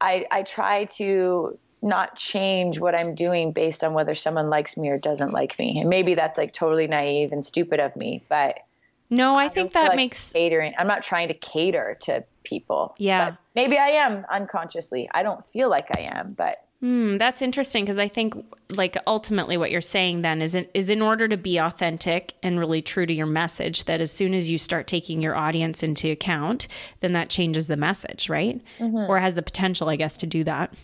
I 0.00 0.26
I 0.30 0.42
try 0.44 0.86
to 0.96 1.58
not 1.82 2.16
change 2.16 2.78
what 2.78 2.94
I'm 2.94 3.14
doing 3.14 3.52
based 3.52 3.82
on 3.82 3.92
whether 3.92 4.14
someone 4.14 4.48
likes 4.48 4.76
me 4.76 4.88
or 4.88 4.98
doesn't 4.98 5.32
like 5.32 5.58
me. 5.58 5.80
And 5.80 5.90
maybe 5.90 6.14
that's 6.14 6.38
like 6.38 6.52
totally 6.52 6.86
naive 6.86 7.32
and 7.32 7.44
stupid 7.44 7.80
of 7.80 7.94
me, 7.96 8.22
but 8.28 8.60
no, 9.10 9.36
I, 9.36 9.44
I 9.44 9.48
think 9.48 9.74
that 9.74 9.88
like 9.88 9.96
makes 9.96 10.32
catering. 10.32 10.72
I'm 10.78 10.86
not 10.86 11.02
trying 11.02 11.28
to 11.28 11.34
cater 11.34 11.98
to 12.02 12.24
people. 12.44 12.94
Yeah. 12.96 13.34
maybe 13.54 13.76
I 13.76 13.88
am 13.88 14.24
unconsciously. 14.30 15.08
I 15.12 15.22
don't 15.22 15.46
feel 15.50 15.68
like 15.68 15.88
I 15.94 16.08
am, 16.12 16.32
but 16.32 16.64
Hmm, 16.82 17.16
that's 17.16 17.42
interesting 17.42 17.84
because 17.84 18.00
I 18.00 18.08
think 18.08 18.34
like 18.70 18.96
ultimately 19.06 19.56
what 19.56 19.70
you're 19.70 19.80
saying 19.80 20.22
then 20.22 20.42
is 20.42 20.56
in, 20.56 20.66
is 20.74 20.90
in 20.90 21.00
order 21.00 21.28
to 21.28 21.36
be 21.36 21.58
authentic 21.58 22.34
and 22.42 22.58
really 22.58 22.82
true 22.82 23.06
to 23.06 23.12
your 23.12 23.26
message 23.26 23.84
that 23.84 24.00
as 24.00 24.10
soon 24.10 24.34
as 24.34 24.50
you 24.50 24.58
start 24.58 24.88
taking 24.88 25.22
your 25.22 25.36
audience 25.36 25.84
into 25.84 26.10
account, 26.10 26.66
then 26.98 27.12
that 27.12 27.28
changes 27.28 27.68
the 27.68 27.76
message, 27.76 28.28
right? 28.28 28.60
Mm-hmm. 28.80 29.08
Or 29.08 29.20
has 29.20 29.36
the 29.36 29.42
potential, 29.42 29.88
I 29.88 29.94
guess, 29.94 30.16
to 30.18 30.26
do 30.26 30.42
that. 30.42 30.74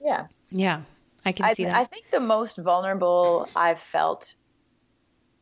Yeah. 0.00 0.26
Yeah. 0.50 0.82
I 1.24 1.32
can 1.32 1.44
I, 1.44 1.52
see 1.54 1.64
that. 1.64 1.74
I 1.74 1.84
think 1.84 2.06
the 2.10 2.20
most 2.20 2.58
vulnerable 2.58 3.48
I've 3.54 3.80
felt, 3.80 4.34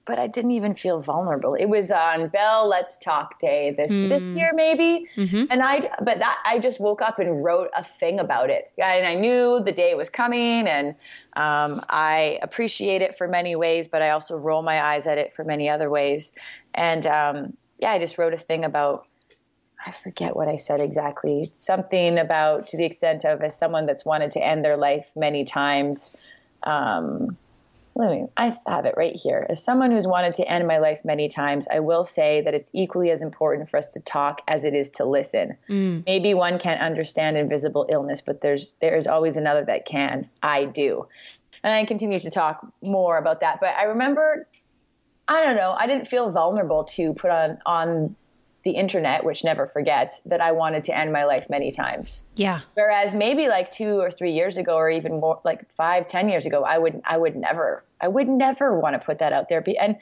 but 0.05 0.19
I 0.19 0.27
didn't 0.27 0.53
even 0.53 0.75
feel 0.75 1.01
vulnerable. 1.01 1.55
It 1.55 1.67
was 1.67 1.91
on 1.91 2.29
Bell 2.29 2.67
Let's 2.69 2.97
Talk 2.97 3.39
Day 3.39 3.75
this 3.77 3.93
mm. 3.93 4.09
this 4.09 4.25
year 4.31 4.53
maybe, 4.55 5.07
mm-hmm. 5.17 5.45
and 5.51 5.63
I 5.63 5.91
but 6.03 6.19
that 6.19 6.39
I 6.45 6.59
just 6.59 6.81
woke 6.81 7.03
up 7.03 7.19
and 7.19 7.45
wrote 7.45 7.71
a 7.77 7.85
thing 7.85 8.19
about 8.19 8.51
it, 8.51 8.73
and 8.79 9.07
I 9.07 9.15
knew 9.15 9.63
the 9.65 9.73
day 9.73 9.95
was 9.95 10.11
coming, 10.11 10.67
and 10.67 10.97
um, 11.35 11.81
I 11.89 12.39
appreciate 12.43 13.03
it 13.03 13.17
for 13.17 13.29
many 13.29 13.55
ways, 13.55 13.87
but 13.87 14.03
I 14.03 14.11
also 14.11 14.37
roll 14.37 14.63
my 14.63 14.83
eyes 14.83 15.07
at 15.07 15.19
it 15.19 15.33
for 15.33 15.45
many 15.45 15.69
other 15.69 15.91
ways, 15.91 16.33
and 16.75 17.07
um, 17.07 17.57
yeah, 17.79 17.93
I 17.93 17.99
just 17.99 18.19
wrote 18.19 18.33
a 18.33 18.39
thing 18.39 18.65
about 18.65 19.07
I 19.87 19.93
forget 19.93 20.35
what 20.35 20.49
I 20.49 20.57
said 20.57 20.81
exactly. 20.81 21.53
Something 21.59 22.19
about 22.19 22.69
to 22.69 22.77
the 22.77 22.85
extent 22.85 23.25
of 23.25 23.41
as 23.43 23.57
someone 23.57 23.87
that's 23.87 24.05
wanted 24.05 24.33
to 24.33 24.45
end 24.45 24.65
their 24.65 24.77
life 24.77 25.13
many 25.15 25.45
times. 25.45 26.17
Um, 26.65 27.37
let 27.95 28.11
me, 28.11 28.27
I 28.37 28.55
have 28.67 28.85
it 28.85 28.95
right 28.97 29.15
here. 29.15 29.47
As 29.49 29.63
someone 29.63 29.91
who's 29.91 30.07
wanted 30.07 30.35
to 30.35 30.47
end 30.47 30.67
my 30.67 30.79
life 30.79 31.05
many 31.05 31.29
times, 31.29 31.67
I 31.73 31.81
will 31.81 32.05
say 32.05 32.43
that 32.43 32.53
it's 32.53 32.71
equally 32.75 33.11
as 33.11 33.23
important 33.23 33.71
for 33.71 33.79
us 33.79 33.89
to 33.95 34.01
talk 34.01 34.43
as 34.49 34.65
it 34.65 34.75
is 34.75 34.91
to 34.91 35.05
listen. 35.05 35.57
Mm. 35.69 36.05
Maybe 36.05 36.35
one 36.35 36.59
can't 36.59 36.81
understand 36.81 37.39
invisible 37.39 37.87
illness, 37.89 38.21
but 38.21 38.43
there's 38.43 38.75
there's 38.81 39.07
always 39.07 39.37
another 39.37 39.65
that 39.65 39.87
can. 39.87 40.29
I 40.43 40.67
do. 40.67 41.07
And 41.63 41.73
I 41.73 41.85
continue 41.85 42.21
to 42.21 42.31
talk 42.31 42.67
more 42.83 43.17
about 43.17 43.41
that. 43.41 43.61
But 43.61 43.75
I 43.77 43.85
remember 43.85 44.47
I 45.29 45.43
don't 45.43 45.57
know, 45.57 45.75
I 45.77 45.87
didn't 45.87 46.07
feel 46.07 46.31
vulnerable 46.31 46.85
to 46.85 47.15
put 47.15 47.31
on 47.31 47.59
on 47.65 48.17
the 48.67 48.73
internet, 48.73 49.25
which 49.25 49.45
never 49.45 49.69
forgets, 49.69 50.21
that 50.27 50.41
I 50.41 50.51
wanted 50.51 50.83
to 50.85 50.99
end 50.99 51.13
my 51.13 51.25
life 51.25 51.49
many 51.49 51.71
times. 51.71 52.27
Yeah. 52.35 52.61
Whereas 52.75 53.15
maybe 53.15 53.47
like 53.47 53.71
two 53.71 54.01
or 54.01 54.11
three 54.11 54.33
years 54.33 54.57
ago, 54.57 54.75
or 54.75 54.91
even 54.91 55.21
more, 55.21 55.41
like 55.45 55.73
five, 55.77 56.09
ten 56.09 56.29
years 56.29 56.47
ago, 56.47 56.65
I 56.65 56.77
would, 56.77 57.01
I 57.05 57.17
would 57.17 57.37
never, 57.37 57.85
I 58.01 58.09
would 58.09 58.29
never 58.29 58.79
want 58.79 58.95
to 58.95 58.99
put 58.99 59.21
that 59.21 59.33
out 59.33 59.49
there. 59.49 59.65
And 59.81 59.99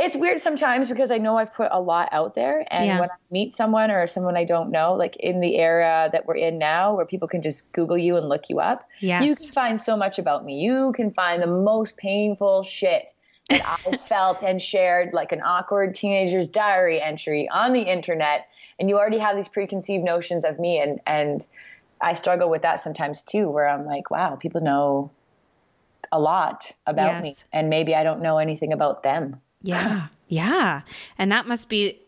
it's 0.00 0.16
weird 0.16 0.40
sometimes 0.40 0.88
because 0.88 1.10
I 1.10 1.18
know 1.18 1.36
I've 1.36 1.52
put 1.52 1.68
a 1.70 1.80
lot 1.80 2.08
out 2.12 2.34
there, 2.34 2.66
and 2.70 2.86
yeah. 2.86 2.98
when 2.98 3.10
I 3.10 3.14
meet 3.30 3.52
someone 3.52 3.90
or 3.90 4.06
someone 4.06 4.38
I 4.38 4.44
don't 4.44 4.70
know, 4.70 4.94
like 4.94 5.16
in 5.16 5.40
the 5.40 5.58
era 5.58 6.08
that 6.12 6.24
we're 6.24 6.36
in 6.36 6.56
now, 6.56 6.96
where 6.96 7.04
people 7.04 7.28
can 7.28 7.42
just 7.42 7.70
Google 7.72 7.98
you 7.98 8.16
and 8.16 8.26
look 8.26 8.48
you 8.48 8.58
up, 8.58 8.88
yes. 9.00 9.22
you 9.22 9.36
can 9.36 9.48
find 9.48 9.78
so 9.78 9.94
much 9.94 10.18
about 10.18 10.46
me. 10.46 10.58
You 10.60 10.94
can 10.96 11.12
find 11.12 11.42
the 11.42 11.46
most 11.46 11.98
painful 11.98 12.62
shit 12.62 13.12
that 13.58 13.80
I 13.86 13.96
felt 13.96 14.42
and 14.42 14.60
shared 14.60 15.12
like 15.12 15.32
an 15.32 15.40
awkward 15.42 15.94
teenager's 15.94 16.48
diary 16.48 17.00
entry 17.00 17.48
on 17.48 17.72
the 17.72 17.82
internet. 17.82 18.48
And 18.78 18.88
you 18.88 18.98
already 18.98 19.18
have 19.18 19.36
these 19.36 19.48
preconceived 19.48 20.04
notions 20.04 20.44
of 20.44 20.58
me. 20.58 20.80
And, 20.80 21.00
and 21.06 21.46
I 22.00 22.14
struggle 22.14 22.50
with 22.50 22.62
that 22.62 22.80
sometimes 22.80 23.22
too, 23.22 23.48
where 23.48 23.68
I'm 23.68 23.86
like, 23.86 24.10
wow, 24.10 24.36
people 24.36 24.60
know 24.60 25.10
a 26.10 26.20
lot 26.20 26.70
about 26.86 27.12
yes. 27.12 27.22
me. 27.22 27.36
And 27.52 27.70
maybe 27.70 27.94
I 27.94 28.02
don't 28.02 28.20
know 28.20 28.38
anything 28.38 28.72
about 28.72 29.02
them. 29.02 29.40
Yeah. 29.62 30.08
Yeah. 30.28 30.80
And 31.18 31.30
that 31.30 31.46
must 31.46 31.68
be 31.68 32.00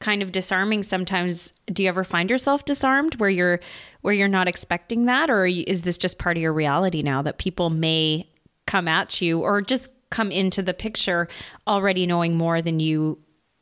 kind 0.00 0.22
of 0.22 0.32
disarming 0.32 0.82
sometimes 0.82 1.54
do 1.72 1.82
you 1.82 1.88
ever 1.88 2.04
find 2.04 2.28
yourself 2.30 2.64
disarmed 2.64 3.14
where 3.16 3.30
you're 3.30 3.60
where 4.00 4.12
you're 4.12 4.28
not 4.28 4.48
expecting 4.48 5.04
that 5.06 5.30
or 5.30 5.46
is 5.46 5.82
this 5.82 5.98
just 5.98 6.18
part 6.18 6.36
of 6.36 6.42
your 6.42 6.52
reality 6.52 7.02
now 7.02 7.22
that 7.22 7.38
people 7.38 7.70
may 7.70 8.28
come 8.66 8.88
at 8.88 9.20
you 9.20 9.40
or 9.40 9.60
just 9.60 9.92
come 10.10 10.30
into 10.30 10.62
the 10.62 10.74
picture 10.74 11.28
already 11.66 12.06
knowing 12.06 12.36
more 12.36 12.60
than 12.60 12.80
you 12.80 13.18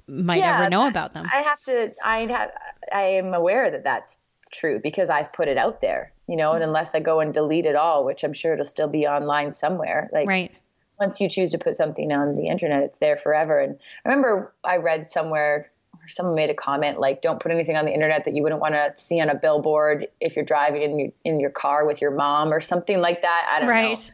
might 0.09 0.43
Yeah, 0.43 0.55
ever 0.55 0.71
know 0.71 0.87
about 0.89 1.15
them. 1.15 1.27
I 1.33 1.43
have 1.43 1.63
to. 1.65 1.93
I 2.03 2.19
have. 2.27 2.51
I 2.93 3.03
am 3.03 3.35
aware 3.35 3.71
that 3.71 3.85
that's 3.85 4.19
true 4.51 4.81
because 4.83 5.11
I've 5.11 5.33
put 5.33 5.49
it 5.49 5.59
out 5.59 5.81
there. 5.81 6.13
You 6.27 6.37
know, 6.37 6.53
and 6.53 6.63
unless 6.63 6.95
I 6.95 7.01
go 7.01 7.21
and 7.21 7.33
delete 7.33 7.65
it 7.67 7.75
all, 7.75 8.05
which 8.05 8.23
I'm 8.23 8.35
sure 8.35 8.53
it'll 8.53 8.65
still 8.65 8.89
be 8.89 9.07
online 9.07 9.53
somewhere. 9.53 10.11
Like 10.13 10.27
right. 10.27 10.53
once 11.01 11.21
you 11.21 11.29
choose 11.29 11.53
to 11.53 11.59
put 11.59 11.75
something 11.77 12.13
on 12.13 12.37
the 12.37 12.49
internet, 12.49 12.83
it's 12.83 12.99
there 12.99 13.17
forever. 13.17 13.59
And 13.59 13.79
I 14.05 14.09
remember 14.09 14.53
I 14.65 14.77
read 14.77 15.09
somewhere 15.09 15.71
or 15.95 16.09
someone 16.09 16.35
made 16.35 16.51
a 16.51 16.55
comment 16.55 17.01
like, 17.01 17.23
"Don't 17.23 17.41
put 17.41 17.51
anything 17.51 17.77
on 17.77 17.87
the 17.87 17.93
internet 17.95 18.25
that 18.27 18.35
you 18.35 18.43
wouldn't 18.43 18.61
want 18.61 18.75
to 18.75 18.93
see 18.97 19.21
on 19.21 19.31
a 19.31 19.35
billboard 19.35 20.07
if 20.21 20.37
you're 20.37 20.45
driving 20.45 20.83
in 20.83 20.99
your, 20.99 21.11
in 21.25 21.41
your 21.41 21.51
car 21.51 21.87
with 21.87 22.01
your 22.03 22.11
mom 22.11 22.53
or 22.53 22.61
something 22.61 22.99
like 22.99 23.23
that." 23.23 23.49
I 23.51 23.61
don't 23.61 23.69
Right. 23.69 24.11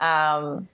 know. 0.00 0.06
Um, 0.06 0.68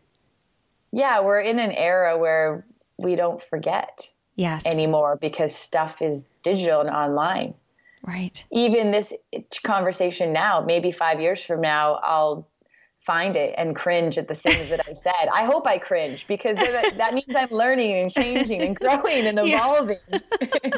yeah, 0.92 1.20
we're 1.20 1.40
in 1.40 1.58
an 1.58 1.72
era 1.72 2.18
where 2.18 2.64
we 2.96 3.16
don't 3.16 3.42
forget 3.42 4.08
Yes. 4.36 4.64
anymore 4.66 5.16
because 5.20 5.54
stuff 5.54 6.00
is 6.00 6.32
digital 6.42 6.80
and 6.80 6.90
online. 6.90 7.54
Right. 8.02 8.44
Even 8.52 8.92
this 8.92 9.12
conversation 9.64 10.32
now, 10.32 10.60
maybe 10.60 10.90
five 10.92 11.20
years 11.20 11.44
from 11.44 11.60
now, 11.60 11.94
I'll 12.02 12.46
find 13.08 13.36
it 13.36 13.54
and 13.56 13.74
cringe 13.74 14.18
at 14.18 14.28
the 14.28 14.34
things 14.34 14.68
that 14.68 14.86
I 14.86 14.92
said. 14.92 15.28
I 15.32 15.44
hope 15.44 15.66
I 15.66 15.78
cringe 15.78 16.26
because 16.26 16.56
that, 16.56 16.98
that 16.98 17.14
means 17.14 17.34
I'm 17.34 17.48
learning 17.50 17.92
and 18.02 18.12
changing 18.12 18.60
and 18.60 18.76
growing 18.78 19.26
and 19.26 19.38
Yeah. 19.44 19.56
evolving. 19.56 19.96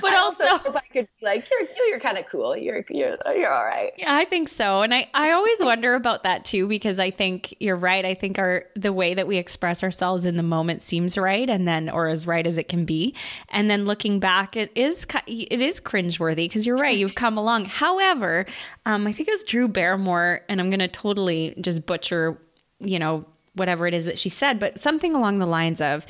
But 0.00 0.12
I 0.12 0.16
also, 0.16 0.44
hope 0.46 0.76
I 0.76 0.80
could 0.92 1.06
be 1.20 1.26
like, 1.26 1.48
you're 1.48 1.68
you're 1.88 2.00
kind 2.00 2.18
of 2.18 2.26
cool. 2.26 2.56
You're 2.56 2.84
you're 2.90 3.16
you're 3.36 3.52
all 3.52 3.64
right. 3.64 3.92
Yeah, 3.96 4.12
I 4.14 4.24
think 4.24 4.48
so. 4.48 4.82
And 4.82 4.92
I, 4.92 5.08
I 5.14 5.30
always 5.30 5.58
wonder 5.60 5.94
about 5.94 6.24
that 6.24 6.44
too, 6.44 6.66
because 6.66 6.98
I 6.98 7.10
think 7.10 7.54
you're 7.60 7.76
right. 7.76 8.04
I 8.04 8.14
think 8.14 8.36
our 8.38 8.64
the 8.74 8.92
way 8.92 9.14
that 9.14 9.28
we 9.28 9.36
express 9.38 9.84
ourselves 9.84 10.24
in 10.24 10.36
the 10.36 10.42
moment 10.42 10.82
seems 10.82 11.16
right 11.16 11.48
and 11.48 11.68
then 11.68 11.88
or 11.88 12.08
as 12.08 12.26
right 12.26 12.44
as 12.46 12.58
it 12.58 12.68
can 12.68 12.84
be. 12.84 13.14
And 13.50 13.70
then 13.70 13.84
looking 13.84 14.18
back, 14.18 14.56
it 14.56 14.72
is 14.74 15.06
it 15.28 15.60
is 15.60 15.80
cringeworthy 15.80 16.46
because 16.46 16.66
you're 16.66 16.76
right. 16.76 16.98
You've 16.98 17.14
come 17.14 17.38
along. 17.38 17.66
However, 17.66 18.44
um, 18.86 19.06
I 19.06 19.12
think 19.12 19.28
it 19.28 19.32
was 19.32 19.44
Drew 19.44 19.68
Barrymore, 19.68 20.40
and 20.48 20.60
I'm 20.60 20.68
gonna 20.70 20.88
totally 20.88 21.54
just 21.60 21.71
butcher, 21.80 22.40
you 22.78 22.98
know, 22.98 23.24
whatever 23.54 23.86
it 23.86 23.94
is 23.94 24.06
that 24.06 24.18
she 24.18 24.28
said, 24.28 24.58
but 24.58 24.80
something 24.80 25.14
along 25.14 25.38
the 25.38 25.46
lines 25.46 25.80
of 25.80 26.06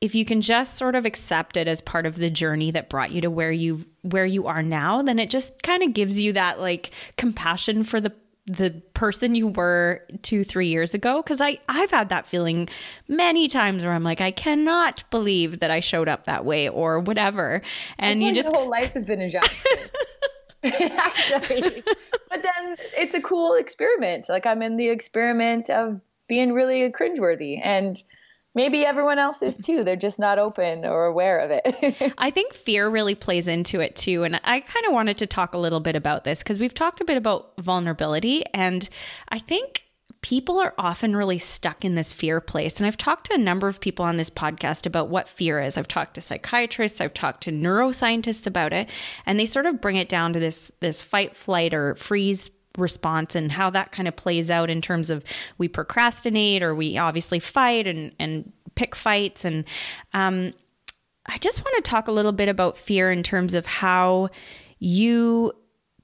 if 0.00 0.14
you 0.14 0.24
can 0.24 0.40
just 0.40 0.76
sort 0.76 0.94
of 0.94 1.04
accept 1.06 1.56
it 1.56 1.66
as 1.66 1.80
part 1.80 2.06
of 2.06 2.16
the 2.16 2.30
journey 2.30 2.70
that 2.70 2.88
brought 2.88 3.10
you 3.10 3.20
to 3.20 3.30
where 3.30 3.50
you 3.50 3.84
where 4.02 4.26
you 4.26 4.46
are 4.46 4.62
now 4.62 5.02
then 5.02 5.18
it 5.18 5.30
just 5.30 5.62
kind 5.62 5.82
of 5.82 5.92
gives 5.92 6.20
you 6.20 6.32
that 6.32 6.60
like 6.60 6.90
compassion 7.16 7.82
for 7.82 8.00
the 8.00 8.12
the 8.46 8.70
person 8.94 9.34
you 9.34 9.48
were 9.48 10.02
two 10.22 10.42
three 10.42 10.68
years 10.68 10.94
ago 10.94 11.20
because 11.20 11.40
i 11.40 11.58
i've 11.68 11.90
had 11.90 12.08
that 12.08 12.26
feeling 12.26 12.68
many 13.06 13.46
times 13.46 13.82
where 13.82 13.92
i'm 13.92 14.04
like 14.04 14.22
i 14.22 14.30
cannot 14.30 15.04
believe 15.10 15.60
that 15.60 15.70
i 15.70 15.80
showed 15.80 16.08
up 16.08 16.24
that 16.24 16.44
way 16.46 16.68
or 16.68 16.98
whatever 16.98 17.60
and 17.98 18.22
you 18.22 18.32
just 18.34 18.48
your 18.48 18.56
whole 18.56 18.70
life 18.70 18.92
has 18.92 19.04
been 19.04 19.20
a 19.20 19.30
quiz. 19.30 19.42
Actually, 20.64 21.82
but 22.28 22.42
then 22.42 22.76
it's 22.96 23.14
a 23.14 23.20
cool 23.20 23.54
experiment. 23.54 24.28
Like 24.28 24.46
I'm 24.46 24.62
in 24.62 24.76
the 24.76 24.88
experiment 24.88 25.70
of 25.70 26.00
being 26.28 26.52
really 26.52 26.90
cringeworthy, 26.90 27.60
and 27.62 28.02
maybe 28.54 28.84
everyone 28.84 29.18
else 29.18 29.40
is 29.42 29.56
too. 29.56 29.84
They're 29.84 29.94
just 29.96 30.18
not 30.18 30.38
open 30.38 30.84
or 30.84 31.04
aware 31.04 31.38
of 31.38 31.50
it. 31.52 32.12
I 32.18 32.30
think 32.30 32.54
fear 32.54 32.88
really 32.88 33.14
plays 33.14 33.46
into 33.46 33.80
it 33.80 33.94
too. 33.94 34.24
And 34.24 34.40
I 34.42 34.60
kind 34.60 34.86
of 34.86 34.92
wanted 34.92 35.18
to 35.18 35.26
talk 35.26 35.54
a 35.54 35.58
little 35.58 35.80
bit 35.80 35.94
about 35.94 36.24
this 36.24 36.40
because 36.40 36.58
we've 36.58 36.74
talked 36.74 37.00
a 37.00 37.04
bit 37.04 37.16
about 37.16 37.52
vulnerability. 37.58 38.44
And 38.52 38.88
I 39.28 39.38
think 39.38 39.84
people 40.20 40.58
are 40.58 40.74
often 40.78 41.14
really 41.14 41.38
stuck 41.38 41.84
in 41.84 41.94
this 41.94 42.12
fear 42.12 42.40
place. 42.40 42.78
And 42.78 42.86
I've 42.86 42.96
talked 42.96 43.26
to 43.28 43.34
a 43.34 43.38
number 43.38 43.68
of 43.68 43.80
people 43.80 44.04
on 44.04 44.16
this 44.16 44.30
podcast 44.30 44.86
about 44.86 45.08
what 45.08 45.28
fear 45.28 45.60
is. 45.60 45.78
I've 45.78 45.88
talked 45.88 46.14
to 46.14 46.20
psychiatrists, 46.20 47.00
I've 47.00 47.14
talked 47.14 47.42
to 47.44 47.52
neuroscientists 47.52 48.46
about 48.46 48.72
it, 48.72 48.88
and 49.26 49.38
they 49.38 49.46
sort 49.46 49.66
of 49.66 49.80
bring 49.80 49.96
it 49.96 50.08
down 50.08 50.32
to 50.32 50.40
this 50.40 50.72
this 50.80 51.02
fight, 51.02 51.36
flight, 51.36 51.72
or 51.72 51.94
freeze 51.94 52.50
response 52.76 53.34
and 53.34 53.52
how 53.52 53.70
that 53.70 53.92
kind 53.92 54.08
of 54.08 54.16
plays 54.16 54.50
out 54.50 54.70
in 54.70 54.80
terms 54.80 55.10
of 55.10 55.24
we 55.58 55.68
procrastinate 55.68 56.62
or 56.62 56.74
we 56.74 56.96
obviously 56.96 57.40
fight 57.40 57.86
and 57.86 58.12
and 58.20 58.52
pick 58.76 58.94
fights 58.94 59.44
and 59.44 59.64
um 60.14 60.52
I 61.26 61.36
just 61.38 61.62
want 61.62 61.84
to 61.84 61.90
talk 61.90 62.08
a 62.08 62.12
little 62.12 62.32
bit 62.32 62.48
about 62.48 62.78
fear 62.78 63.10
in 63.10 63.22
terms 63.22 63.52
of 63.54 63.66
how 63.66 64.30
you 64.78 65.52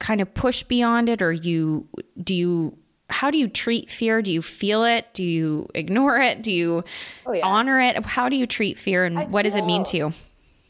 kind 0.00 0.20
of 0.20 0.34
push 0.34 0.64
beyond 0.64 1.08
it 1.08 1.22
or 1.22 1.32
you 1.32 1.88
do 2.22 2.34
you 2.34 2.78
how 3.10 3.30
do 3.30 3.38
you 3.38 3.48
treat 3.48 3.90
fear? 3.90 4.22
Do 4.22 4.32
you 4.32 4.42
feel 4.42 4.84
it? 4.84 5.12
Do 5.12 5.22
you 5.24 5.68
ignore 5.74 6.18
it? 6.18 6.42
Do 6.42 6.52
you 6.52 6.84
Oh, 7.26 7.32
yeah. 7.32 7.46
honor 7.46 7.80
it? 7.80 8.04
How 8.04 8.28
do 8.28 8.36
you 8.36 8.46
treat 8.46 8.78
fear 8.78 9.04
and 9.04 9.18
I 9.18 9.24
what 9.24 9.42
does 9.42 9.54
it 9.54 9.64
mean 9.64 9.84
to 9.84 9.96
you? 9.96 10.12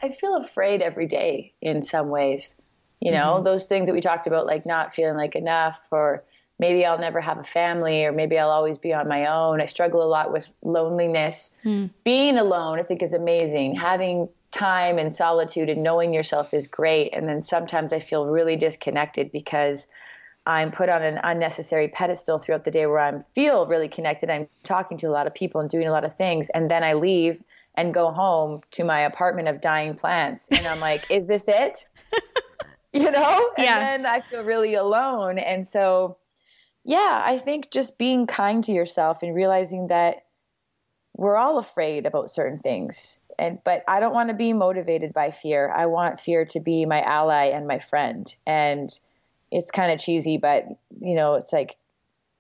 I 0.03 0.11
feel 0.11 0.37
afraid 0.37 0.83
every 0.83 1.07
day 1.07 1.53
in 1.63 1.83
some 1.83 2.09
ways. 2.11 2.61
You 3.01 3.13
know, 3.13 3.35
mm-hmm. 3.35 3.45
those 3.45 3.67
things 3.67 3.87
that 3.87 3.95
we 3.95 4.01
talked 4.01 4.27
about, 4.27 4.47
like 4.47 4.67
not 4.67 4.95
feeling 4.95 5.17
like 5.17 5.37
enough, 5.37 5.81
or 5.91 6.25
maybe 6.59 6.85
I'll 6.85 6.99
never 6.99 7.21
have 7.21 7.39
a 7.39 7.45
family, 7.45 8.05
or 8.05 8.13
maybe 8.13 8.39
I'll 8.39 8.51
always 8.51 8.79
be 8.79 8.93
on 8.93 9.09
my 9.09 9.27
own. 9.27 9.61
I 9.61 9.67
struggle 9.67 10.03
a 10.03 10.09
lot 10.09 10.33
with 10.33 10.47
loneliness. 10.63 11.57
Hmm. 11.63 11.87
Being 12.05 12.37
alone, 12.39 12.79
I 12.79 12.83
think, 12.83 13.03
is 13.03 13.13
amazing. 13.13 13.75
Having 13.77 14.29
time 14.53 14.99
and 14.99 15.15
solitude 15.15 15.69
and 15.69 15.83
knowing 15.83 16.15
yourself 16.15 16.55
is 16.55 16.67
great. 16.67 17.11
And 17.13 17.29
then 17.29 17.43
sometimes 17.43 17.93
I 17.93 17.99
feel 17.99 18.27
really 18.27 18.57
disconnected 18.57 19.33
because 19.33 19.87
I'm 20.47 20.71
put 20.71 20.89
on 20.91 21.03
an 21.03 21.19
unnecessary 21.23 21.89
pedestal 21.89 22.39
throughout 22.39 22.65
the 22.65 22.71
day 22.71 22.87
where 22.87 22.99
I 22.99 23.21
feel 23.35 23.67
really 23.67 23.89
connected. 23.89 24.29
I'm 24.31 24.49
talking 24.63 24.99
to 24.99 25.07
a 25.07 25.11
lot 25.13 25.27
of 25.27 25.35
people 25.35 25.61
and 25.61 25.71
doing 25.71 25.89
a 25.89 25.93
lot 25.93 26.05
of 26.05 26.15
things. 26.15 26.51
And 26.51 26.71
then 26.71 26.85
I 26.85 26.93
leave 26.95 27.43
and 27.75 27.93
go 27.95 28.11
home 28.11 28.61
to 28.73 28.85
my 28.85 29.01
apartment 29.01 29.49
of 29.49 29.61
dying 29.61 29.95
plants. 29.95 30.49
And 30.51 30.67
I'm 30.67 30.81
like, 30.81 31.11
is 31.11 31.27
this 31.27 31.49
it? 31.49 31.87
You 32.93 33.11
know? 33.11 33.51
And 33.57 33.65
Yes. 33.65 33.81
then 33.81 34.07
I 34.07 34.21
feel 34.21 34.45
really 34.45 34.75
alone. 34.75 35.39
And 35.39 35.67
so, 35.67 36.17
yeah, 36.85 37.23
I 37.27 37.39
think 37.39 37.73
just 37.73 37.99
being 37.99 38.29
kind 38.29 38.63
to 38.65 38.73
yourself 38.73 39.25
and 39.25 39.35
realizing 39.35 39.89
that 39.89 40.27
we're 41.17 41.37
all 41.37 41.59
afraid 41.59 42.07
about 42.07 42.31
certain 42.31 42.57
things. 42.59 43.19
And 43.37 43.59
but 43.65 43.83
I 43.89 43.99
don't 43.99 44.15
want 44.15 44.29
to 44.29 44.35
be 44.35 44.53
motivated 44.53 45.13
by 45.13 45.33
fear. 45.33 45.69
I 45.75 45.87
want 45.87 46.21
fear 46.21 46.45
to 46.45 46.61
be 46.61 46.87
my 46.87 47.01
ally 47.03 47.47
and 47.47 47.67
my 47.67 47.81
friend. 47.81 48.33
And 48.47 48.89
it's 49.55 49.71
kind 49.71 49.93
of 49.93 50.01
cheesy, 50.01 50.37
but 50.37 50.67
you 51.01 51.15
know, 51.15 51.35
it's 51.35 51.53
like 51.53 51.77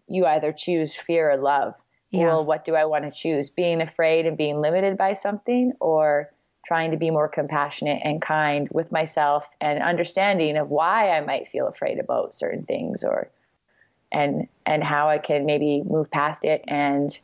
you 0.08 0.26
either 0.26 0.52
choose 0.52 0.94
fear 0.94 1.30
or 1.30 1.36
love. 1.36 1.74
Yeah. 2.10 2.26
Well, 2.26 2.44
what 2.44 2.64
do 2.64 2.74
I 2.74 2.84
want 2.84 3.04
to 3.04 3.10
choose? 3.10 3.50
Being 3.50 3.80
afraid 3.80 4.26
and 4.26 4.36
being 4.36 4.60
limited 4.60 4.98
by 4.98 5.14
something 5.14 5.72
or 5.80 6.30
trying 6.66 6.90
to 6.90 6.96
be 6.96 7.10
more 7.10 7.28
compassionate 7.28 8.00
and 8.04 8.20
kind 8.22 8.68
with 8.72 8.90
myself 8.90 9.46
and 9.60 9.82
understanding 9.82 10.56
of 10.56 10.70
why 10.70 11.10
I 11.10 11.20
might 11.20 11.48
feel 11.48 11.68
afraid 11.68 11.98
about 11.98 12.34
certain 12.34 12.64
things 12.64 13.04
or 13.04 13.28
and 14.12 14.48
and 14.66 14.82
how 14.82 15.08
I 15.08 15.18
can 15.18 15.46
maybe 15.46 15.82
move 15.84 16.10
past 16.10 16.44
it 16.44 16.62
and 16.68 17.16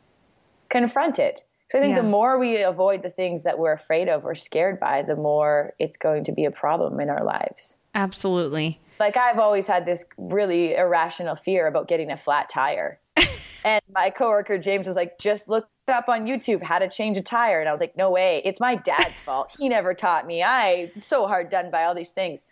confront 0.69 1.19
it. 1.19 1.43
'Cause 1.69 1.79
I 1.79 1.81
think 1.81 1.95
Yeah. 1.95 2.01
the 2.01 2.07
more 2.09 2.37
we 2.37 2.61
avoid 2.63 3.01
the 3.01 3.09
things 3.09 3.43
that 3.43 3.57
we're 3.57 3.71
afraid 3.73 4.09
of 4.09 4.25
or 4.25 4.35
scared 4.35 4.79
by, 4.79 5.01
the 5.03 5.15
more 5.15 5.73
it's 5.79 5.97
going 5.97 6.23
to 6.25 6.31
be 6.33 6.45
a 6.45 6.51
problem 6.51 6.99
in 6.99 7.09
our 7.09 7.23
lives. 7.23 7.77
Absolutely. 7.95 8.79
Like 9.01 9.17
I've 9.17 9.39
always 9.39 9.65
had 9.65 9.87
this 9.87 10.05
really 10.19 10.75
irrational 10.75 11.35
fear 11.35 11.65
about 11.65 11.87
getting 11.87 12.11
a 12.11 12.17
flat 12.17 12.51
tire. 12.51 12.99
and 13.65 13.81
my 13.95 14.11
coworker 14.11 14.59
James 14.59 14.85
was 14.85 14.95
like, 14.95 15.17
just 15.17 15.49
look 15.49 15.67
up 15.87 16.07
on 16.07 16.27
YouTube 16.27 16.61
how 16.61 16.77
to 16.77 16.87
change 16.87 17.17
a 17.17 17.23
tire. 17.23 17.59
And 17.59 17.67
I 17.67 17.71
was 17.71 17.81
like, 17.81 17.97
no 17.97 18.11
way. 18.11 18.43
It's 18.45 18.59
my 18.59 18.75
dad's 18.75 19.19
fault. 19.25 19.55
He 19.57 19.69
never 19.69 19.95
taught 19.95 20.27
me. 20.27 20.43
I 20.43 20.91
so 20.99 21.25
hard 21.25 21.49
done 21.49 21.71
by 21.71 21.85
all 21.85 21.95
these 21.95 22.11
things. 22.11 22.43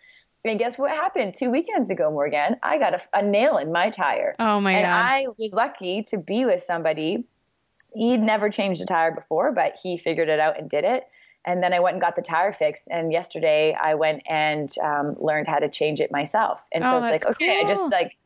And 0.44 0.58
guess 0.58 0.76
what 0.76 0.90
happened 0.90 1.36
two 1.36 1.52
weekends 1.52 1.88
ago, 1.88 2.10
Morgan? 2.10 2.56
I 2.64 2.78
got 2.78 2.94
a, 2.94 3.00
a 3.14 3.22
nail 3.22 3.56
in 3.58 3.70
my 3.70 3.90
tire. 3.90 4.34
Oh 4.40 4.58
my 4.60 4.72
and 4.72 4.82
god. 4.82 4.90
I 4.90 5.26
was 5.38 5.54
lucky 5.54 6.02
to 6.08 6.18
be 6.18 6.46
with 6.46 6.64
somebody. 6.64 7.26
He'd 7.94 8.22
never 8.22 8.50
changed 8.50 8.82
a 8.82 8.86
tire 8.86 9.12
before, 9.12 9.52
but 9.52 9.76
he 9.80 9.96
figured 9.96 10.28
it 10.28 10.40
out 10.40 10.58
and 10.58 10.68
did 10.68 10.82
it. 10.82 11.04
And 11.44 11.62
then 11.62 11.72
I 11.72 11.80
went 11.80 11.94
and 11.94 12.00
got 12.00 12.16
the 12.16 12.22
tire 12.22 12.52
fixed. 12.52 12.88
And 12.90 13.12
yesterday 13.12 13.74
I 13.80 13.94
went 13.94 14.22
and 14.28 14.72
um, 14.82 15.16
learned 15.18 15.46
how 15.48 15.58
to 15.58 15.68
change 15.68 16.00
it 16.00 16.10
myself. 16.12 16.62
And 16.72 16.84
so 16.84 17.00
Oh, 17.00 17.04
it's 17.04 17.24
like, 17.24 17.34
okay, 17.34 17.60
I 17.64 17.68
just 17.68 17.90
like, 17.90 18.16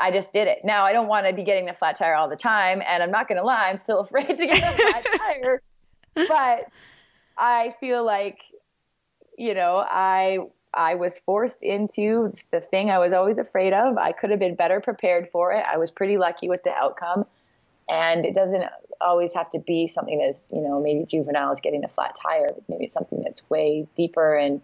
I 0.00 0.10
just 0.10 0.32
did 0.32 0.46
it. 0.48 0.58
Now 0.64 0.84
I 0.84 0.92
don't 0.92 1.08
want 1.08 1.26
to 1.26 1.32
be 1.32 1.42
getting 1.42 1.68
a 1.68 1.74
flat 1.74 1.96
tire 1.96 2.14
all 2.14 2.28
the 2.28 2.36
time. 2.36 2.82
And 2.86 3.02
I'm 3.02 3.10
not 3.10 3.28
going 3.28 3.38
to 3.38 3.44
lie, 3.44 3.68
I'm 3.68 3.76
still 3.76 3.98
afraid 4.06 4.38
to 4.38 4.46
get 4.46 4.58
a 4.58 4.76
flat 4.76 5.04
tire. 5.18 5.62
But 6.14 6.72
I 7.36 7.74
feel 7.80 8.04
like, 8.04 8.38
you 9.36 9.54
know, 9.54 9.84
I 9.88 10.38
I 10.74 10.94
was 10.94 11.18
forced 11.18 11.62
into 11.62 12.32
the 12.50 12.60
thing 12.60 12.90
I 12.90 12.98
was 12.98 13.12
always 13.12 13.38
afraid 13.38 13.72
of. 13.72 13.98
I 13.98 14.12
could 14.12 14.30
have 14.30 14.38
been 14.38 14.54
better 14.54 14.80
prepared 14.80 15.28
for 15.30 15.52
it. 15.52 15.64
I 15.70 15.76
was 15.76 15.90
pretty 15.90 16.16
lucky 16.16 16.48
with 16.48 16.62
the 16.64 16.72
outcome. 16.74 17.26
And 17.88 18.24
it 18.24 18.34
doesn't 18.34 18.64
always 19.00 19.32
have 19.34 19.50
to 19.52 19.58
be 19.58 19.88
something 19.88 20.22
as, 20.22 20.48
you 20.52 20.60
know, 20.60 20.80
maybe 20.80 21.04
juvenile 21.04 21.52
as 21.52 21.60
getting 21.60 21.84
a 21.84 21.88
flat 21.88 22.16
tire. 22.20 22.48
Maybe 22.68 22.84
it's 22.84 22.94
something 22.94 23.22
that's 23.22 23.48
way 23.50 23.86
deeper 23.96 24.36
and 24.36 24.60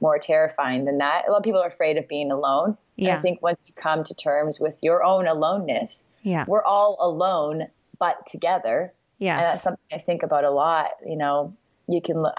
more 0.00 0.18
terrifying 0.18 0.84
than 0.84 0.98
that. 0.98 1.28
A 1.28 1.30
lot 1.30 1.38
of 1.38 1.44
people 1.44 1.60
are 1.60 1.68
afraid 1.68 1.96
of 1.96 2.08
being 2.08 2.30
alone. 2.32 2.76
And 2.98 3.18
I 3.18 3.22
think 3.22 3.42
once 3.42 3.64
you 3.66 3.72
come 3.74 4.04
to 4.04 4.14
terms 4.14 4.60
with 4.60 4.78
your 4.82 5.02
own 5.04 5.26
aloneness, 5.26 6.06
yeah. 6.22 6.44
we're 6.46 6.64
all 6.64 6.98
alone 7.00 7.68
but 7.98 8.26
together. 8.26 8.92
yeah 9.18 9.36
And 9.36 9.44
that's 9.44 9.62
something 9.62 9.84
I 9.92 9.98
think 9.98 10.22
about 10.22 10.44
a 10.44 10.50
lot. 10.50 10.90
You 11.06 11.16
know, 11.16 11.54
you 11.88 12.02
can 12.02 12.20
look, 12.20 12.34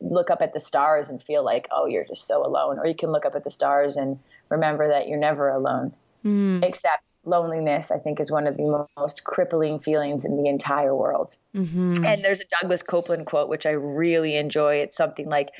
look 0.00 0.30
up 0.30 0.42
at 0.42 0.52
the 0.52 0.60
stars 0.60 1.08
and 1.08 1.22
feel 1.22 1.44
like, 1.44 1.68
oh, 1.70 1.86
you're 1.86 2.04
just 2.04 2.26
so 2.26 2.44
alone. 2.44 2.78
Or 2.78 2.86
you 2.86 2.94
can 2.94 3.10
look 3.12 3.24
up 3.24 3.34
at 3.34 3.44
the 3.44 3.50
stars 3.50 3.96
and 3.96 4.18
remember 4.48 4.88
that 4.88 5.08
you're 5.08 5.18
never 5.18 5.48
alone. 5.48 5.94
Mm. 6.24 6.64
Except 6.64 7.10
loneliness, 7.24 7.90
I 7.90 7.98
think, 7.98 8.18
is 8.18 8.30
one 8.30 8.46
of 8.46 8.56
the 8.56 8.86
most 8.96 9.24
crippling 9.24 9.78
feelings 9.78 10.24
in 10.24 10.42
the 10.42 10.48
entire 10.48 10.96
world. 10.96 11.36
Mm-hmm. 11.54 12.04
And 12.04 12.24
there's 12.24 12.40
a 12.40 12.46
Douglas 12.60 12.82
Coupland 12.82 13.26
quote, 13.26 13.50
which 13.50 13.66
I 13.66 13.72
really 13.72 14.36
enjoy. 14.36 14.76
It's 14.76 14.96
something 14.96 15.28
like, 15.28 15.50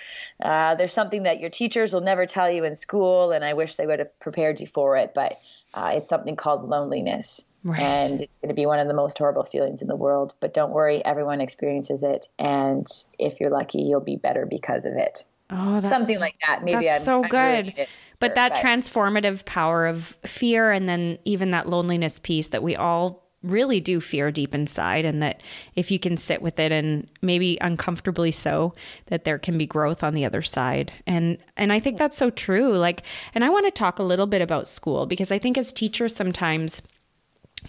uh, 0.42 0.74
There's 0.74 0.92
something 0.92 1.24
that 1.24 1.40
your 1.40 1.50
teachers 1.50 1.92
will 1.92 2.00
never 2.00 2.24
tell 2.24 2.50
you 2.50 2.64
in 2.64 2.74
school, 2.74 3.32
and 3.32 3.44
I 3.44 3.52
wish 3.52 3.76
they 3.76 3.86
would 3.86 3.98
have 3.98 4.18
prepared 4.20 4.60
you 4.60 4.66
for 4.66 4.96
it. 4.96 5.12
But 5.14 5.38
uh, 5.74 5.90
it's 5.94 6.08
something 6.08 6.36
called 6.36 6.68
loneliness. 6.68 7.44
Right. 7.62 7.80
And 7.80 8.20
it's 8.20 8.36
going 8.38 8.50
to 8.50 8.54
be 8.54 8.66
one 8.66 8.78
of 8.78 8.88
the 8.88 8.94
most 8.94 9.18
horrible 9.18 9.44
feelings 9.44 9.82
in 9.82 9.88
the 9.88 9.96
world. 9.96 10.34
But 10.40 10.54
don't 10.54 10.72
worry, 10.72 11.04
everyone 11.04 11.40
experiences 11.40 12.02
it. 12.02 12.26
And 12.38 12.86
if 13.18 13.40
you're 13.40 13.50
lucky, 13.50 13.82
you'll 13.82 14.00
be 14.00 14.16
better 14.16 14.46
because 14.46 14.84
of 14.84 14.94
it. 14.94 15.24
Oh, 15.50 15.80
something 15.80 16.18
like 16.18 16.36
that. 16.46 16.64
Maybe 16.64 16.86
that's 16.86 17.02
I'm, 17.02 17.04
so 17.04 17.24
I'm 17.24 17.28
good. 17.28 17.86
But 18.20 18.34
that 18.36 18.54
transformative 18.54 19.44
power 19.44 19.86
of 19.86 20.16
fear 20.24 20.70
and 20.70 20.88
then 20.88 21.18
even 21.24 21.50
that 21.50 21.68
loneliness 21.68 22.18
piece 22.18 22.48
that 22.48 22.62
we 22.62 22.76
all 22.76 23.24
really 23.42 23.78
do 23.78 24.00
fear 24.00 24.30
deep 24.30 24.54
inside 24.54 25.04
and 25.04 25.22
that 25.22 25.42
if 25.76 25.90
you 25.90 25.98
can 25.98 26.16
sit 26.16 26.40
with 26.40 26.58
it 26.58 26.72
and 26.72 27.06
maybe 27.20 27.58
uncomfortably 27.60 28.32
so 28.32 28.72
that 29.06 29.24
there 29.24 29.38
can 29.38 29.58
be 29.58 29.66
growth 29.66 30.02
on 30.02 30.14
the 30.14 30.24
other 30.24 30.42
side. 30.42 30.92
And 31.06 31.38
and 31.56 31.72
I 31.72 31.78
think 31.80 31.98
that's 31.98 32.16
so 32.16 32.30
true. 32.30 32.72
Like 32.76 33.02
and 33.34 33.44
I 33.44 33.50
want 33.50 33.66
to 33.66 33.70
talk 33.70 33.98
a 33.98 34.04
little 34.04 34.26
bit 34.26 34.40
about 34.40 34.66
school 34.66 35.06
because 35.06 35.30
I 35.30 35.38
think 35.38 35.58
as 35.58 35.72
teachers 35.72 36.16
sometimes 36.16 36.80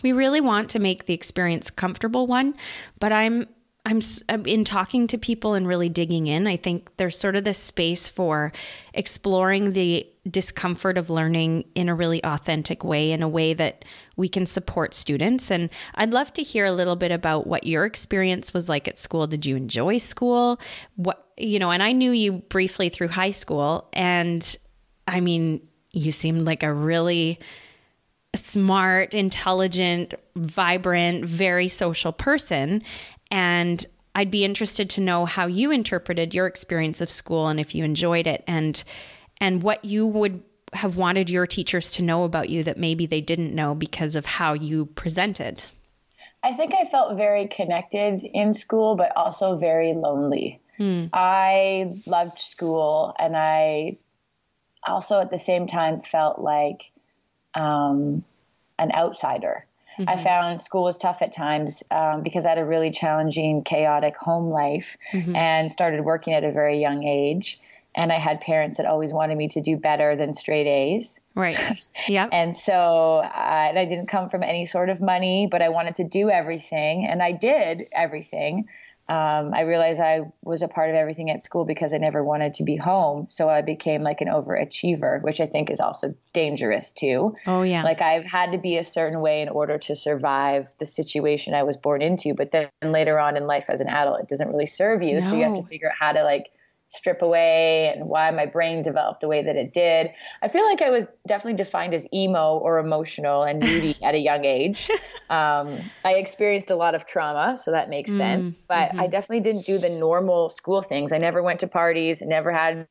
we 0.02 0.12
really 0.12 0.41
want 0.41 0.70
to 0.70 0.80
make 0.80 1.06
the 1.06 1.14
experience 1.14 1.70
comfortable 1.70 2.28
one 2.28 2.54
but 3.00 3.14
I'm 3.14 3.48
I'm 3.88 4.01
in 4.45 4.65
talking 4.65 5.05
to 5.07 5.17
people 5.17 5.53
and 5.53 5.67
really 5.67 5.89
digging 5.89 6.25
in. 6.25 6.47
I 6.47 6.57
think 6.57 6.89
there's 6.97 7.17
sort 7.17 7.36
of 7.36 7.43
this 7.43 7.59
space 7.59 8.07
for 8.07 8.51
exploring 8.95 9.73
the 9.73 10.07
discomfort 10.27 10.97
of 10.97 11.11
learning 11.11 11.65
in 11.75 11.88
a 11.88 11.93
really 11.93 12.23
authentic 12.23 12.83
way, 12.83 13.11
in 13.11 13.21
a 13.21 13.27
way 13.27 13.53
that 13.53 13.86
we 14.15 14.27
can 14.27 14.47
support 14.47 14.95
students. 14.95 15.51
And 15.51 15.69
I'd 15.93 16.13
love 16.13 16.33
to 16.33 16.41
hear 16.41 16.65
a 16.65 16.71
little 16.71 16.95
bit 16.95 17.11
about 17.11 17.45
what 17.45 17.67
your 17.67 17.86
experience 17.86 18.55
was 18.55 18.67
like 18.67 18.88
at 18.88 18.97
school. 18.97 19.27
Did 19.27 19.45
you 19.45 19.55
enjoy 19.55 19.99
school? 19.99 20.59
What, 20.95 21.27
you 21.38 21.59
know, 21.59 21.69
and 21.69 21.83
I 21.83 21.91
knew 21.91 22.11
you 22.11 22.33
briefly 22.33 22.89
through 22.89 23.09
high 23.09 23.31
school. 23.31 23.88
And 23.93 24.57
I 25.07 25.19
mean, 25.19 25.61
you 25.91 26.11
seemed 26.11 26.41
like 26.41 26.63
a 26.63 26.73
really 26.73 27.39
smart, 28.36 29.13
intelligent, 29.13 30.13
vibrant, 30.36 31.25
very 31.25 31.67
social 31.67 32.11
person. 32.11 32.81
And 33.32 33.86
I'd 34.13 34.32
be 34.32 34.45
interested 34.45 34.89
to 34.91 35.01
know 35.01 35.26
how 35.26 35.47
you 35.47 35.71
interpreted 35.71 36.34
your 36.34 36.47
experience 36.47 37.01
of 37.01 37.09
school 37.09 37.47
and 37.47 37.59
if 37.59 37.76
you 37.76 37.84
enjoyed 37.84 38.28
it 38.28 38.43
and 38.47 38.82
and 39.41 39.61
what 39.61 39.84
you 39.84 40.07
would 40.07 40.41
have 40.73 40.97
wanted 40.97 41.30
your 41.30 41.45
teachers 41.45 41.91
to 41.91 42.01
know 42.01 42.23
about 42.23 42.49
you 42.49 42.63
that 42.63 42.78
maybe 42.78 43.05
they 43.05 43.21
didn't 43.21 43.53
know 43.53 43.76
because 43.76 44.15
of 44.15 44.26
how 44.26 44.53
you 44.53 44.86
presented. 44.88 45.63
I 46.43 46.53
think 46.53 46.73
I 46.73 46.86
felt 46.86 47.17
very 47.17 47.47
connected 47.47 48.21
in 48.23 48.53
school, 48.53 48.95
but 48.95 49.11
also 49.15 49.57
very 49.57 49.93
lonely. 49.93 50.61
Hmm. 50.78 51.05
I 51.13 52.01
loved 52.05 52.39
school, 52.39 53.15
and 53.17 53.36
I 53.36 53.97
also 54.86 55.21
at 55.21 55.32
the 55.32 55.39
same 55.39 55.65
time 55.67 56.01
felt 56.01 56.39
like 56.39 56.91
um, 57.53 58.23
an 58.78 58.91
outsider. 58.91 59.65
Mm-hmm. 59.98 60.10
I 60.10 60.18
found 60.18 60.62
school 60.62 60.84
was 60.84 60.98
tough 60.98 61.22
at 61.22 61.34
times 61.34 61.84
um, 61.91 62.22
because 62.22 62.46
I 62.46 62.50
had 62.50 62.58
a 62.58 62.66
really 62.66 62.91
challenging, 62.91 63.64
chaotic 63.64 64.18
home 64.18 64.50
life 64.50 64.98
mm-hmm. 65.12 65.36
and 65.36 65.72
started 65.72 66.04
working 66.04 66.34
at 66.34 66.43
a 66.43 66.52
very 66.52 66.80
young 66.82 67.04
age. 67.04 67.60
And 67.98 68.12
I 68.12 68.20
had 68.20 68.41
parents 68.41 68.76
that 68.76 68.86
always 68.86 69.14
wanted 69.14 69.38
me 69.38 69.48
to 69.50 69.62
do 69.62 69.78
better 69.78 70.18
than 70.18 70.34
straight 70.34 70.68
A's. 70.68 71.22
Right. 71.34 71.58
Yeah. 72.10 72.28
and 72.32 72.56
so 72.56 73.22
I, 73.24 73.72
I 73.76 73.86
didn't 73.86 74.08
come 74.08 74.30
from 74.30 74.43
any 74.43 74.66
sort 74.66 74.89
of 74.89 75.02
money, 75.02 75.48
but 75.50 75.62
I 75.62 75.70
wanted 75.70 75.96
to 75.96 76.04
do 76.04 76.30
everything. 76.30 77.08
And 77.08 77.24
I 77.24 77.32
did 77.32 77.88
everything 77.93 78.68
um, 79.08 79.53
I 79.53 79.62
realized 79.62 80.01
I 80.01 80.32
was 80.41 80.64
a 80.64 80.68
part 80.68 80.89
of 80.89 80.95
everything 80.95 81.30
at 81.30 81.43
school 81.43 81.64
because 81.64 81.93
I 81.93 81.97
never 81.97 82.24
wanted 82.24 82.56
to 82.56 82.64
be 82.64 82.76
home. 82.76 83.28
So 83.30 83.47
I 83.47 83.62
became 83.62 84.01
like 84.01 84.22
an 84.22 84.28
overachiever, 84.28 85.22
which 85.22 85.39
I 85.39 85.45
think 85.45 85.70
is 85.70 85.80
also 85.80 86.16
dangerous 86.34 86.91
too. 86.91 87.36
Oh, 87.45 87.62
yeah. 87.62 87.84
Like 87.84 88.01
I've 88.01 88.26
had 88.26 88.53
to 88.53 88.58
be 88.58 88.78
a 88.78 88.84
certain 88.84 89.22
way 89.22 89.43
in 89.43 89.49
order 89.49 89.78
to 89.78 89.95
survive 89.95 90.70
the 90.80 90.88
situation 90.88 91.53
I 91.53 91.62
was 91.64 91.78
born 91.78 92.01
into. 92.01 92.34
But 92.34 92.51
then 92.51 92.70
later 92.82 93.20
on 93.20 93.38
in 93.38 93.45
life 93.45 93.66
as 93.70 93.80
an 93.80 93.89
adult, 93.89 94.22
it 94.22 94.28
doesn't 94.28 94.49
really 94.49 94.66
serve 94.66 95.03
you. 95.03 95.22
No. 95.22 95.30
So 95.30 95.36
you 95.36 95.43
have 95.43 95.56
to 95.58 95.64
figure 95.64 95.89
out 95.89 95.95
how 95.99 96.12
to 96.14 96.24
like 96.24 96.47
strip 96.96 97.22
away 97.22 97.91
and 97.93 98.08
why 98.08 98.32
my 98.32 98.46
brain 98.46 98.82
developed 98.82 99.22
the 99.22 99.28
way 99.28 99.43
that 99.43 99.56
it 99.56 99.74
did. 99.74 100.12
I 100.41 100.48
feel 100.48 100.66
like 100.66 100.82
I 100.82 100.89
was 100.89 101.08
definitely 101.28 101.58
defined 101.58 101.93
as 101.93 102.06
emo 102.14 102.58
or 102.58 102.80
emotional 102.80 103.43
and 103.43 103.60
moody 103.60 103.98
at 104.04 104.16
a 104.16 104.20
young 104.20 104.46
age. 104.46 104.89
Um, 105.30 105.80
I 106.04 106.14
experienced 106.14 106.72
a 106.72 106.76
lot 106.76 106.96
of 106.96 107.06
trauma, 107.06 107.58
so 107.58 107.72
that 107.72 107.89
makes 107.89 108.12
mm, 108.12 108.18
sense. 108.18 108.58
But 108.58 108.89
mm-hmm. 108.89 109.02
I 109.02 109.08
definitely 109.08 109.41
didn't 109.41 109.66
do 109.66 109.78
the 109.78 109.89
normal 109.89 110.50
school 110.50 110.82
things. 110.82 111.12
I 111.12 111.18
never 111.18 111.41
went 111.41 111.62
to 111.62 111.68
parties, 111.68 112.22
never 112.22 112.52
had 112.52 112.88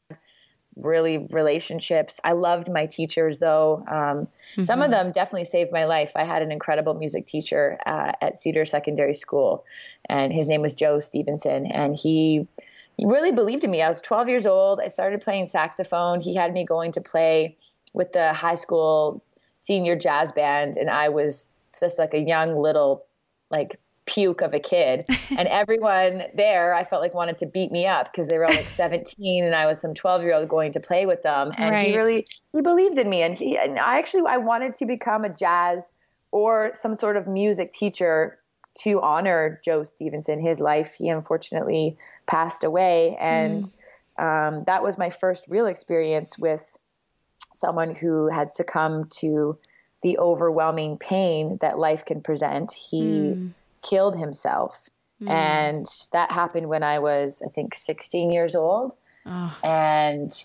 really 0.76 1.18
relationships. 1.30 2.20
I 2.24 2.32
loved 2.32 2.70
my 2.70 2.86
teachers 2.86 3.38
though. 3.38 3.84
Um, 3.86 3.94
mm-hmm. 3.96 4.62
Some 4.62 4.80
of 4.80 4.86
mm-hmm. 4.86 4.92
them 4.92 5.12
definitely 5.12 5.44
saved 5.44 5.72
my 5.72 5.84
life. 5.84 6.12
I 6.16 6.24
had 6.24 6.42
an 6.42 6.50
incredible 6.50 6.94
music 6.94 7.26
teacher 7.26 7.78
uh, 7.86 8.12
at 8.20 8.36
Cedar 8.36 8.64
Secondary 8.64 9.14
School, 9.14 9.64
and 10.08 10.32
his 10.32 10.48
name 10.48 10.62
was 10.62 10.74
Joe 10.74 10.98
Stevenson, 10.98 11.66
and 11.66 11.96
he 11.96 12.14
he 12.14 12.46
really 12.98 13.32
believed 13.32 13.64
in 13.64 13.70
me. 13.70 13.82
I 13.82 13.88
was 13.88 14.00
12 14.00 14.28
years 14.28 14.46
old. 14.46 14.80
I 14.80 14.88
started 14.88 15.20
playing 15.20 15.46
saxophone. 15.46 16.20
He 16.20 16.34
had 16.34 16.52
me 16.52 16.64
going 16.64 16.92
to 16.92 17.00
play 17.00 17.56
with 17.92 18.12
the 18.12 18.32
high 18.32 18.54
school 18.54 19.22
senior 19.56 19.96
jazz 19.96 20.32
band, 20.32 20.76
and 20.76 20.90
I 20.90 21.08
was 21.08 21.48
just 21.78 21.98
like 21.98 22.14
a 22.14 22.18
young 22.18 22.56
little 22.56 23.04
like 23.50 23.78
puke 24.06 24.42
of 24.42 24.54
a 24.54 24.60
kid. 24.60 25.06
and 25.30 25.48
everyone 25.48 26.24
there, 26.34 26.74
I 26.74 26.84
felt 26.84 27.02
like 27.02 27.14
wanted 27.14 27.38
to 27.38 27.46
beat 27.46 27.72
me 27.72 27.86
up 27.86 28.12
because 28.12 28.28
they 28.28 28.38
were 28.38 28.44
all 28.44 28.54
like 28.54 28.68
17, 28.74 29.44
and 29.44 29.54
I 29.54 29.66
was 29.66 29.80
some 29.80 29.94
12 29.94 30.22
year 30.22 30.34
old 30.34 30.48
going 30.48 30.72
to 30.72 30.80
play 30.80 31.06
with 31.06 31.22
them. 31.22 31.52
And 31.56 31.74
right. 31.74 31.86
he 31.86 31.96
really 31.96 32.24
he 32.52 32.60
believed 32.60 32.98
in 32.98 33.08
me, 33.08 33.22
and 33.22 33.36
he 33.36 33.56
and 33.56 33.78
I 33.78 33.98
actually 33.98 34.22
I 34.28 34.36
wanted 34.36 34.74
to 34.74 34.86
become 34.86 35.24
a 35.24 35.30
jazz 35.30 35.92
or 36.30 36.72
some 36.74 36.94
sort 36.94 37.16
of 37.16 37.26
music 37.26 37.72
teacher 37.72 38.38
to 38.80 39.00
honor 39.00 39.60
Joe 39.64 39.82
Stevenson, 39.82 40.40
his 40.40 40.60
life. 40.60 40.94
He 40.94 41.08
unfortunately 41.08 41.96
passed 42.26 42.64
away. 42.64 43.16
And 43.20 43.70
mm. 44.18 44.56
um, 44.58 44.64
that 44.66 44.82
was 44.82 44.98
my 44.98 45.10
first 45.10 45.46
real 45.48 45.66
experience 45.66 46.38
with 46.38 46.76
someone 47.52 47.94
who 47.94 48.28
had 48.28 48.52
succumbed 48.52 49.10
to 49.12 49.58
the 50.02 50.18
overwhelming 50.18 50.98
pain 50.98 51.58
that 51.60 51.78
life 51.78 52.04
can 52.04 52.20
present. 52.20 52.72
He 52.72 53.02
mm. 53.02 53.50
killed 53.82 54.16
himself. 54.16 54.88
Mm. 55.22 55.30
And 55.30 55.86
that 56.12 56.32
happened 56.32 56.68
when 56.68 56.82
I 56.82 56.98
was, 56.98 57.42
I 57.44 57.48
think, 57.48 57.74
16 57.74 58.30
years 58.30 58.54
old. 58.54 58.94
Oh. 59.24 59.56
And 59.62 60.44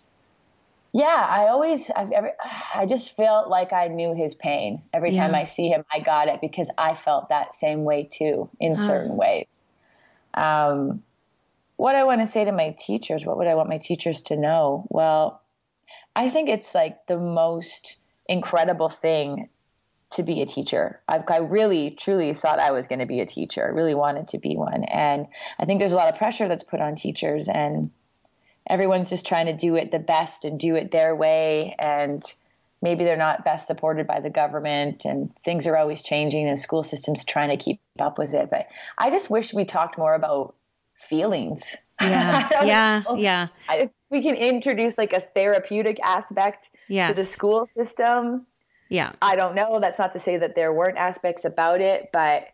yeah, 0.92 1.28
I 1.30 1.48
always, 1.48 1.90
I've 1.92 2.12
ever, 2.12 2.34
I 2.74 2.86
just 2.86 3.16
felt 3.16 3.48
like 3.48 3.74
I 3.74 3.88
knew 3.88 4.16
his 4.16 4.34
pain. 4.34 4.82
Every 4.94 5.16
time 5.16 5.36
I 5.36 5.44
see 5.44 5.70
him, 5.70 5.86
I 5.94 6.00
got 6.00 6.28
it 6.28 6.42
because 6.42 6.72
I 6.78 6.96
felt 6.96 7.30
that 7.30 7.54
same 7.54 7.84
way 7.84 8.10
too 8.12 8.50
in 8.60 8.78
certain 8.78 9.16
ways. 9.16 9.68
Um, 10.34 11.04
what 11.76 11.96
I 11.96 12.04
want 12.04 12.22
to 12.22 12.28
say 12.28 12.44
to 12.44 12.52
my 12.52 12.76
teachers, 12.78 13.26
what 13.26 13.38
would 13.38 13.48
I 13.48 13.56
want 13.56 13.70
my 13.70 13.78
teachers 13.78 14.24
to 14.24 14.36
know? 14.36 14.86
Well, 14.90 15.42
I 16.16 16.30
think 16.30 16.50
it's 16.50 16.74
like 16.74 17.06
the 17.08 17.18
most 17.18 17.98
incredible 18.28 18.90
thing 18.90 19.50
to 20.12 20.24
be 20.24 20.42
a 20.42 20.46
teacher. 20.46 21.00
I, 21.08 21.24
I 21.28 21.38
really, 21.38 21.92
truly 21.92 22.34
thought 22.34 22.60
I 22.60 22.72
was 22.72 22.88
going 22.88 23.00
to 23.00 23.06
be 23.06 23.20
a 23.20 23.26
teacher. 23.26 23.64
I 23.64 23.70
really 23.70 23.96
wanted 23.96 24.30
to 24.30 24.40
be 24.40 24.58
one. 24.58 24.84
And 24.84 25.28
I 25.60 25.66
think 25.66 25.80
there's 25.80 25.94
a 25.94 25.96
lot 25.96 26.12
of 26.12 26.18
pressure 26.18 26.48
that's 26.48 26.64
put 26.64 26.82
on 26.82 26.96
teachers. 26.96 27.48
And 27.48 27.92
everyone's 28.70 29.10
just 29.10 29.26
trying 29.26 29.48
to 29.48 29.54
do 29.54 29.76
it 29.76 29.92
the 29.92 30.00
best 30.00 30.46
and 30.46 30.60
do 30.60 30.76
it 30.76 30.92
their 30.92 31.16
way. 31.16 31.76
And 31.80 32.24
maybe 32.82 33.04
they're 33.04 33.18
not 33.18 33.44
best 33.44 33.68
supported 33.68 34.08
by 34.08 34.20
the 34.20 34.30
government 34.30 35.06
and 35.06 35.36
things 35.36 35.68
are 35.68 35.76
always 35.76 36.02
changing 36.02 36.48
and 36.48 36.58
school 36.58 36.84
systems 36.84 37.26
trying 37.26 37.50
to 37.50 37.58
keep 37.58 37.82
up 38.00 38.18
with 38.18 38.34
it. 38.34 38.50
But 38.50 38.68
i 38.98 39.10
just 39.10 39.30
wish 39.30 39.54
we 39.54 39.66
talked 39.66 39.98
more 39.98 40.14
about 40.14 40.56
feelings. 40.96 41.76
Yeah 42.02 42.48
yeah 42.64 43.04
know. 43.10 43.16
yeah. 43.18 43.48
I, 43.68 43.90
we 44.10 44.22
can 44.22 44.36
introduce 44.36 44.98
like 44.98 45.12
a 45.12 45.20
therapeutic 45.20 46.00
aspect 46.02 46.70
yes. 46.88 47.10
to 47.10 47.14
the 47.14 47.26
school 47.26 47.66
system. 47.66 48.46
Yeah. 48.88 49.12
I 49.22 49.36
don't 49.36 49.54
know. 49.54 49.82
That's 49.82 50.00
not 50.00 50.14
to 50.14 50.20
say 50.20 50.38
that 50.38 50.56
there 50.56 50.72
weren't 50.72 50.98
aspects 50.98 51.44
about 51.44 51.82
it 51.82 52.10
but 52.14 52.48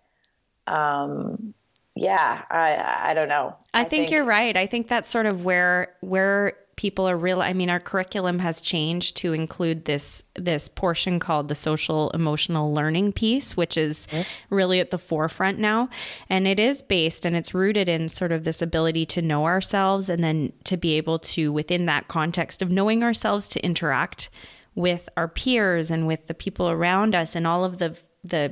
um 0.65 1.53
yeah, 1.95 2.43
I 2.49 3.09
I 3.11 3.13
don't 3.13 3.29
know. 3.29 3.55
I, 3.73 3.81
I 3.81 3.83
think, 3.83 3.89
think, 3.89 4.11
you're 4.11 4.25
right. 4.25 4.55
I 4.55 4.67
think 4.67 4.87
that's 4.87 5.09
sort 5.09 5.25
of 5.25 5.45
where 5.45 5.95
where 6.01 6.55
people 6.75 7.07
are 7.07 7.17
real 7.17 7.41
I 7.41 7.53
mean 7.53 7.69
our 7.69 7.79
curriculum 7.79 8.39
has 8.39 8.59
changed 8.59 9.15
to 9.17 9.31
include 9.33 9.85
this 9.85 10.23
this 10.35 10.67
portion 10.67 11.19
called 11.19 11.47
the 11.47 11.55
social 11.55 12.09
emotional 12.09 12.73
learning 12.73 13.13
piece 13.13 13.55
which 13.55 13.77
is 13.77 14.07
really 14.49 14.79
at 14.79 14.91
the 14.91 14.97
forefront 14.97 15.57
now 15.57 15.87
and 16.29 16.47
it 16.47 16.59
is 16.59 16.81
based 16.81 17.25
and 17.25 17.35
it's 17.35 17.53
rooted 17.53 17.87
in 17.87 18.09
sort 18.09 18.33
of 18.33 18.43
this 18.43 18.61
ability 18.61 19.05
to 19.05 19.21
know 19.21 19.45
ourselves 19.45 20.09
and 20.09 20.21
then 20.23 20.51
to 20.65 20.75
be 20.75 20.93
able 20.93 21.17
to 21.17 21.51
within 21.53 21.85
that 21.85 22.09
context 22.09 22.61
of 22.61 22.71
knowing 22.71 23.03
ourselves 23.03 23.47
to 23.47 23.63
interact 23.63 24.29
with 24.73 25.07
our 25.15 25.29
peers 25.29 25.89
and 25.89 26.05
with 26.05 26.27
the 26.27 26.33
people 26.33 26.69
around 26.69 27.15
us 27.15 27.35
and 27.35 27.47
all 27.47 27.63
of 27.63 27.77
the 27.77 27.97
the 28.21 28.51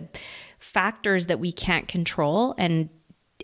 factors 0.59 1.25
that 1.25 1.39
we 1.41 1.51
can't 1.51 1.89
control 1.89 2.55
and 2.57 2.87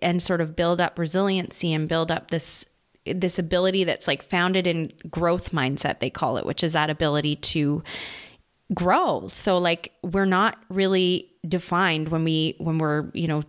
and 0.01 0.21
sort 0.21 0.41
of 0.41 0.55
build 0.55 0.79
up 0.81 0.97
resiliency 0.97 1.73
and 1.73 1.87
build 1.87 2.11
up 2.11 2.31
this 2.31 2.65
this 3.05 3.39
ability 3.39 3.83
that's 3.85 4.07
like 4.07 4.21
founded 4.21 4.67
in 4.67 4.91
growth 5.09 5.51
mindset 5.51 5.99
they 5.99 6.09
call 6.09 6.37
it 6.37 6.45
which 6.45 6.63
is 6.63 6.73
that 6.73 6.89
ability 6.89 7.35
to 7.35 7.81
grow. 8.73 9.27
So 9.29 9.57
like 9.57 9.91
we're 10.03 10.25
not 10.25 10.57
really 10.69 11.31
defined 11.47 12.09
when 12.09 12.23
we 12.23 12.55
when 12.57 12.77
we're 12.77 13.09
you 13.13 13.27
know 13.27 13.43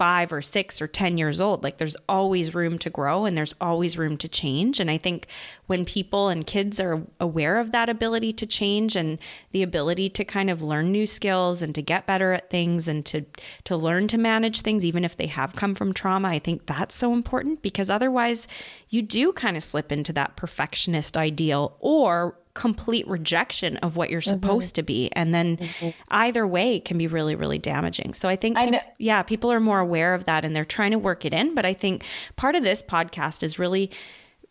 five 0.00 0.32
or 0.32 0.40
six 0.40 0.80
or 0.80 0.86
10 0.86 1.18
years 1.18 1.42
old. 1.42 1.62
Like 1.62 1.76
there's 1.76 1.96
always 2.08 2.54
room 2.54 2.78
to 2.78 2.88
grow 2.88 3.26
and 3.26 3.36
there's 3.36 3.54
always 3.60 3.98
room 3.98 4.16
to 4.16 4.28
change. 4.28 4.80
And 4.80 4.90
I 4.90 4.96
think 4.96 5.26
when 5.66 5.84
people 5.84 6.28
and 6.28 6.46
kids 6.46 6.80
are 6.80 7.02
aware 7.20 7.58
of 7.58 7.72
that 7.72 7.90
ability 7.90 8.32
to 8.32 8.46
change 8.46 8.96
and 8.96 9.18
the 9.52 9.62
ability 9.62 10.08
to 10.08 10.24
kind 10.24 10.48
of 10.48 10.62
learn 10.62 10.90
new 10.90 11.06
skills 11.06 11.60
and 11.60 11.74
to 11.74 11.82
get 11.82 12.06
better 12.06 12.32
at 12.32 12.48
things 12.48 12.88
and 12.88 13.04
to, 13.04 13.26
to 13.64 13.76
learn 13.76 14.08
to 14.08 14.16
manage 14.16 14.62
things, 14.62 14.86
even 14.86 15.04
if 15.04 15.18
they 15.18 15.26
have 15.26 15.54
come 15.54 15.74
from 15.74 15.92
trauma, 15.92 16.28
I 16.28 16.38
think 16.38 16.64
that's 16.64 16.94
so 16.94 17.12
important 17.12 17.60
because 17.60 17.90
otherwise 17.90 18.48
you 18.88 19.02
do 19.02 19.34
kind 19.34 19.54
of 19.58 19.62
slip 19.62 19.92
into 19.92 20.14
that 20.14 20.34
perfectionist 20.34 21.18
ideal 21.18 21.76
or 21.78 22.38
complete 22.60 23.08
rejection 23.08 23.78
of 23.78 23.96
what 23.96 24.10
you're 24.10 24.20
supposed 24.20 24.74
mm-hmm. 24.74 24.80
to 24.80 24.82
be. 24.82 25.10
And 25.12 25.34
then 25.34 25.56
mm-hmm. 25.56 25.90
either 26.10 26.46
way 26.46 26.78
can 26.78 26.98
be 26.98 27.06
really 27.06 27.34
really 27.34 27.58
damaging. 27.58 28.12
So 28.12 28.28
i 28.28 28.36
think 28.36 28.58
I 28.58 28.82
yeah 28.98 29.22
people 29.22 29.50
are 29.50 29.60
more 29.60 29.80
aware 29.80 30.12
of 30.12 30.26
that 30.26 30.44
and 30.44 30.54
they're 30.54 30.66
trying 30.66 30.90
to 30.90 30.98
work 30.98 31.24
it 31.24 31.32
in. 31.32 31.54
But 31.54 31.64
i 31.64 31.72
think 31.72 32.04
part 32.36 32.56
of 32.56 32.62
this 32.62 32.82
podcast 32.82 33.42
is 33.42 33.58
really 33.58 33.90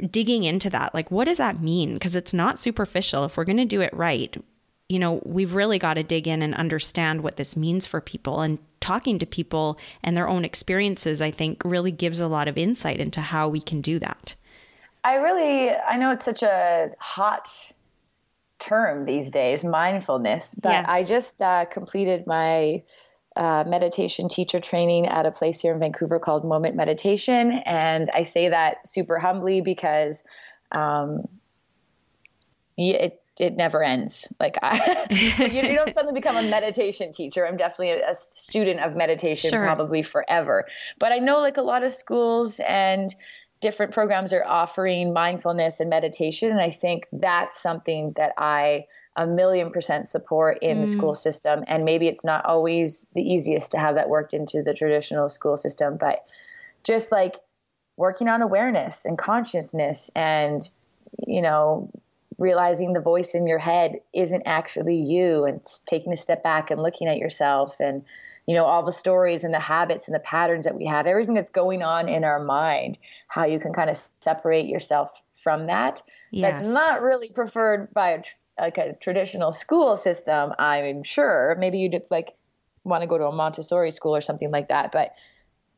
digging 0.10 0.44
into 0.44 0.72
that. 0.72 0.96
Like 0.96 1.12
what 1.12 1.26
does 1.26 1.38
that 1.38 1.62
mean? 1.62 1.94
Because 1.94 2.16
it's 2.16 2.34
not 2.34 2.58
superficial. 2.58 3.26
If 3.26 3.38
we're 3.38 3.44
going 3.44 3.58
to 3.58 3.66
do 3.66 3.82
it 3.82 3.94
right 3.94 4.36
you 4.88 4.98
know 4.98 5.22
we've 5.24 5.54
really 5.54 5.78
got 5.78 5.94
to 5.94 6.04
dig 6.04 6.28
in 6.28 6.42
and 6.42 6.56
understand 6.56 7.22
what 7.22 7.38
this 7.38 7.56
means 7.56 7.86
for 7.86 8.02
people. 8.02 8.42
And 8.42 8.58
talking 8.80 9.20
to 9.20 9.28
people 9.28 9.78
and 10.02 10.18
their 10.18 10.30
own 10.30 10.46
experiences 10.46 11.22
i 11.22 11.30
think 11.30 11.62
really 11.66 11.92
gives 11.92 12.22
a 12.22 12.30
lot 12.30 12.48
of 12.48 12.58
insight 12.58 13.02
into 13.02 13.20
how 13.22 13.48
we 13.48 13.62
can 13.62 13.82
do 13.82 14.00
that. 14.00 14.36
I 15.04 15.16
really, 15.16 15.72
I 15.72 15.98
know 15.98 16.12
it's 16.12 16.26
such 16.26 16.44
a 16.44 16.92
hot 17.00 17.72
term 18.60 19.06
these 19.06 19.30
days, 19.30 19.64
mindfulness. 19.64 20.56
But 20.56 20.70
yes. 20.70 20.86
I 20.88 21.04
just 21.04 21.42
uh, 21.42 21.66
completed 21.66 22.28
my 22.28 22.84
uh, 23.36 23.64
meditation 23.66 24.28
teacher 24.28 24.60
training 24.60 25.08
at 25.08 25.26
a 25.26 25.32
place 25.32 25.62
here 25.62 25.74
in 25.74 25.80
Vancouver 25.80 26.20
called 26.20 26.46
Moment 26.46 26.76
Meditation. 26.76 27.52
And 27.66 28.10
I 28.14 28.24
say 28.24 28.50
that 28.50 28.88
super 28.88 29.18
humbly 29.18 29.62
because 29.62 30.24
um, 30.72 31.28
it, 32.78 33.22
it 33.40 33.56
never 33.56 33.82
ends. 33.82 34.32
Like 34.40 34.58
I, 34.62 35.08
you, 35.12 35.46
you, 35.48 35.76
don't 35.76 35.94
suddenly 35.94 36.20
become 36.20 36.36
a 36.36 36.44
meditation 36.44 37.12
teacher. 37.14 37.48
I'm 37.48 37.56
definitely 37.56 37.92
a, 37.92 38.10
a 38.10 38.16
student 38.16 38.82
of 38.82 38.96
meditation, 38.96 39.52
sure. 39.52 39.62
probably 39.62 40.04
forever. 40.04 40.66
But 41.00 41.14
I 41.16 41.20
know 41.20 41.40
like 41.40 41.58
a 41.58 41.62
lot 41.62 41.84
of 41.84 41.92
schools 41.92 42.60
and 42.68 43.16
different 43.62 43.92
programs 43.92 44.34
are 44.34 44.46
offering 44.46 45.14
mindfulness 45.14 45.80
and 45.80 45.90
meditation. 45.90 46.52
And 46.52 46.62
I 46.62 46.70
think 46.70 47.08
that's 47.12 47.62
something 47.62 48.14
that 48.16 48.34
I 48.38 48.86
a 49.16 49.28
million 49.28 49.72
percent 49.72 50.08
support 50.08 50.60
in 50.62 50.78
mm. 50.78 50.82
the 50.82 50.88
school 50.88 51.16
system. 51.16 51.64
And 51.68 51.84
maybe 51.84 52.08
it's 52.08 52.24
not 52.24 52.46
always 52.46 53.06
the 53.16 53.22
easiest 53.22 53.72
to 53.72 53.78
have 53.78 53.96
that 53.96 54.08
worked 54.08 54.34
into 54.34 54.64
the 54.64 54.74
traditional 54.74 55.30
school 55.30 55.58
system, 55.58 55.98
but 55.98 56.26
just 56.84 57.12
like 57.12 57.36
working 57.98 58.30
on 58.30 58.42
awareness 58.42 59.04
and 59.04 59.18
consciousness 59.18 60.10
and, 60.16 60.62
you 61.28 61.42
know, 61.42 61.92
realizing 62.38 62.94
the 62.94 63.02
voice 63.02 63.36
in 63.36 63.46
your 63.46 63.60
head 63.60 64.00
isn't 64.14 64.44
actually 64.46 64.96
you 64.96 65.44
and 65.44 65.60
taking 65.86 66.14
a 66.14 66.18
step 66.18 66.42
back 66.42 66.72
and 66.72 66.82
looking 66.82 67.10
at 67.10 67.18
yourself 67.18 67.76
and 67.82 68.04
you 68.50 68.56
know 68.56 68.66
all 68.66 68.82
the 68.82 68.92
stories 68.92 69.44
and 69.44 69.54
the 69.54 69.60
habits 69.60 70.08
and 70.08 70.16
the 70.16 70.20
patterns 70.20 70.64
that 70.64 70.74
we 70.74 70.84
have 70.84 71.06
everything 71.06 71.36
that's 71.36 71.52
going 71.52 71.84
on 71.84 72.10
in 72.10 72.24
our 72.24 72.44
mind 72.44 72.98
how 73.28 73.46
you 73.46 73.60
can 73.60 73.72
kind 73.72 73.92
of 73.92 74.10
separate 74.22 74.66
yourself 74.66 75.22
from 75.36 75.68
that 75.68 76.02
yes. 76.32 76.58
that's 76.58 76.68
not 76.68 77.04
really 77.04 77.30
preferred 77.30 77.94
by 77.94 78.10
a, 78.10 78.24
like 78.60 78.80
a 78.80 78.94
traditional 78.94 79.52
school 79.52 79.96
system 79.96 80.52
i'm 80.58 81.04
sure 81.04 81.56
maybe 81.60 81.78
you'd 81.78 82.02
like 82.10 82.36
want 82.84 83.04
to 83.04 83.08
go 83.08 83.20
to 83.20 83.28
a 83.28 83.32
montessori 83.32 83.92
school 83.92 84.16
or 84.16 84.22
something 84.22 84.50
like 84.50 84.70
that 84.70 84.92
but 84.92 85.12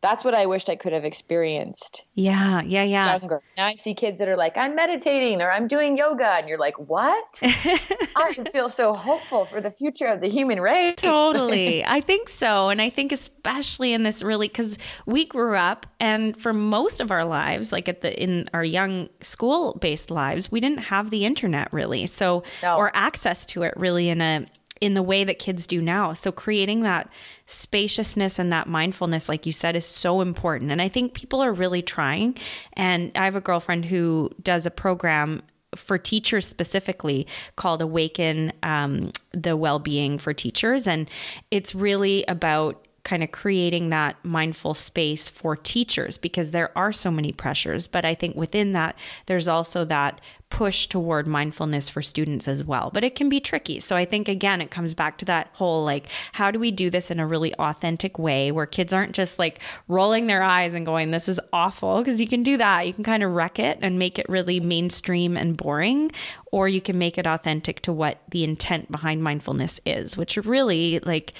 that's 0.02 0.26
what 0.26 0.34
I 0.34 0.48
wished 0.48 0.68
I 0.68 0.76
could 0.76 0.94
have 0.94 1.06
experienced. 1.06 2.06
Yeah, 2.16 2.62
yeah, 2.62 2.84
yeah. 2.84 3.18
Younger. 3.18 3.42
Now 3.56 3.68
I 3.68 3.76
see 3.76 3.94
kids 3.94 4.18
that 4.18 4.28
are 4.28 4.36
like, 4.36 4.58
I'm 4.58 4.76
meditating 4.76 5.42
or 5.42 5.52
I'm 5.52 5.68
doing 5.68 5.96
yoga. 5.96 6.26
And 6.26 6.50
you're 6.50 6.58
like, 6.58 6.78
what? 6.90 7.24
I 7.44 8.36
feel 8.52 8.70
so 8.70 8.96
hopeful 8.96 9.46
for 9.46 9.62
the 9.62 9.70
future 9.70 10.08
of 10.08 10.20
the 10.20 10.28
human 10.28 10.60
race. 10.60 10.96
Totally. 10.98 11.86
I 11.86 12.02
think 12.02 12.30
so. 12.30 12.70
And 12.70 12.82
I 12.82 12.90
think 12.90 13.12
especially 13.12 13.94
in 13.94 14.02
this 14.02 14.24
really, 14.24 14.48
because 14.48 14.78
we 15.06 15.26
grew 15.26 15.56
up 15.56 15.86
and 16.00 16.36
for 16.36 16.52
most 16.52 17.00
of 17.00 17.12
our 17.12 17.24
lives, 17.24 17.72
like 17.72 17.88
at 17.88 18.02
the, 18.02 18.20
in 18.22 18.50
our 18.56 18.64
young 18.64 19.08
school 19.22 19.78
based 19.80 20.10
lives, 20.10 20.52
we 20.52 20.60
didn't 20.60 20.80
have 20.80 21.12
the 21.12 21.26
internet 21.26 21.72
really. 21.72 22.08
So, 22.08 22.44
no. 22.64 22.76
or 22.76 22.90
access 22.96 23.46
to 23.48 23.62
it 23.64 23.76
really 23.78 24.10
in 24.10 24.20
a, 24.20 24.48
in 24.82 24.96
the 24.96 25.04
way 25.04 25.24
that 25.24 25.40
kids 25.40 25.68
do 25.68 25.80
now. 25.80 26.12
So 26.14 26.32
creating 26.32 26.82
that 26.82 27.08
spaciousness 27.46 28.40
and 28.40 28.52
that 28.52 28.68
mindfulness, 28.68 29.30
like 29.30 29.46
you 29.46 29.52
said, 29.52 29.76
is 29.76 29.86
so 29.86 30.22
important. 30.22 30.72
And 30.72 30.82
I 30.82 30.90
think 30.90 31.14
people 31.14 31.40
are 31.40 31.54
really 31.54 31.84
trying. 31.84 32.36
And 32.74 33.12
I 33.16 33.26
have 33.26 33.36
a 33.36 33.42
girlfriend 33.42 33.86
who 33.86 34.32
does 34.42 34.66
a 34.66 34.72
program 34.72 35.44
for 35.76 35.98
teachers 35.98 36.48
specifically 36.48 37.28
called 37.56 37.82
Awaken 37.82 38.52
um, 38.64 39.12
the 39.32 39.56
Well-Being 39.56 40.18
for 40.18 40.34
Teachers. 40.34 40.88
And 40.88 41.10
it's 41.52 41.74
really 41.74 42.26
about 42.28 42.86
kind 43.04 43.24
of 43.24 43.32
creating 43.32 43.90
that 43.90 44.16
mindful 44.24 44.74
space 44.74 45.28
for 45.28 45.56
teachers 45.56 46.18
because 46.18 46.52
there 46.52 46.76
are 46.78 46.92
so 46.92 47.10
many 47.10 47.32
pressures. 47.32 47.88
But 47.88 48.06
I 48.06 48.14
think 48.14 48.36
within 48.36 48.74
that, 48.74 48.96
there's 49.26 49.48
also 49.48 49.84
that 49.86 50.22
push 50.50 50.86
toward 50.88 51.26
mindfulness 51.26 51.90
for 51.90 52.02
students 52.02 52.48
as 52.48 52.64
well. 52.64 52.92
But 52.94 53.04
it 53.04 53.16
can 53.16 53.30
be 53.30 53.40
tricky. 53.40 53.80
So 53.80 53.96
I 53.96 54.06
think, 54.06 54.28
again, 54.28 54.62
it 54.62 54.70
comes 54.70 54.94
back 54.94 55.18
to 55.20 55.26
that 55.26 55.50
whole 55.54 55.84
like, 55.84 56.08
how 56.34 56.52
do 56.52 56.60
we 56.60 56.70
do 56.70 56.90
this 56.90 57.10
in 57.10 57.20
a 57.20 57.26
really 57.26 57.56
authentic 57.56 58.20
way 58.20 58.52
where 58.52 58.66
kids 58.66 58.94
aren't 58.94 59.16
just 59.16 59.40
like 59.40 59.60
rolling 59.88 60.28
their 60.28 60.44
eyes 60.44 60.74
and 60.74 60.86
going, 60.86 61.10
this 61.10 61.30
is 61.30 61.40
awful? 61.54 62.00
Because 62.00 62.22
you 62.22 62.28
can 62.28 62.44
do 62.44 62.58
that. 62.58 62.86
You 62.86 62.94
can 62.94 63.04
kind 63.04 63.24
of 63.24 63.32
wreck 63.32 63.58
it 63.58 63.80
and 63.82 63.98
make 63.98 64.20
it 64.20 64.28
really 64.30 64.60
mainstream 64.60 65.38
and 65.38 65.58
boring, 65.58 66.12
or 66.52 66.68
you 66.68 66.82
can 66.82 67.00
make 67.00 67.18
it 67.18 67.26
authentic 67.26 67.82
to 67.84 67.94
what 67.94 68.22
the 68.30 68.44
intent 68.44 68.92
behind 68.92 69.24
mindfulness 69.24 69.80
is, 69.86 70.18
which 70.18 70.36
really 70.38 71.00
like, 71.00 71.34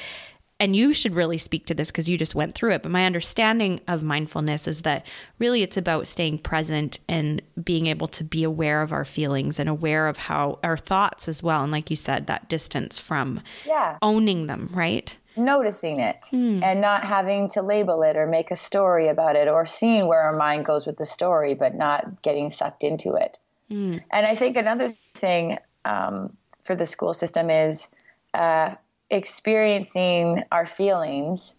and 0.62 0.76
you 0.76 0.94
should 0.94 1.16
really 1.16 1.40
speak 1.40 1.66
to 1.66 1.74
this 1.74 1.90
because 1.90 2.08
you 2.08 2.20
just 2.20 2.36
went 2.36 2.54
through 2.54 2.74
it. 2.74 2.84
But 2.84 2.92
my 2.92 3.04
understanding 3.08 3.82
of 3.88 4.04
mindfulness 4.04 4.68
is 4.68 4.84
that 4.84 5.08
really 5.40 5.64
it's 5.64 5.76
about 5.76 6.08
staying 6.08 6.38
present 6.38 7.00
and 7.10 7.42
being 7.64 7.88
able 7.88 8.08
to 8.10 8.24
be 8.24 8.44
aware 8.44 8.84
of 8.84 8.94
our 8.94 9.04
feelings 9.04 9.58
and 9.58 9.68
aware 9.68 10.08
of 10.08 10.18
how 10.18 10.60
our 10.64 10.78
thoughts 10.78 11.28
as 11.28 11.42
well. 11.42 11.64
And 11.64 11.72
like 11.72 11.90
you 11.90 11.96
said, 11.96 12.28
that 12.28 12.48
distance 12.48 13.00
from 13.00 13.42
yeah. 13.66 13.98
owning 14.04 14.46
them, 14.46 14.70
right? 14.72 15.18
Noticing 15.36 16.00
it 16.00 16.28
mm. 16.32 16.62
and 16.62 16.80
not 16.80 17.06
having 17.06 17.50
to 17.50 17.64
label 17.64 18.04
it 18.04 18.16
or 18.16 18.28
make 18.28 18.52
a 18.52 18.56
story 18.56 19.08
about 19.08 19.36
it 19.36 19.48
or 19.48 19.66
seeing 19.66 20.06
where 20.08 20.22
our 20.22 20.38
mind 20.38 20.66
goes 20.66 20.86
with 20.86 20.98
the 20.98 21.08
story, 21.08 21.56
but 21.56 21.74
not 21.74 22.22
getting 22.22 22.52
sucked 22.52 22.84
into 22.84 23.16
it. 23.16 23.40
Mm. 23.72 24.04
And 24.12 24.28
I 24.28 24.36
think 24.36 24.58
another 24.58 24.94
thing 25.16 25.58
um, 25.86 26.38
for 26.66 26.76
the 26.76 26.86
school 26.86 27.16
system 27.16 27.50
is. 27.50 27.90
Uh, 28.36 28.76
experiencing 29.12 30.44
our 30.52 30.66
feelings 30.66 31.58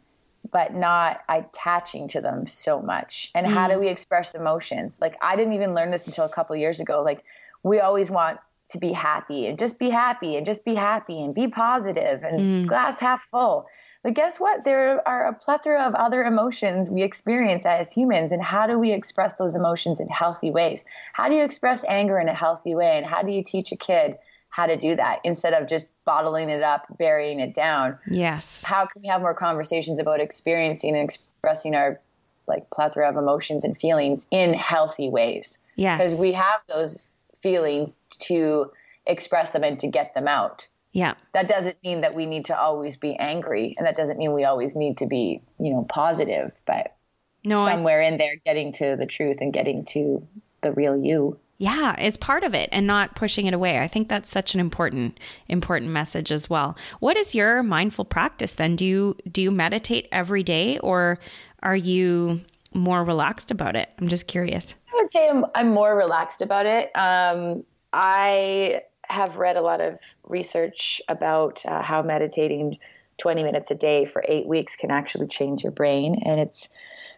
but 0.51 0.75
not 0.75 1.21
attaching 1.29 2.09
to 2.09 2.21
them 2.21 2.47
so 2.47 2.83
much. 2.83 3.31
And 3.35 3.47
mm. 3.47 3.51
how 3.51 3.69
do 3.69 3.75
mm. 3.75 3.81
we 3.81 3.89
express 3.89 4.35
emotions? 4.35 5.01
Like 5.01 5.17
i 5.23 5.37
didn't 5.37 5.55
even 5.55 5.75
learn 5.75 5.91
this 5.91 6.07
until 6.07 6.25
a 6.25 6.29
couple 6.29 6.57
years 6.57 6.81
ago. 6.81 7.03
Like 7.03 7.25
we 7.63 7.79
always 7.81 8.11
want 8.11 8.41
to 8.71 8.79
be 8.79 8.93
happy 8.93 9.47
and 9.47 9.59
just 9.59 9.79
be 9.79 9.91
happy 9.91 10.37
and 10.37 10.47
just 10.47 10.65
be 10.65 10.75
happy 10.75 11.23
and 11.23 11.35
be 11.35 11.47
positive 11.47 12.23
and 12.25 12.41
mm. 12.41 12.67
glass 12.67 12.99
half 12.99 13.23
full. 13.23 13.67
But 14.03 14.15
guess 14.15 14.41
what? 14.41 14.65
There 14.65 15.07
are 15.07 15.29
a 15.29 15.33
plethora 15.33 15.85
of 15.85 15.95
other 15.95 16.25
emotions 16.25 16.91
we 16.91 17.03
experience 17.03 17.65
as 17.65 17.93
humans. 17.93 18.33
And 18.33 18.43
how 18.43 18.67
do 18.67 18.79
we 18.79 18.93
express 18.93 19.37
those 19.37 19.55
emotions 19.55 20.01
in 20.01 20.09
healthy 20.09 20.51
ways? 20.51 20.85
How 21.13 21.29
do 21.29 21.37
you 21.37 21.45
express 21.45 21.85
anger 21.85 22.19
in 22.19 22.29
a 22.29 22.35
healthy 22.35 22.75
way? 22.75 22.97
And 22.97 23.07
how 23.07 23.23
do 23.23 23.31
you 23.31 23.45
teach 23.45 23.71
a 23.71 23.77
kid 23.77 24.19
how 24.53 24.67
to 24.67 24.77
do 24.77 24.95
that 24.95 25.19
instead 25.25 25.55
of 25.55 25.67
just 25.67 25.89
bottling 26.05 26.51
it 26.51 26.63
up, 26.63 26.87
burying 26.99 27.41
it 27.41 27.55
down. 27.55 27.99
Yes. 28.07 28.63
How 28.63 28.85
can 28.85 29.01
we 29.01 29.09
have 29.09 29.23
more 29.23 29.35
conversations 29.35 29.99
about 29.99 30.21
experiencing 30.21 30.95
and 30.95 31.03
expressing 31.03 31.75
our 31.75 31.99
like 32.47 32.69
plethora 32.71 33.09
of 33.09 33.17
emotions 33.17 33.65
and 33.65 33.77
feelings 33.77 34.27
in 34.31 34.53
healthy 34.53 35.09
ways? 35.09 35.59
Yes. 35.77 35.99
Because 35.99 36.21
we 36.21 36.33
have 36.33 36.61
those 36.69 37.09
feelings 37.43 37.99
to 38.21 38.71
express 39.07 39.53
them 39.53 39.65
and 39.65 39.79
to 39.79 39.89
get 39.89 40.13
them 40.15 40.29
out. 40.29 40.67
Yeah. 40.93 41.15
That 41.33 41.49
doesn't 41.49 41.79
mean 41.83 42.03
that 42.03 42.15
we 42.15 42.27
need 42.27 42.45
to 42.47 42.61
always 42.61 42.97
be 42.97 43.17
angry 43.17 43.75
and 43.79 43.87
that 43.87 43.97
doesn't 43.97 44.19
mean 44.19 44.35
we 44.35 44.45
always 44.45 44.77
need 44.77 44.99
to 44.99 45.07
be, 45.07 45.41
you 45.59 45.73
know, 45.73 45.87
positive, 45.89 46.53
but 46.67 46.95
no, 47.43 47.65
somewhere 47.65 48.03
I, 48.03 48.09
in 48.09 48.19
there 48.19 48.37
getting 48.45 48.73
to 48.73 48.97
the 48.97 49.07
truth 49.07 49.39
and 49.41 49.51
getting 49.51 49.87
to 49.87 50.27
the 50.61 50.73
real 50.73 50.95
you. 50.95 51.39
Yeah, 51.63 51.95
is 52.01 52.17
part 52.17 52.43
of 52.43 52.55
it 52.55 52.69
and 52.73 52.89
not 52.89 53.15
pushing 53.15 53.47
it 53.47 53.55
away. 53.55 53.79
I 53.79 53.87
think 53.87 54.09
that's 54.09 54.29
such 54.29 54.53
an 54.53 54.59
important 54.59 55.21
important 55.47 55.93
message 55.93 56.33
as 56.33 56.51
well. 56.51 56.77
What 56.99 57.17
is 57.17 57.37
your 57.37 57.63
mindful 57.63 58.05
practice 58.05 58.57
then? 58.57 58.75
Do 58.75 58.85
you 58.85 59.17
do 59.31 59.41
you 59.41 59.53
meditate 59.53 60.09
every 60.11 60.43
day 60.43 60.81
or 60.81 61.21
are 61.63 61.77
you 61.77 62.41
more 62.75 63.05
relaxed 63.05 63.53
about 63.53 63.77
it? 63.77 63.91
I'm 64.01 64.09
just 64.09 64.27
curious. 64.27 64.75
I 64.93 65.01
would 65.01 65.13
say 65.13 65.29
I'm, 65.29 65.47
I'm 65.55 65.69
more 65.69 65.97
relaxed 65.97 66.43
about 66.43 66.67
it. 66.67 66.91
Um, 66.97 67.63
I 67.93 68.83
have 69.09 69.37
read 69.37 69.57
a 69.57 69.63
lot 69.63 69.81
of 69.81 70.01
research 70.25 71.01
about 71.07 71.65
uh, 71.65 71.81
how 71.81 72.03
meditating 72.03 72.79
20 73.19 73.45
minutes 73.45 73.71
a 73.71 73.77
day 73.77 74.05
for 74.05 74.25
eight 74.27 74.49
weeks 74.49 74.75
can 74.75 74.91
actually 74.91 75.29
change 75.29 75.63
your 75.63 75.71
brain. 75.71 76.23
And 76.25 76.41
it's 76.41 76.71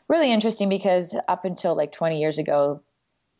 really 0.06 0.30
interesting 0.30 0.68
because 0.68 1.16
up 1.28 1.46
until 1.46 1.74
like 1.74 1.92
20 1.92 2.20
years 2.20 2.38
ago, 2.38 2.82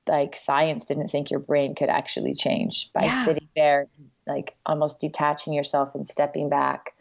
like 0.09 0.37
science 0.37 0.85
didn't 0.85 1.09
think 1.09 1.31
your 1.31 1.41
brain 1.41 1.75
could 1.75 1.89
actually 1.89 2.35
change 2.35 2.91
by 2.93 3.05
yeah. 3.05 3.25
sitting 3.25 3.49
there, 3.57 3.89
like 4.27 4.55
almost 4.67 5.01
detaching 5.01 5.53
yourself 5.53 5.95
and 5.95 6.07
stepping 6.07 6.49
back. 6.49 6.95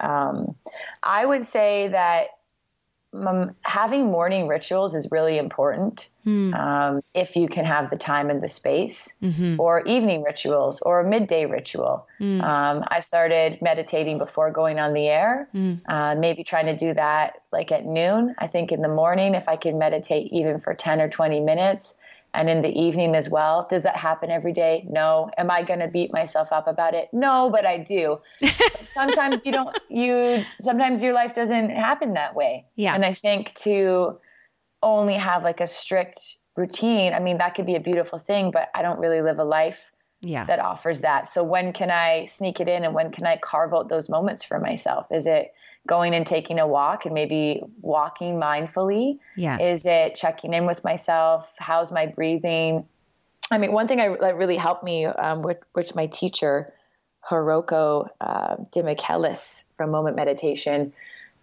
Um, 0.00 0.54
I 1.02 1.24
would 1.24 1.44
say 1.44 1.88
that 1.88 2.28
um, 3.14 3.56
having 3.62 4.06
morning 4.06 4.48
rituals 4.48 4.94
is 4.94 5.08
really 5.10 5.38
important 5.38 6.08
hmm. 6.24 6.52
um, 6.52 7.00
if 7.14 7.36
you 7.36 7.48
can 7.48 7.64
have 7.64 7.88
the 7.88 7.96
time 7.96 8.28
and 8.28 8.42
the 8.42 8.48
space, 8.48 9.14
mm-hmm. 9.22 9.58
or 9.58 9.80
evening 9.82 10.22
rituals, 10.22 10.80
or 10.82 11.00
a 11.00 11.08
midday 11.08 11.46
ritual. 11.46 12.06
Mm. 12.20 12.42
Um, 12.42 12.84
I 12.88 13.00
started 13.00 13.62
meditating 13.62 14.18
before 14.18 14.50
going 14.50 14.78
on 14.78 14.92
the 14.92 15.08
air, 15.08 15.48
mm. 15.54 15.80
uh, 15.88 16.16
maybe 16.16 16.44
trying 16.44 16.66
to 16.66 16.76
do 16.76 16.92
that 16.94 17.42
like 17.50 17.72
at 17.72 17.86
noon. 17.86 18.34
I 18.38 18.46
think 18.46 18.72
in 18.72 18.82
the 18.82 18.88
morning, 18.88 19.34
if 19.34 19.48
I 19.48 19.56
can 19.56 19.78
meditate 19.78 20.30
even 20.30 20.60
for 20.60 20.74
10 20.74 21.00
or 21.00 21.08
20 21.08 21.40
minutes, 21.40 21.94
and 22.38 22.48
in 22.48 22.62
the 22.62 22.68
evening 22.68 23.16
as 23.16 23.28
well. 23.28 23.66
Does 23.68 23.82
that 23.82 23.96
happen 23.96 24.30
every 24.30 24.52
day? 24.52 24.86
No. 24.88 25.28
Am 25.36 25.50
I 25.50 25.64
going 25.64 25.80
to 25.80 25.88
beat 25.88 26.12
myself 26.12 26.52
up 26.52 26.68
about 26.68 26.94
it? 26.94 27.08
No, 27.12 27.50
but 27.50 27.66
I 27.66 27.78
do. 27.78 28.20
sometimes 28.94 29.44
you 29.44 29.50
don't, 29.50 29.76
you, 29.88 30.44
sometimes 30.60 31.02
your 31.02 31.14
life 31.14 31.34
doesn't 31.34 31.70
happen 31.70 32.14
that 32.14 32.36
way. 32.36 32.64
Yeah. 32.76 32.94
And 32.94 33.04
I 33.04 33.12
think 33.12 33.54
to 33.62 34.20
only 34.84 35.14
have 35.14 35.42
like 35.42 35.60
a 35.60 35.66
strict 35.66 36.36
routine, 36.56 37.12
I 37.12 37.18
mean, 37.18 37.38
that 37.38 37.56
could 37.56 37.66
be 37.66 37.74
a 37.74 37.80
beautiful 37.80 38.20
thing, 38.20 38.52
but 38.52 38.68
I 38.72 38.82
don't 38.82 39.00
really 39.00 39.20
live 39.20 39.40
a 39.40 39.44
life 39.44 39.90
yeah. 40.20 40.44
that 40.44 40.60
offers 40.60 41.00
that. 41.00 41.26
So 41.26 41.42
when 41.42 41.72
can 41.72 41.90
I 41.90 42.26
sneak 42.26 42.60
it 42.60 42.68
in 42.68 42.84
and 42.84 42.94
when 42.94 43.10
can 43.10 43.26
I 43.26 43.36
carve 43.36 43.74
out 43.74 43.88
those 43.88 44.08
moments 44.08 44.44
for 44.44 44.60
myself? 44.60 45.08
Is 45.10 45.26
it, 45.26 45.52
going 45.86 46.14
and 46.14 46.26
taking 46.26 46.58
a 46.58 46.66
walk 46.66 47.04
and 47.04 47.14
maybe 47.14 47.62
walking 47.80 48.34
mindfully? 48.34 49.18
Yes. 49.36 49.60
Is 49.60 49.86
it 49.86 50.16
checking 50.16 50.52
in 50.52 50.66
with 50.66 50.84
myself? 50.84 51.54
How's 51.58 51.92
my 51.92 52.06
breathing? 52.06 52.86
I 53.50 53.58
mean, 53.58 53.72
one 53.72 53.88
thing 53.88 54.00
I, 54.00 54.14
that 54.20 54.36
really 54.36 54.56
helped 54.56 54.84
me, 54.84 55.06
um, 55.06 55.42
which, 55.42 55.58
which, 55.72 55.94
my 55.94 56.06
teacher, 56.06 56.72
Hiroko 57.28 58.08
uh, 58.20 58.56
Demichelis 58.72 59.64
from 59.76 59.90
Moment 59.90 60.16
Meditation, 60.16 60.92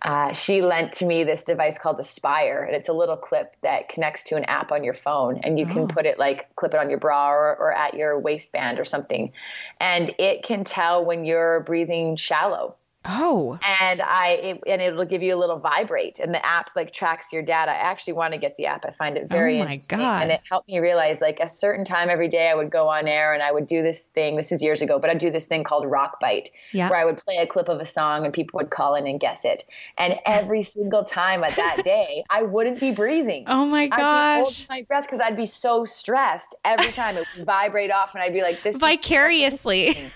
uh, 0.01 0.33
she 0.33 0.61
lent 0.61 0.91
to 0.93 1.05
me 1.05 1.23
this 1.23 1.43
device 1.43 1.79
called 1.79 1.99
Aspire, 1.99 2.63
and 2.63 2.75
it's 2.75 2.89
a 2.89 2.93
little 2.93 3.17
clip 3.17 3.55
that 3.61 3.89
connects 3.89 4.23
to 4.25 4.35
an 4.35 4.43
app 4.45 4.71
on 4.71 4.83
your 4.83 4.93
phone, 4.93 5.39
and 5.43 5.57
you 5.57 5.65
oh. 5.67 5.73
can 5.73 5.87
put 5.87 6.05
it 6.05 6.19
like 6.19 6.53
clip 6.55 6.73
it 6.73 6.79
on 6.79 6.89
your 6.89 6.99
bra 6.99 7.31
or, 7.31 7.55
or 7.57 7.73
at 7.73 7.95
your 7.95 8.19
waistband 8.19 8.79
or 8.79 8.85
something, 8.85 9.31
and 9.79 10.13
it 10.19 10.43
can 10.43 10.63
tell 10.63 11.03
when 11.03 11.25
you're 11.25 11.61
breathing 11.61 12.17
shallow 12.17 12.75
Oh. 13.07 13.59
And 13.61 14.01
I 14.01 14.29
it, 14.41 14.63
and 14.67 14.81
it'll 14.81 15.05
give 15.05 15.21
you 15.21 15.35
a 15.35 15.39
little 15.39 15.59
vibrate 15.59 16.19
and 16.19 16.33
the 16.33 16.45
app 16.45 16.69
like 16.75 16.93
tracks 16.93 17.31
your 17.31 17.41
data. 17.41 17.71
I 17.71 17.75
actually 17.75 18.13
want 18.13 18.33
to 18.33 18.39
get 18.39 18.57
the 18.57 18.65
app. 18.65 18.85
I 18.85 18.91
find 18.91 19.17
it 19.17 19.29
very 19.29 19.57
oh 19.61 19.65
my 19.65 19.71
interesting. 19.71 19.99
God. 19.99 20.23
And 20.23 20.31
it 20.31 20.41
helped 20.49 20.67
me 20.67 20.79
realize 20.79 21.21
like 21.21 21.39
a 21.39 21.49
certain 21.49 21.85
time 21.85 22.09
every 22.09 22.27
day 22.27 22.49
I 22.49 22.55
would 22.55 22.69
go 22.69 22.87
on 22.87 23.07
air 23.07 23.33
and 23.33 23.43
I 23.43 23.51
would 23.51 23.67
do 23.67 23.81
this 23.83 24.07
thing. 24.07 24.35
This 24.35 24.51
is 24.51 24.63
years 24.63 24.81
ago, 24.81 24.99
but 24.99 25.09
I'd 25.09 25.19
do 25.19 25.31
this 25.31 25.47
thing 25.47 25.63
called 25.63 25.85
Rock 25.85 26.19
Bite 26.19 26.49
yeah. 26.71 26.89
where 26.89 26.99
I 26.99 27.05
would 27.05 27.17
play 27.17 27.37
a 27.37 27.47
clip 27.47 27.69
of 27.69 27.79
a 27.79 27.85
song 27.85 28.25
and 28.25 28.33
people 28.33 28.57
would 28.57 28.69
call 28.69 28.95
in 28.95 29.07
and 29.07 29.19
guess 29.19 29.45
it. 29.45 29.63
And 29.97 30.15
every 30.25 30.63
single 30.63 31.03
time 31.03 31.43
at 31.43 31.55
that 31.55 31.83
day, 31.83 32.23
I 32.29 32.43
wouldn't 32.43 32.79
be 32.79 32.91
breathing. 32.91 33.45
Oh 33.47 33.65
my 33.65 33.87
gosh. 33.87 33.99
I'd 33.99 34.39
holding 34.39 34.65
my 34.69 34.81
breath 34.87 35.03
because 35.03 35.19
I'd 35.19 35.37
be 35.37 35.45
so 35.45 35.85
stressed 35.85 36.55
every 36.63 36.91
time 36.91 37.17
it 37.17 37.25
would 37.35 37.45
vibrate 37.45 37.91
off 37.91 38.15
and 38.15 38.23
I'd 38.23 38.33
be 38.33 38.41
like 38.41 38.63
this 38.63 38.77
vicariously. 38.77 40.11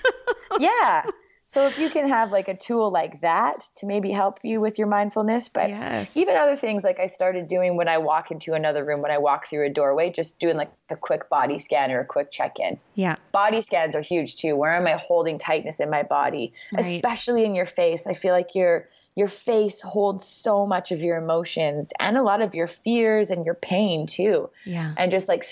yeah. 0.59 1.05
So 1.49 1.65
if 1.65 1.79
you 1.79 1.89
can 1.89 2.07
have 2.07 2.31
like 2.31 2.47
a 2.47 2.55
tool 2.55 2.91
like 2.91 3.21
that 3.21 3.67
to 3.77 3.87
maybe 3.87 4.11
help 4.11 4.37
you 4.43 4.61
with 4.61 4.77
your 4.77 4.85
mindfulness, 4.85 5.49
but 5.49 5.69
yes. 5.69 6.15
even 6.15 6.35
other 6.35 6.55
things 6.55 6.83
like 6.83 6.99
I 6.99 7.07
started 7.07 7.47
doing 7.47 7.75
when 7.75 7.87
I 7.87 7.97
walk 7.97 8.29
into 8.29 8.53
another 8.53 8.85
room, 8.85 9.01
when 9.01 9.09
I 9.09 9.17
walk 9.17 9.49
through 9.49 9.65
a 9.65 9.69
doorway, 9.71 10.11
just 10.11 10.37
doing 10.37 10.57
like 10.57 10.71
a 10.91 10.95
quick 10.95 11.27
body 11.27 11.57
scan 11.57 11.89
or 11.89 12.01
a 12.01 12.05
quick 12.05 12.31
check 12.31 12.59
in. 12.59 12.77
Yeah. 12.93 13.15
Body 13.31 13.63
scans 13.63 13.95
are 13.95 14.01
huge 14.01 14.35
too. 14.35 14.55
Where 14.55 14.75
am 14.75 14.85
I 14.85 14.91
holding 14.91 15.39
tightness 15.39 15.79
in 15.79 15.89
my 15.89 16.03
body, 16.03 16.53
right. 16.71 16.85
especially 16.85 17.45
in 17.45 17.55
your 17.55 17.65
face? 17.65 18.05
I 18.05 18.13
feel 18.13 18.35
like 18.35 18.53
your 18.53 18.87
your 19.15 19.27
face 19.27 19.81
holds 19.81 20.27
so 20.27 20.67
much 20.67 20.91
of 20.91 21.01
your 21.01 21.17
emotions 21.17 21.91
and 21.99 22.15
a 22.15 22.21
lot 22.21 22.43
of 22.43 22.53
your 22.53 22.67
fears 22.67 23.31
and 23.31 23.43
your 23.43 23.55
pain 23.55 24.05
too. 24.05 24.51
Yeah. 24.65 24.93
And 24.97 25.09
just 25.09 25.27
like 25.27 25.47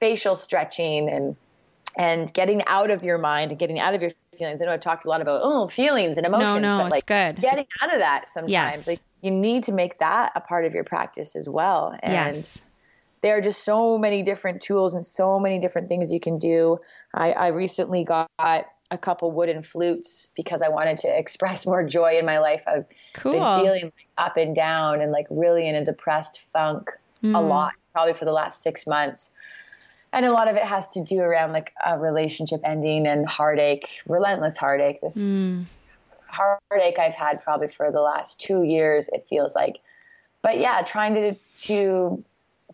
facial 0.00 0.34
stretching 0.34 1.10
and 1.10 1.36
and 1.94 2.32
getting 2.32 2.62
out 2.66 2.90
of 2.90 3.02
your 3.02 3.18
mind 3.18 3.50
and 3.50 3.60
getting 3.60 3.78
out 3.78 3.94
of 3.94 4.00
your 4.00 4.12
feelings. 4.36 4.62
I 4.62 4.66
know 4.66 4.72
I've 4.72 4.80
talked 4.80 5.04
a 5.04 5.08
lot 5.08 5.20
about 5.20 5.40
oh 5.42 5.68
feelings 5.68 6.16
and 6.16 6.26
emotions, 6.26 6.62
no, 6.62 6.68
no, 6.68 6.82
but 6.84 6.92
like 6.92 7.06
good. 7.06 7.40
getting 7.40 7.66
out 7.80 7.92
of 7.92 8.00
that 8.00 8.28
sometimes. 8.28 8.52
Yes. 8.52 8.86
Like 8.86 9.00
you 9.20 9.30
need 9.30 9.64
to 9.64 9.72
make 9.72 9.98
that 9.98 10.32
a 10.34 10.40
part 10.40 10.64
of 10.64 10.74
your 10.74 10.84
practice 10.84 11.36
as 11.36 11.48
well. 11.48 11.96
And 12.02 12.36
yes. 12.36 12.60
there 13.22 13.36
are 13.36 13.40
just 13.40 13.64
so 13.64 13.98
many 13.98 14.22
different 14.22 14.62
tools 14.62 14.94
and 14.94 15.04
so 15.04 15.38
many 15.38 15.58
different 15.58 15.88
things 15.88 16.12
you 16.12 16.20
can 16.20 16.38
do. 16.38 16.78
I, 17.14 17.32
I 17.32 17.46
recently 17.48 18.04
got 18.04 18.28
a 18.38 18.98
couple 18.98 19.30
wooden 19.30 19.62
flutes 19.62 20.30
because 20.34 20.62
I 20.62 20.68
wanted 20.68 20.98
to 20.98 21.08
express 21.18 21.66
more 21.66 21.84
joy 21.84 22.18
in 22.18 22.26
my 22.26 22.38
life. 22.38 22.64
I've 22.66 22.86
cool. 23.14 23.32
been 23.32 23.64
feeling 23.64 23.84
like 23.84 24.08
up 24.18 24.36
and 24.36 24.54
down 24.54 25.00
and 25.00 25.12
like 25.12 25.26
really 25.30 25.68
in 25.68 25.74
a 25.74 25.84
depressed 25.84 26.44
funk 26.52 26.90
mm. 27.22 27.36
a 27.36 27.40
lot, 27.40 27.74
probably 27.92 28.14
for 28.14 28.24
the 28.24 28.32
last 28.32 28.62
six 28.62 28.86
months 28.86 29.32
and 30.12 30.26
a 30.26 30.32
lot 30.32 30.48
of 30.48 30.56
it 30.56 30.64
has 30.64 30.88
to 30.88 31.02
do 31.02 31.20
around 31.20 31.52
like 31.52 31.72
a 31.84 31.98
relationship 31.98 32.60
ending 32.64 33.06
and 33.06 33.26
heartache, 33.26 33.88
relentless 34.06 34.56
heartache. 34.56 35.00
This 35.00 35.32
mm. 35.32 35.64
heartache 36.26 36.98
I've 36.98 37.14
had 37.14 37.42
probably 37.42 37.68
for 37.68 37.90
the 37.90 38.00
last 38.00 38.40
two 38.40 38.62
years. 38.62 39.08
It 39.12 39.26
feels 39.28 39.54
like, 39.54 39.78
but 40.42 40.58
yeah, 40.58 40.82
trying 40.82 41.14
to 41.14 41.34
to 41.62 42.24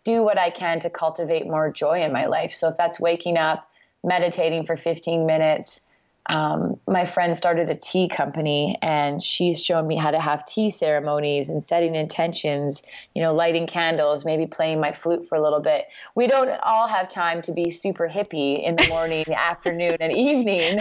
do 0.05 0.23
what 0.23 0.39
I 0.39 0.51
can 0.51 0.81
to 0.81 0.91
cultivate 0.91 1.47
more 1.47 1.71
joy 1.71 2.03
in 2.03 2.13
my 2.13 2.27
life. 2.27 2.53
So 2.53 2.69
if 2.69 2.77
that's 2.77 2.99
waking 2.99 3.37
up, 3.37 3.69
meditating 4.03 4.65
for 4.65 4.77
15 4.77 5.27
minutes, 5.27 5.88
um, 6.29 6.79
my 6.87 7.05
friend 7.05 7.37
started 7.37 7.71
a 7.71 7.75
tea 7.75 8.09
company 8.09 8.77
and 8.83 9.23
she's 9.23 9.63
shown 9.63 9.87
me 9.87 9.97
how 9.97 10.11
to 10.11 10.21
have 10.21 10.45
tea 10.45 10.69
ceremonies 10.69 11.49
and 11.49 11.65
setting 11.65 11.95
intentions, 11.95 12.83
you 13.15 13.23
know, 13.23 13.35
lighting 13.35 13.67
candles, 13.67 14.25
maybe 14.25 14.47
playing 14.47 14.81
my 14.81 14.93
flute 14.93 15.27
for 15.27 15.37
a 15.37 15.43
little 15.43 15.61
bit. 15.61 15.87
We 16.15 16.27
don't 16.27 16.51
all 16.63 16.87
have 16.87 17.09
time 17.09 17.41
to 17.43 17.53
be 17.53 17.71
super 17.71 18.09
hippie 18.09 18.63
in 18.63 18.77
the 18.77 18.87
morning, 18.89 19.25
afternoon, 19.35 19.97
and 20.01 20.13
evening. 20.13 20.81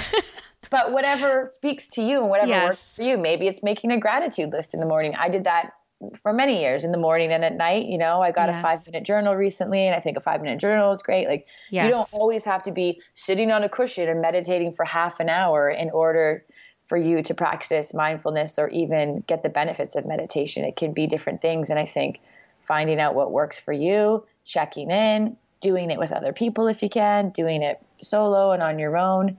But 0.70 0.92
whatever 0.92 1.48
speaks 1.50 1.88
to 1.90 2.02
you 2.02 2.20
and 2.20 2.30
whatever 2.30 2.50
yes. 2.50 2.66
works 2.66 2.94
for 2.96 3.04
you, 3.04 3.18
maybe 3.18 3.48
it's 3.48 3.64
making 3.64 3.92
a 3.92 4.00
gratitude 4.00 4.52
list 4.52 4.74
in 4.74 4.82
the 4.82 4.86
morning. 4.86 5.16
I 5.16 5.30
did 5.30 5.46
that 5.46 5.74
for 6.22 6.32
many 6.32 6.62
years 6.62 6.84
in 6.84 6.92
the 6.92 6.98
morning 6.98 7.32
and 7.32 7.44
at 7.44 7.56
night. 7.56 7.86
You 7.86 7.98
know, 7.98 8.22
I 8.22 8.32
got 8.32 8.50
yes. 8.50 8.58
a 8.58 8.62
five 8.62 8.86
minute 8.86 9.04
journal 9.04 9.36
recently, 9.36 9.88
and 9.88 9.96
I 9.96 10.00
think 10.00 10.18
a 10.18 10.22
five 10.22 10.42
minute 10.42 10.60
journal 10.60 10.92
is 10.92 11.02
great. 11.02 11.28
Like, 11.28 11.48
yes. 11.70 11.86
you 11.86 11.92
don't 11.92 12.10
always 12.14 12.44
have 12.44 12.64
to 12.64 12.72
be 12.72 13.02
sitting 13.14 13.52
on 13.52 13.64
a 13.64 13.70
cushion 13.70 14.10
and 14.10 14.22
meditating 14.22 14.72
for 14.72 14.86
half 14.86 15.20
an 15.20 15.30
hour 15.30 15.70
in 15.70 15.90
order 15.90 16.44
for 16.88 16.98
you 16.98 17.22
to 17.22 17.34
practice 17.34 17.94
mindfulness 17.94 18.58
or 18.58 18.70
even 18.70 19.24
get 19.28 19.44
the 19.44 19.50
benefits 19.50 19.96
of 19.96 20.06
meditation. 20.06 20.64
It 20.64 20.78
can 20.78 20.94
be 20.94 21.06
different 21.06 21.42
things. 21.42 21.70
And 21.70 21.78
I 21.78 21.86
think 21.86 22.20
finding 22.62 23.00
out 23.00 23.14
what 23.14 23.32
works 23.32 23.60
for 23.60 23.74
you, 23.74 24.26
checking 24.46 24.90
in, 24.90 25.36
doing 25.60 25.92
it 25.92 26.00
with 26.00 26.12
other 26.12 26.32
people 26.32 26.68
if 26.68 26.82
you 26.82 26.90
can, 26.90 27.30
doing 27.30 27.62
it 27.62 27.82
solo 28.02 28.52
and 28.52 28.64
on 28.64 28.80
your 28.80 28.98
own. 28.98 29.38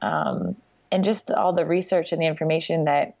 Um, 0.00 0.56
and 0.90 1.04
just 1.04 1.30
all 1.30 1.52
the 1.52 1.66
research 1.66 2.12
and 2.12 2.20
the 2.20 2.26
information 2.26 2.84
that 2.84 3.14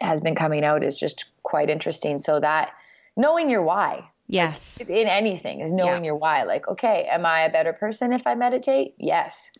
has 0.00 0.20
been 0.20 0.34
coming 0.34 0.64
out 0.64 0.82
is 0.82 0.96
just 0.96 1.26
quite 1.42 1.70
interesting. 1.70 2.18
So 2.18 2.40
that 2.40 2.72
knowing 3.16 3.50
your 3.50 3.62
why. 3.62 4.08
Yes. 4.28 4.78
Like, 4.80 4.88
in 4.88 5.08
anything 5.08 5.60
is 5.60 5.72
knowing 5.72 6.04
yeah. 6.04 6.08
your 6.08 6.16
why. 6.16 6.44
Like, 6.44 6.66
okay, 6.68 7.06
am 7.10 7.26
I 7.26 7.42
a 7.42 7.52
better 7.52 7.72
person 7.72 8.12
if 8.12 8.26
I 8.26 8.34
meditate? 8.34 8.94
Yes. 8.98 9.52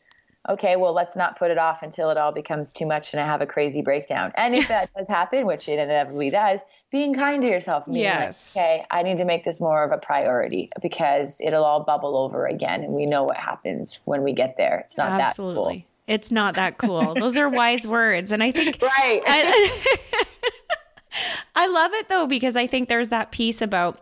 okay, 0.48 0.74
well, 0.76 0.92
let's 0.92 1.14
not 1.14 1.38
put 1.38 1.50
it 1.50 1.58
off 1.58 1.82
until 1.82 2.10
it 2.10 2.16
all 2.16 2.32
becomes 2.32 2.72
too 2.72 2.86
much 2.86 3.12
and 3.12 3.20
I 3.20 3.26
have 3.26 3.40
a 3.40 3.46
crazy 3.46 3.80
breakdown. 3.82 4.32
And 4.36 4.54
if 4.54 4.68
that 4.74 4.90
does 4.96 5.08
happen, 5.08 5.46
which 5.46 5.68
it 5.68 5.78
inevitably 5.78 6.30
does, 6.30 6.60
being 6.90 7.14
kind 7.14 7.42
to 7.42 7.48
yourself. 7.48 7.84
Yes. 7.86 8.56
Like, 8.56 8.64
okay, 8.64 8.86
I 8.90 9.02
need 9.02 9.18
to 9.18 9.24
make 9.24 9.44
this 9.44 9.60
more 9.60 9.84
of 9.84 9.92
a 9.92 9.98
priority 9.98 10.70
because 10.80 11.40
it'll 11.40 11.64
all 11.64 11.84
bubble 11.84 12.16
over 12.16 12.46
again. 12.46 12.82
And 12.82 12.92
we 12.92 13.06
know 13.06 13.24
what 13.24 13.36
happens 13.36 14.00
when 14.04 14.22
we 14.22 14.32
get 14.32 14.56
there. 14.56 14.82
It's 14.86 14.98
not 14.98 15.20
Absolutely. 15.20 15.62
that 15.62 15.80
cool. 15.80 15.91
It's 16.06 16.30
not 16.30 16.54
that 16.54 16.78
cool. 16.78 17.14
Those 17.14 17.36
are 17.36 17.48
wise 17.48 17.86
words. 17.86 18.32
And 18.32 18.42
I 18.42 18.52
think. 18.52 18.80
Right. 18.98 19.22
I, 19.26 19.94
I 21.54 21.66
love 21.66 21.92
it 21.94 22.08
though, 22.08 22.26
because 22.26 22.56
I 22.56 22.66
think 22.66 22.88
there's 22.88 23.08
that 23.08 23.32
piece 23.32 23.62
about 23.62 24.00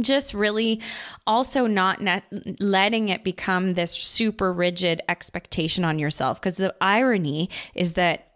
just 0.00 0.34
really 0.34 0.80
also 1.26 1.66
not 1.66 2.00
net, 2.00 2.24
letting 2.58 3.08
it 3.08 3.24
become 3.24 3.74
this 3.74 3.92
super 3.92 4.52
rigid 4.52 5.02
expectation 5.08 5.84
on 5.84 5.98
yourself. 5.98 6.40
Because 6.40 6.56
the 6.56 6.74
irony 6.80 7.50
is 7.74 7.94
that 7.94 8.32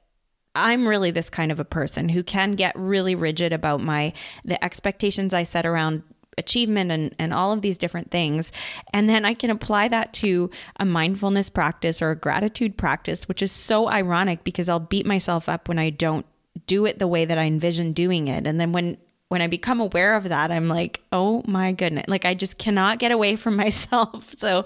I'm 0.54 0.88
really 0.88 1.10
this 1.10 1.30
kind 1.30 1.52
of 1.52 1.60
a 1.60 1.64
person 1.64 2.08
who 2.08 2.22
can 2.22 2.52
get 2.52 2.76
really 2.76 3.14
rigid 3.14 3.52
about 3.52 3.80
my 3.80 4.12
the 4.44 4.62
expectations 4.64 5.32
I 5.32 5.44
set 5.44 5.66
around 5.66 6.02
achievement 6.38 6.90
and, 6.90 7.14
and 7.18 7.34
all 7.34 7.52
of 7.52 7.62
these 7.62 7.76
different 7.76 8.10
things. 8.10 8.52
And 8.92 9.08
then 9.08 9.24
I 9.24 9.34
can 9.34 9.50
apply 9.50 9.88
that 9.88 10.12
to 10.14 10.50
a 10.76 10.84
mindfulness 10.84 11.50
practice 11.50 12.00
or 12.00 12.10
a 12.10 12.16
gratitude 12.16 12.76
practice, 12.78 13.28
which 13.28 13.42
is 13.42 13.52
so 13.52 13.88
ironic 13.88 14.44
because 14.44 14.68
I'll 14.68 14.80
beat 14.80 15.06
myself 15.06 15.48
up 15.48 15.68
when 15.68 15.78
I 15.78 15.90
don't 15.90 16.24
do 16.66 16.86
it 16.86 16.98
the 16.98 17.06
way 17.06 17.24
that 17.24 17.38
I 17.38 17.44
envision 17.44 17.92
doing 17.92 18.28
it. 18.28 18.46
And 18.46 18.60
then 18.60 18.72
when 18.72 18.96
when 19.28 19.42
I 19.42 19.46
become 19.46 19.78
aware 19.78 20.16
of 20.16 20.28
that, 20.28 20.50
I'm 20.50 20.68
like, 20.68 21.02
oh 21.12 21.42
my 21.46 21.72
goodness, 21.72 22.06
like 22.08 22.24
I 22.24 22.32
just 22.32 22.56
cannot 22.56 22.98
get 22.98 23.12
away 23.12 23.36
from 23.36 23.56
myself. 23.64 24.34
So 24.36 24.64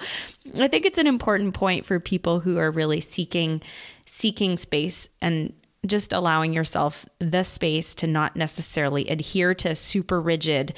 I 0.59 0.69
think 0.69 0.87
it's 0.87 0.99
an 0.99 1.07
important 1.07 1.55
point 1.55 1.85
for 1.85 1.99
people 1.99 2.41
who 2.41 2.59
are 2.59 2.71
really 2.71 3.01
seeking 3.01 3.63
seeking 4.07 4.57
space 4.57 5.09
and 5.21 5.53
just 5.87 6.13
allowing 6.13 6.53
yourself 6.53 7.05
the 7.19 7.43
space 7.43 7.95
to 7.97 8.07
not 8.07 8.37
necessarily 8.37 9.09
adhere 9.09 9.55
to 9.55 9.75
super 9.75 10.21
rigid. 10.21 10.75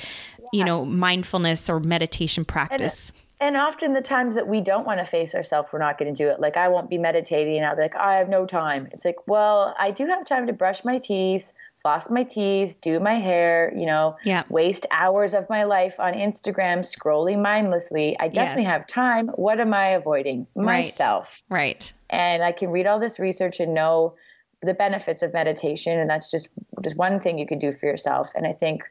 You 0.55 0.65
know, 0.65 0.85
mindfulness 0.85 1.69
or 1.69 1.81
meditation 1.81 2.45
practice. 2.45 3.13
And, 3.41 3.49
and 3.49 3.57
often 3.57 3.93
the 3.93 4.01
times 4.01 4.35
that 4.37 4.47
we 4.47 4.61
don't 4.61 4.87
want 4.87 5.01
to 5.01 5.05
face 5.05 5.35
ourselves, 5.35 5.71
we're 5.73 5.79
not 5.79 5.99
going 5.99 6.15
to 6.15 6.17
do 6.17 6.29
it. 6.31 6.41
Like 6.41 6.57
I 6.57 6.69
won't 6.69 6.89
be 6.89 6.99
meditating. 6.99 7.63
I'll 7.65 7.77
be 7.77 7.83
like, 7.83 7.97
I 7.97 8.17
have 8.17 8.29
no 8.29 8.47
time. 8.47 8.89
It's 8.93 9.05
like, 9.05 9.27
well, 9.27 9.75
I 9.79 9.91
do 9.91 10.07
have 10.07 10.25
time 10.25 10.47
to 10.47 10.53
brush 10.53 10.85
my 10.85 10.99
teeth 10.99 11.53
floss 11.85 12.09
my 12.09 12.23
teeth, 12.23 12.81
do 12.81 12.99
my 12.99 13.21
hair, 13.21 13.71
you 13.77 13.85
know, 13.85 14.17
yeah. 14.25 14.45
waste 14.49 14.87
hours 14.91 15.35
of 15.35 15.47
my 15.51 15.65
life 15.65 16.01
on 16.01 16.15
Instagram 16.15 16.79
scrolling 16.81 17.43
mindlessly. 17.43 18.17
I 18.19 18.29
definitely 18.29 18.63
yes. 18.63 18.73
have 18.73 18.87
time. 18.87 19.29
What 19.29 19.61
am 19.61 19.75
I 19.75 19.89
avoiding? 19.89 20.47
Myself. 20.57 21.43
Right. 21.51 21.93
And 22.09 22.43
I 22.43 22.53
can 22.53 22.71
read 22.71 22.87
all 22.87 22.99
this 22.99 23.19
research 23.19 23.61
and 23.61 23.75
know 23.75 24.15
the 24.63 24.73
benefits 24.73 25.23
of 25.23 25.35
meditation 25.35 25.99
and 25.99 26.09
that's 26.09 26.31
just 26.31 26.49
just 26.83 26.97
one 26.97 27.21
thing 27.21 27.39
you 27.39 27.47
can 27.47 27.59
do 27.59 27.75
for 27.75 27.85
yourself. 27.85 28.31
And 28.35 28.47
I 28.47 28.55
think 28.55 28.83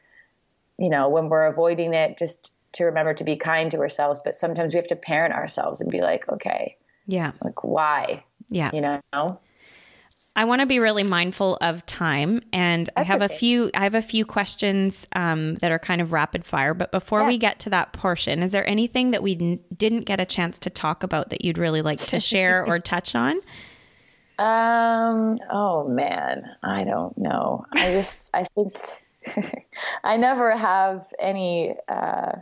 you 0.78 0.90
know, 0.90 1.08
when 1.08 1.28
we're 1.28 1.46
avoiding 1.46 1.94
it 1.94 2.18
just 2.18 2.52
to 2.72 2.84
remember 2.84 3.14
to 3.14 3.24
be 3.24 3.36
kind 3.36 3.70
to 3.70 3.78
ourselves, 3.78 4.20
but 4.24 4.36
sometimes 4.36 4.74
we 4.74 4.78
have 4.78 4.88
to 4.88 4.96
parent 4.96 5.34
ourselves 5.34 5.80
and 5.80 5.90
be 5.90 6.00
like, 6.00 6.28
okay, 6.28 6.76
yeah. 7.06 7.32
Like 7.42 7.62
why? 7.64 8.24
Yeah. 8.48 8.70
You 8.72 8.80
know? 8.80 9.40
I 10.36 10.44
want 10.46 10.62
to 10.62 10.66
be 10.66 10.80
really 10.80 11.04
mindful 11.04 11.58
of 11.60 11.86
time, 11.86 12.40
and 12.52 12.88
That's 12.88 12.98
I 12.98 13.02
have 13.04 13.22
okay. 13.22 13.32
a 13.32 13.38
few. 13.38 13.70
I 13.72 13.84
have 13.84 13.94
a 13.94 14.02
few 14.02 14.24
questions 14.24 15.06
um, 15.14 15.54
that 15.56 15.70
are 15.70 15.78
kind 15.78 16.00
of 16.00 16.10
rapid 16.10 16.44
fire. 16.44 16.74
But 16.74 16.90
before 16.90 17.20
yeah. 17.20 17.28
we 17.28 17.38
get 17.38 17.60
to 17.60 17.70
that 17.70 17.92
portion, 17.92 18.42
is 18.42 18.50
there 18.50 18.68
anything 18.68 19.12
that 19.12 19.22
we 19.22 19.36
n- 19.40 19.60
didn't 19.76 20.02
get 20.02 20.20
a 20.20 20.24
chance 20.24 20.58
to 20.60 20.70
talk 20.70 21.04
about 21.04 21.30
that 21.30 21.44
you'd 21.44 21.56
really 21.56 21.82
like 21.82 22.00
to 22.00 22.18
share 22.18 22.66
or 22.66 22.78
touch 22.80 23.14
on? 23.14 23.36
Um. 24.40 25.38
Oh 25.52 25.86
man, 25.86 26.42
I 26.64 26.82
don't 26.82 27.16
know. 27.16 27.64
I 27.72 27.92
just. 27.92 28.34
I 28.34 28.42
think. 28.56 28.76
I 30.04 30.16
never 30.16 30.56
have 30.56 31.06
any. 31.18 31.76
Uh, 31.88 32.32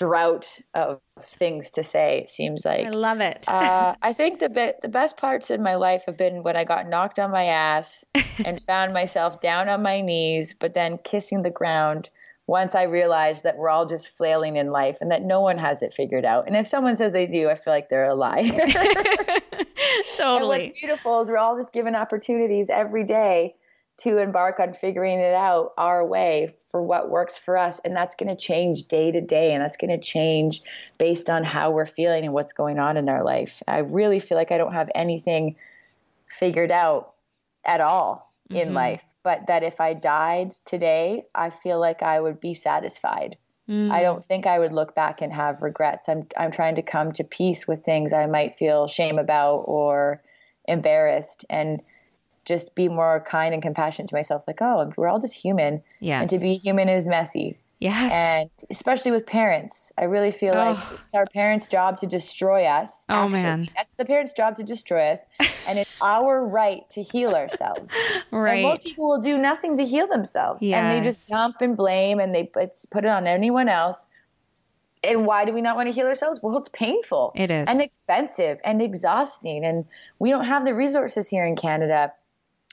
drought 0.00 0.46
of 0.74 1.00
things 1.22 1.72
to 1.72 1.82
say. 1.82 2.20
It 2.20 2.30
seems 2.30 2.64
like 2.64 2.86
I 2.86 2.90
love 2.90 3.20
it. 3.20 3.44
uh, 3.46 3.94
I 4.02 4.12
think 4.14 4.38
the 4.40 4.48
be- 4.48 4.72
the 4.82 4.88
best 4.88 5.16
parts 5.18 5.50
in 5.50 5.62
my 5.62 5.74
life 5.74 6.04
have 6.06 6.16
been 6.16 6.42
when 6.42 6.56
I 6.56 6.64
got 6.64 6.88
knocked 6.88 7.18
on 7.18 7.30
my 7.30 7.44
ass 7.44 8.04
and 8.44 8.60
found 8.66 8.94
myself 8.94 9.40
down 9.40 9.68
on 9.68 9.82
my 9.82 10.00
knees, 10.00 10.54
but 10.58 10.74
then 10.74 10.98
kissing 11.04 11.42
the 11.42 11.50
ground. 11.50 12.10
Once 12.46 12.74
I 12.74 12.84
realized 12.84 13.44
that 13.44 13.58
we're 13.58 13.68
all 13.68 13.86
just 13.86 14.08
flailing 14.08 14.56
in 14.56 14.72
life 14.72 14.98
and 15.00 15.12
that 15.12 15.22
no 15.22 15.40
one 15.40 15.56
has 15.58 15.82
it 15.82 15.92
figured 15.92 16.24
out. 16.24 16.48
And 16.48 16.56
if 16.56 16.66
someone 16.66 16.96
says 16.96 17.12
they 17.12 17.26
do, 17.26 17.48
I 17.48 17.54
feel 17.54 17.72
like 17.72 17.88
they're 17.88 18.08
a 18.08 18.14
lie. 18.14 18.42
totally. 20.16 20.64
And 20.64 20.68
what's 20.70 20.80
beautiful 20.80 21.20
is 21.20 21.28
we're 21.28 21.38
all 21.38 21.56
just 21.56 21.72
given 21.72 21.94
opportunities 21.94 22.68
every 22.68 23.04
day 23.04 23.54
to 24.00 24.18
embark 24.18 24.60
on 24.60 24.72
figuring 24.72 25.18
it 25.20 25.34
out 25.34 25.72
our 25.76 26.04
way 26.04 26.54
for 26.70 26.82
what 26.82 27.10
works 27.10 27.36
for 27.36 27.58
us. 27.58 27.80
And 27.80 27.94
that's 27.94 28.16
going 28.16 28.28
to 28.28 28.36
change 28.36 28.88
day 28.88 29.10
to 29.12 29.20
day. 29.20 29.52
And 29.52 29.62
that's 29.62 29.76
going 29.76 29.90
to 29.90 29.98
change 29.98 30.62
based 30.98 31.28
on 31.28 31.44
how 31.44 31.70
we're 31.70 31.86
feeling 31.86 32.24
and 32.24 32.32
what's 32.32 32.52
going 32.52 32.78
on 32.78 32.96
in 32.96 33.08
our 33.08 33.24
life. 33.24 33.62
I 33.68 33.78
really 33.78 34.20
feel 34.20 34.38
like 34.38 34.52
I 34.52 34.58
don't 34.58 34.72
have 34.72 34.90
anything 34.94 35.56
figured 36.28 36.70
out 36.70 37.14
at 37.64 37.80
all 37.80 38.32
mm-hmm. 38.50 38.68
in 38.68 38.74
life, 38.74 39.04
but 39.22 39.48
that 39.48 39.62
if 39.62 39.80
I 39.80 39.94
died 39.94 40.54
today, 40.64 41.26
I 41.34 41.50
feel 41.50 41.78
like 41.78 42.02
I 42.02 42.20
would 42.20 42.40
be 42.40 42.54
satisfied. 42.54 43.36
Mm. 43.68 43.90
I 43.90 44.02
don't 44.02 44.24
think 44.24 44.46
I 44.46 44.58
would 44.58 44.72
look 44.72 44.94
back 44.94 45.20
and 45.22 45.32
have 45.32 45.62
regrets. 45.62 46.08
I'm 46.08 46.26
I'm 46.36 46.50
trying 46.50 46.74
to 46.76 46.82
come 46.82 47.12
to 47.12 47.24
peace 47.24 47.68
with 47.68 47.84
things 47.84 48.12
I 48.12 48.26
might 48.26 48.56
feel 48.56 48.88
shame 48.88 49.18
about 49.18 49.64
or 49.66 50.22
embarrassed 50.66 51.44
and 51.48 51.80
just 52.44 52.74
be 52.74 52.88
more 52.88 53.24
kind 53.28 53.54
and 53.54 53.62
compassionate 53.62 54.08
to 54.08 54.14
myself. 54.14 54.42
Like, 54.46 54.60
oh, 54.60 54.92
we're 54.96 55.08
all 55.08 55.20
just 55.20 55.34
human. 55.34 55.82
Yeah. 56.00 56.20
And 56.20 56.30
to 56.30 56.38
be 56.38 56.56
human 56.56 56.88
is 56.88 57.06
messy. 57.06 57.58
Yes. 57.80 58.12
And 58.12 58.50
especially 58.68 59.10
with 59.10 59.24
parents, 59.24 59.90
I 59.96 60.04
really 60.04 60.32
feel 60.32 60.52
oh. 60.52 60.72
like 60.72 60.78
it's 60.92 61.14
our 61.14 61.26
parents' 61.26 61.66
job 61.66 61.96
to 61.98 62.06
destroy 62.06 62.66
us. 62.66 63.06
Oh, 63.08 63.14
actually. 63.14 63.42
man. 63.42 63.68
That's 63.74 63.96
the 63.96 64.04
parents' 64.04 64.32
job 64.34 64.56
to 64.56 64.62
destroy 64.62 65.12
us. 65.12 65.24
and 65.66 65.78
it's 65.78 65.90
our 66.02 66.46
right 66.46 66.88
to 66.90 67.02
heal 67.02 67.34
ourselves. 67.34 67.92
right. 68.30 68.56
And 68.56 68.62
most 68.64 68.84
people 68.84 69.08
will 69.08 69.20
do 69.20 69.38
nothing 69.38 69.78
to 69.78 69.84
heal 69.84 70.06
themselves. 70.06 70.62
Yes. 70.62 70.78
And 70.78 70.90
they 70.90 71.08
just 71.08 71.26
dump 71.28 71.56
and 71.62 71.74
blame 71.74 72.20
and 72.20 72.34
they 72.34 72.44
put, 72.44 72.72
put 72.90 73.04
it 73.06 73.10
on 73.10 73.26
anyone 73.26 73.70
else. 73.70 74.06
And 75.02 75.24
why 75.24 75.46
do 75.46 75.52
we 75.54 75.62
not 75.62 75.76
want 75.76 75.88
to 75.88 75.94
heal 75.94 76.06
ourselves? 76.06 76.40
Well, 76.42 76.58
it's 76.58 76.68
painful. 76.68 77.32
It 77.34 77.50
is. 77.50 77.66
And 77.66 77.80
expensive 77.80 78.58
and 78.62 78.82
exhausting. 78.82 79.64
And 79.64 79.86
we 80.18 80.28
don't 80.28 80.44
have 80.44 80.66
the 80.66 80.74
resources 80.74 81.30
here 81.30 81.46
in 81.46 81.56
Canada 81.56 82.12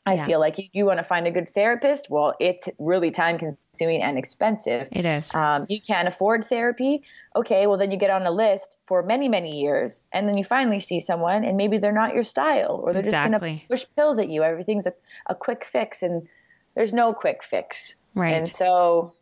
I 0.07 0.13
yeah. 0.13 0.25
feel 0.25 0.39
like 0.39 0.57
you, 0.57 0.69
you 0.71 0.85
want 0.85 0.99
to 0.99 1.03
find 1.03 1.27
a 1.27 1.31
good 1.31 1.49
therapist. 1.49 2.09
Well, 2.09 2.33
it's 2.39 2.69
really 2.79 3.11
time 3.11 3.37
consuming 3.37 4.01
and 4.01 4.17
expensive. 4.17 4.87
It 4.89 5.03
is. 5.03 5.35
Um, 5.35 5.65
you 5.67 5.81
can't 5.81 6.07
afford 6.07 6.45
therapy. 6.45 7.03
Okay, 7.35 7.67
well, 7.67 7.77
then 7.77 7.91
you 7.91 7.97
get 7.97 8.09
on 8.09 8.25
a 8.25 8.31
list 8.31 8.77
for 8.85 9.03
many, 9.03 9.27
many 9.27 9.59
years. 9.59 9.99
And 10.13 10.25
then 10.25 10.37
you 10.37 10.45
finally 10.45 10.79
see 10.79 11.01
someone, 11.01 11.43
and 11.43 11.57
maybe 11.57 11.77
they're 11.77 11.91
not 11.91 12.13
your 12.13 12.23
style, 12.23 12.79
or 12.81 12.93
they're 12.93 13.03
exactly. 13.03 13.31
just 13.31 13.41
going 13.41 13.59
to 13.59 13.67
push 13.67 13.85
pills 13.97 14.17
at 14.17 14.29
you. 14.29 14.43
Everything's 14.43 14.87
a, 14.87 14.93
a 15.25 15.35
quick 15.35 15.65
fix, 15.65 16.01
and 16.01 16.25
there's 16.73 16.93
no 16.93 17.13
quick 17.13 17.43
fix. 17.43 17.95
Right. 18.15 18.33
And 18.33 18.47
so, 18.47 19.13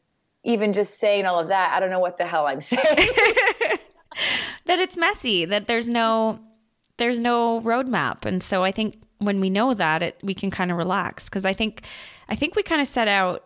even 0.44 0.72
just 0.72 1.00
saying 1.00 1.26
all 1.26 1.40
of 1.40 1.48
that, 1.48 1.74
I 1.74 1.80
don't 1.80 1.90
know 1.90 2.00
what 2.00 2.20
the 2.20 2.28
hell 2.28 2.46
I'm 2.46 2.62
saying. 2.62 2.84
that 4.66 4.78
it's 4.78 4.96
messy, 4.96 5.46
that 5.46 5.66
there's 5.66 5.90
no. 5.90 6.40
There's 6.98 7.20
no 7.20 7.60
roadmap. 7.60 8.24
And 8.24 8.42
so 8.42 8.64
I 8.64 8.72
think 8.72 9.05
when 9.26 9.40
we 9.40 9.50
know 9.50 9.74
that 9.74 10.04
it 10.04 10.18
we 10.24 10.34
can 10.34 10.52
kind 10.52 10.72
of 10.72 10.78
relax. 10.78 11.26
Because 11.26 11.46
I 11.46 11.54
think 11.54 11.84
I 12.30 12.36
think 12.36 12.56
we 12.56 12.64
kind 12.64 12.82
of 12.82 12.88
set 12.88 13.08
out 13.08 13.44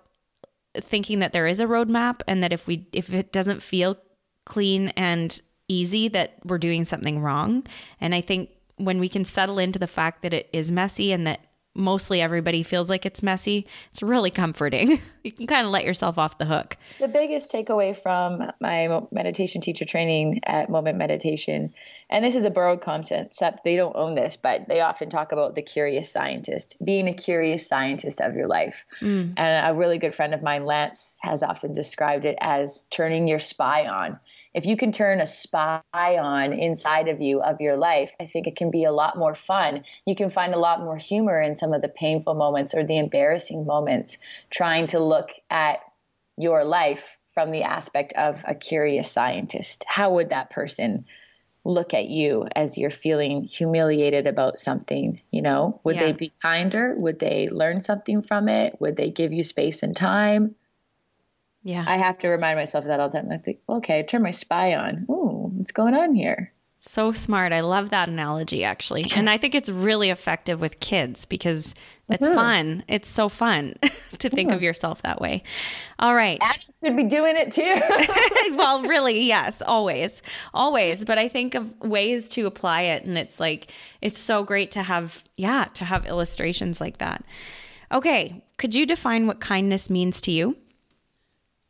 thinking 0.78 1.20
that 1.20 1.34
there 1.34 1.48
is 1.48 1.60
a 1.60 1.66
roadmap 1.66 2.22
and 2.28 2.44
that 2.44 2.54
if 2.54 2.68
we 2.68 2.88
if 2.94 3.14
it 3.14 3.32
doesn't 3.32 3.62
feel 3.62 3.98
clean 4.46 4.90
and 4.90 5.42
easy 5.68 6.08
that 6.10 6.34
we're 6.44 6.58
doing 6.58 6.84
something 6.86 7.22
wrong. 7.22 7.66
And 8.02 8.14
I 8.14 8.22
think 8.22 8.50
when 8.78 9.00
we 9.00 9.10
can 9.10 9.26
settle 9.26 9.60
into 9.60 9.80
the 9.80 9.88
fact 9.88 10.22
that 10.24 10.34
it 10.34 10.50
is 10.52 10.72
messy 10.72 11.12
and 11.12 11.28
that 11.28 11.42
mostly 11.80 12.22
everybody 12.22 12.62
feels 12.62 12.90
like 12.90 13.06
it's 13.06 13.24
messy, 13.24 13.66
it's 13.92 14.04
really 14.04 14.30
comforting. 14.30 15.02
you 15.24 15.32
can 15.32 15.48
kind 15.48 15.66
of 15.66 15.72
let 15.72 15.86
yourself 15.86 16.18
off 16.18 16.38
the 16.38 16.46
hook. 16.46 16.78
The 17.00 17.08
biggest 17.08 17.52
takeaway 17.52 17.96
from 17.96 18.52
my 18.60 19.02
meditation 19.12 19.62
teacher 19.62 19.86
training 19.86 20.42
at 20.44 20.70
Moment 20.70 20.98
Meditation, 20.98 21.74
and 22.10 22.26
this 22.26 22.36
is 22.36 22.46
a 22.46 22.50
borrowed 22.50 22.82
concept, 22.82 23.40
they 23.64 23.76
don't 23.76 23.96
own 23.96 24.16
this, 24.16 24.38
but 24.38 24.68
they 24.68 24.82
often 24.82 25.10
talk 25.10 25.32
about 25.32 25.56
the 25.56 25.62
curious 25.62 26.12
scientist, 26.12 26.76
being 26.84 27.08
a 27.08 27.14
curious 27.14 27.68
scientist 27.68 28.20
of 28.22 28.36
your 28.36 28.48
life. 28.48 28.86
Mm. 29.02 29.34
And 29.38 29.68
a 29.68 29.78
really 29.78 29.98
good 29.98 30.14
friend 30.14 30.34
of 30.34 30.44
mine, 30.44 30.66
Lance, 30.66 31.18
has 31.22 31.44
often 31.44 31.74
described 31.74 32.26
it 32.26 32.38
as 32.42 32.86
turning 32.90 33.28
your 33.28 33.40
spy 33.40 33.88
on 33.88 34.20
if 34.54 34.66
you 34.66 34.76
can 34.78 34.92
turn 34.92 35.22
a 35.22 35.28
spy 35.28 35.82
on 35.94 36.54
inside 36.54 37.08
of 37.08 37.22
you 37.22 37.42
of 37.42 37.62
your 37.62 37.78
life, 37.78 38.12
I 38.20 38.26
think 38.26 38.48
it 38.48 38.56
can 38.56 38.72
be 38.72 38.84
a 38.84 38.92
lot 38.92 39.18
more 39.18 39.36
fun. 39.36 39.84
You 40.06 40.16
can 40.16 40.30
find 40.30 40.54
a 40.54 40.60
lot 40.60 40.80
more 40.80 40.98
humor 40.98 41.40
in 41.40 41.56
some 41.56 41.74
of 41.74 41.82
the 41.82 41.90
painful 41.90 42.34
moments 42.34 42.74
or 42.74 42.84
the 42.84 42.98
embarrassing 42.98 43.66
moments, 43.66 44.18
trying 44.50 44.88
to 44.88 45.00
look 45.00 45.30
at 45.50 45.80
your 46.38 46.64
life 46.64 47.18
from 47.34 47.52
the 47.52 47.64
aspect 47.64 48.14
of 48.14 48.44
a 48.48 48.56
curious 48.56 49.12
scientist. 49.12 49.86
How 49.88 50.14
would 50.14 50.30
that 50.30 50.50
person 50.50 51.06
look 51.66 51.94
at 51.94 52.08
you 52.08 52.48
as 52.56 52.78
you're 52.78 52.90
feeling 52.90 53.44
humiliated 53.44 54.26
about 54.28 54.58
something 54.58 55.20
you 55.30 55.42
know 55.42 55.80
would 55.84 55.96
Yeah. 55.96 56.06
they 56.06 56.12
be 56.14 56.34
kinder 56.42 56.96
would 56.98 57.20
they 57.20 57.50
learn 57.50 57.82
something 57.82 58.22
from 58.22 58.48
it 58.48 58.80
would 58.80 58.96
they 58.96 59.10
give 59.10 59.34
you 59.34 59.44
space 59.44 59.84
and 59.84 59.96
time 59.96 60.56
Yeah. 61.64 61.84
i 61.88 61.98
have 61.98 62.18
to 62.20 62.28
remind 62.30 62.58
myself 62.58 62.86
of 62.86 62.88
that 62.90 63.00
all 63.00 63.10
the 63.10 63.20
time 63.20 63.32
i 63.32 63.38
think 63.38 63.60
okay 63.68 64.04
turn 64.04 64.22
my 64.24 64.32
spy 64.32 64.76
on 64.76 65.06
ooh 65.10 65.52
what's 65.56 65.72
going 65.72 65.96
on 65.96 66.16
here 66.16 66.54
So 66.82 67.12
smart. 67.12 67.52
I 67.52 67.60
love 67.60 67.90
that 67.90 68.08
analogy 68.08 68.64
actually. 68.64 69.04
And 69.18 69.30
I 69.30 69.38
think 69.38 69.54
it's 69.54 69.70
really 69.70 70.10
effective 70.12 70.62
with 70.62 70.80
kids 70.80 71.26
because 71.26 71.76
it's 72.08 72.26
Mhm. 72.26 72.36
fun. 72.36 72.84
It's 72.88 73.10
so 73.10 73.28
fun 73.28 73.76
to 74.20 74.30
think 74.30 74.54
of 74.54 74.62
yourself 74.62 75.02
that 75.02 75.20
way. 75.20 75.44
All 76.00 76.16
right. 76.16 76.40
adults 76.42 76.80
should 76.82 76.96
be 76.96 77.04
doing 77.04 77.36
it 77.38 77.52
too 77.52 78.56
well, 78.58 78.84
really, 78.84 79.26
yes, 79.26 79.62
always. 79.62 80.22
Always, 80.54 81.04
but 81.04 81.18
I 81.18 81.28
think 81.28 81.54
of 81.54 81.66
ways 81.82 82.30
to 82.30 82.46
apply 82.48 82.84
it 82.96 83.04
and 83.04 83.18
it's 83.18 83.42
like 83.42 83.74
it's 84.02 84.18
so 84.18 84.44
great 84.46 84.72
to 84.72 84.82
have 84.84 85.22
yeah, 85.36 85.66
to 85.74 85.84
have 85.84 86.06
illustrations 86.06 86.80
like 86.80 87.00
that. 87.00 87.26
Okay, 87.92 88.42
could 88.58 88.74
you 88.74 88.86
define 88.86 89.28
what 89.28 89.42
kindness 89.42 89.90
means 89.90 90.22
to 90.22 90.32
you? 90.32 90.56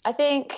I 0.10 0.12
think 0.12 0.55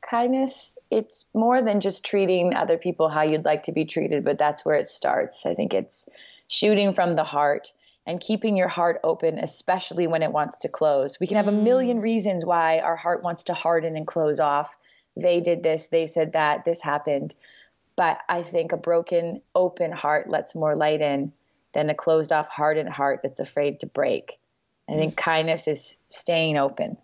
kindness, 0.00 0.78
it's 0.90 1.26
more 1.34 1.60
than 1.60 1.82
just 1.82 2.06
treating 2.06 2.54
other 2.54 2.78
people 2.78 3.10
how 3.10 3.20
you'd 3.20 3.44
like 3.44 3.64
to 3.64 3.72
be 3.72 3.84
treated, 3.84 4.24
but 4.24 4.38
that's 4.38 4.64
where 4.64 4.76
it 4.76 4.88
starts. 4.88 5.44
I 5.44 5.54
think 5.54 5.74
it's 5.74 6.08
shooting 6.48 6.94
from 6.94 7.12
the 7.12 7.22
heart 7.22 7.74
and 8.06 8.18
keeping 8.18 8.56
your 8.56 8.68
heart 8.68 8.98
open, 9.04 9.38
especially 9.38 10.06
when 10.06 10.22
it 10.22 10.32
wants 10.32 10.56
to 10.58 10.70
close. 10.70 11.20
We 11.20 11.26
can 11.26 11.36
have 11.36 11.48
a 11.48 11.52
million 11.52 11.98
mm. 11.98 12.02
reasons 12.02 12.46
why 12.46 12.78
our 12.78 12.96
heart 12.96 13.22
wants 13.22 13.42
to 13.42 13.52
harden 13.52 13.94
and 13.94 14.06
close 14.06 14.40
off. 14.40 14.74
They 15.18 15.42
did 15.42 15.62
this, 15.62 15.88
they 15.88 16.06
said 16.06 16.32
that, 16.32 16.64
this 16.64 16.80
happened. 16.80 17.34
But 17.94 18.20
I 18.26 18.42
think 18.42 18.72
a 18.72 18.78
broken, 18.78 19.42
open 19.54 19.92
heart 19.92 20.30
lets 20.30 20.54
more 20.54 20.76
light 20.76 21.02
in 21.02 21.30
than 21.74 21.90
a 21.90 21.94
closed 21.94 22.32
off, 22.32 22.48
hardened 22.48 22.88
heart 22.88 23.20
that's 23.22 23.40
afraid 23.40 23.80
to 23.80 23.86
break. 23.86 24.38
I 24.88 24.94
think 24.94 25.12
mm. 25.12 25.18
kindness 25.18 25.68
is 25.68 25.98
staying 26.08 26.56
open 26.56 26.96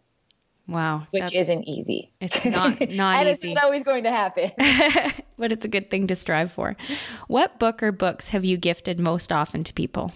Wow. 0.70 1.06
which 1.10 1.34
isn't 1.34 1.64
easy. 1.68 2.10
It's 2.20 2.44
not- 2.44 2.80
not 2.90 3.18
and 3.20 3.28
it's 3.28 3.44
easy. 3.44 3.54
not 3.54 3.64
always 3.64 3.84
going 3.84 4.04
to 4.04 4.10
happen. 4.10 4.50
but 5.38 5.52
it's 5.52 5.64
a 5.64 5.68
good 5.68 5.90
thing 5.90 6.06
to 6.06 6.14
strive 6.14 6.52
for. 6.52 6.76
What 7.26 7.58
book 7.58 7.82
or 7.82 7.92
books 7.92 8.28
have 8.28 8.44
you 8.44 8.56
gifted 8.56 8.98
most 9.00 9.32
often 9.32 9.64
to 9.64 9.74
people? 9.74 10.12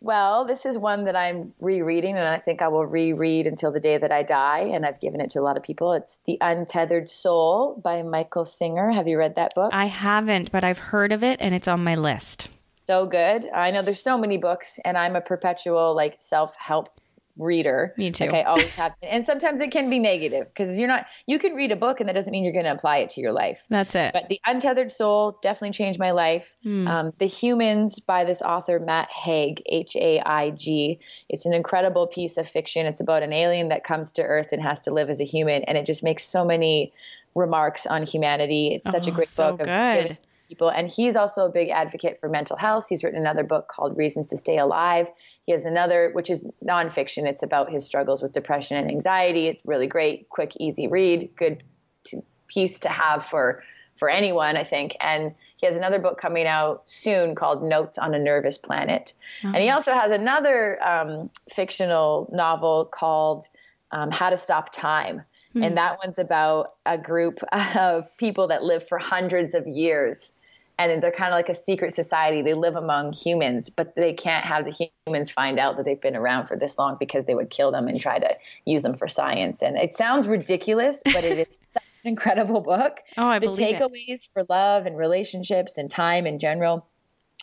well, 0.00 0.44
this 0.44 0.66
is 0.66 0.76
one 0.76 1.04
that 1.04 1.16
I'm 1.16 1.54
rereading, 1.60 2.14
and 2.18 2.28
I 2.28 2.38
think 2.38 2.60
I 2.60 2.68
will 2.68 2.84
reread 2.84 3.46
until 3.46 3.72
the 3.72 3.80
day 3.80 3.96
that 3.96 4.12
I 4.12 4.22
die. 4.22 4.68
And 4.74 4.84
I've 4.84 5.00
given 5.00 5.22
it 5.22 5.30
to 5.30 5.40
a 5.40 5.42
lot 5.42 5.56
of 5.56 5.62
people. 5.62 5.94
It's 5.94 6.18
The 6.26 6.36
Untethered 6.42 7.08
Soul 7.08 7.80
by 7.82 8.02
Michael 8.02 8.44
Singer. 8.44 8.90
Have 8.92 9.08
you 9.08 9.16
read 9.16 9.36
that 9.36 9.54
book? 9.54 9.70
I 9.72 9.86
haven't, 9.86 10.52
but 10.52 10.62
I've 10.62 10.76
heard 10.76 11.10
of 11.12 11.22
it 11.24 11.40
and 11.40 11.54
it's 11.54 11.68
on 11.68 11.82
my 11.82 11.94
list. 11.94 12.48
so 12.76 13.06
good. 13.06 13.48
I 13.48 13.70
know 13.70 13.80
there's 13.80 14.02
so 14.02 14.18
many 14.18 14.36
books, 14.36 14.78
and 14.84 14.98
I'm 14.98 15.16
a 15.16 15.22
perpetual 15.22 15.94
like 15.94 16.16
self 16.18 16.54
help 16.56 16.90
reader. 17.36 17.92
Me 17.96 18.10
too. 18.10 18.24
Okay, 18.26 18.42
always 18.44 18.74
have 18.76 18.92
been. 19.00 19.10
And 19.14 19.24
sometimes 19.24 19.60
it 19.60 19.70
can 19.70 19.90
be 19.90 19.98
negative 19.98 20.46
because 20.46 20.78
you're 20.78 20.88
not. 20.88 21.06
You 21.26 21.38
can 21.38 21.54
read 21.54 21.72
a 21.72 21.76
book, 21.76 22.00
and 22.00 22.08
that 22.08 22.14
doesn't 22.14 22.30
mean 22.30 22.44
you're 22.44 22.52
going 22.52 22.64
to 22.64 22.72
apply 22.72 22.98
it 22.98 23.10
to 23.10 23.20
your 23.20 23.32
life. 23.32 23.66
That's 23.70 23.94
it. 23.94 24.12
But 24.12 24.28
The 24.28 24.40
Untethered 24.46 24.90
Soul 24.90 25.38
definitely 25.42 25.72
changed 25.72 25.98
my 25.98 26.10
life. 26.12 26.56
Um, 26.64 27.12
the 27.18 27.26
Humans 27.26 28.00
by 28.00 28.24
this 28.24 28.42
author, 28.42 28.78
Matt 28.80 29.10
Haig, 29.10 29.62
H 29.66 29.94
A 29.96 30.20
I 30.20 30.50
G. 30.50 31.00
It's 31.28 31.46
an 31.46 31.52
incredible 31.52 32.06
piece 32.06 32.36
of 32.36 32.48
fiction. 32.48 32.86
It's 32.86 33.00
about 33.00 33.22
an 33.22 33.32
alien 33.32 33.68
that 33.68 33.84
comes 33.84 34.12
to 34.12 34.22
Earth 34.22 34.52
and 34.52 34.62
has 34.62 34.80
to 34.82 34.90
live 34.92 35.10
as 35.10 35.20
a 35.20 35.24
human. 35.24 35.62
And 35.64 35.76
it 35.78 35.86
just 35.86 36.02
makes 36.02 36.24
so 36.24 36.44
many 36.44 36.92
remarks 37.34 37.86
on 37.86 38.04
humanity. 38.04 38.74
It's 38.74 38.90
such 38.90 39.06
a 39.06 39.10
Oh, 39.10 39.14
great 39.14 39.28
so 39.28 39.50
book. 39.52 39.62
of 39.62 39.66
good. 39.66 40.18
people. 40.48 40.68
And 40.68 40.88
he's 40.90 41.16
also 41.16 41.46
a 41.46 41.50
big 41.50 41.68
advocate 41.70 42.18
for 42.20 42.28
mental 42.28 42.56
health. 42.56 42.86
He's 42.88 43.02
written 43.02 43.18
another 43.20 43.42
book 43.44 43.66
called 43.68 43.96
Reasons 43.96 44.28
to 44.28 44.36
Stay 44.36 44.58
Alive. 44.58 45.08
He 45.46 45.52
has 45.52 45.64
another, 45.64 46.10
which 46.12 46.30
is 46.30 46.44
nonfiction. 46.64 47.26
It's 47.26 47.42
about 47.42 47.70
his 47.70 47.84
struggles 47.84 48.22
with 48.22 48.32
depression 48.32 48.76
and 48.76 48.90
anxiety. 48.90 49.48
It's 49.48 49.62
really 49.64 49.86
great, 49.86 50.28
quick, 50.30 50.52
easy 50.58 50.88
read, 50.88 51.30
good 51.36 51.62
to, 52.04 52.22
piece 52.48 52.78
to 52.80 52.88
have 52.88 53.26
for 53.26 53.62
for 53.96 54.08
anyone, 54.10 54.56
I 54.56 54.64
think. 54.64 54.96
And 55.00 55.34
he 55.56 55.66
has 55.66 55.76
another 55.76 55.98
book 55.98 56.18
coming 56.18 56.46
out 56.46 56.88
soon 56.88 57.34
called 57.34 57.62
Notes 57.62 57.96
on 57.96 58.14
a 58.14 58.18
Nervous 58.18 58.58
Planet. 58.58 59.14
And 59.54 59.62
he 59.62 59.70
also 59.70 59.92
has 59.92 60.10
another 60.10 60.82
um, 60.84 61.30
fictional 61.48 62.28
novel 62.32 62.86
called 62.86 63.48
um, 63.92 64.10
How 64.10 64.30
to 64.30 64.36
Stop 64.36 64.72
Time. 64.72 65.22
And 65.62 65.76
that 65.76 65.98
one's 66.04 66.18
about 66.18 66.74
a 66.84 66.98
group 66.98 67.38
of 67.76 68.08
people 68.16 68.48
that 68.48 68.64
live 68.64 68.88
for 68.88 68.98
hundreds 68.98 69.54
of 69.54 69.66
years. 69.66 70.33
And 70.78 71.00
they're 71.02 71.12
kind 71.12 71.32
of 71.32 71.36
like 71.38 71.48
a 71.48 71.54
secret 71.54 71.94
society. 71.94 72.42
They 72.42 72.54
live 72.54 72.74
among 72.74 73.12
humans, 73.12 73.70
but 73.70 73.94
they 73.94 74.12
can't 74.12 74.44
have 74.44 74.64
the 74.64 74.90
humans 75.06 75.30
find 75.30 75.58
out 75.60 75.76
that 75.76 75.84
they've 75.84 76.00
been 76.00 76.16
around 76.16 76.46
for 76.46 76.56
this 76.56 76.76
long 76.78 76.96
because 76.98 77.26
they 77.26 77.34
would 77.34 77.48
kill 77.50 77.70
them 77.70 77.86
and 77.86 78.00
try 78.00 78.18
to 78.18 78.36
use 78.64 78.82
them 78.82 78.94
for 78.94 79.06
science. 79.06 79.62
And 79.62 79.76
it 79.76 79.94
sounds 79.94 80.26
ridiculous, 80.26 81.00
but 81.04 81.22
it 81.22 81.46
is 81.48 81.60
such 81.72 81.82
an 82.02 82.08
incredible 82.08 82.60
book 82.60 82.98
Oh, 83.16 83.28
I 83.28 83.38
the 83.38 83.46
believe 83.46 83.76
it. 83.76 83.80
takeaways 83.80 84.28
for 84.32 84.42
love 84.48 84.86
and 84.86 84.98
relationships 84.98 85.78
and 85.78 85.88
time 85.88 86.26
in 86.26 86.40
general. 86.40 86.86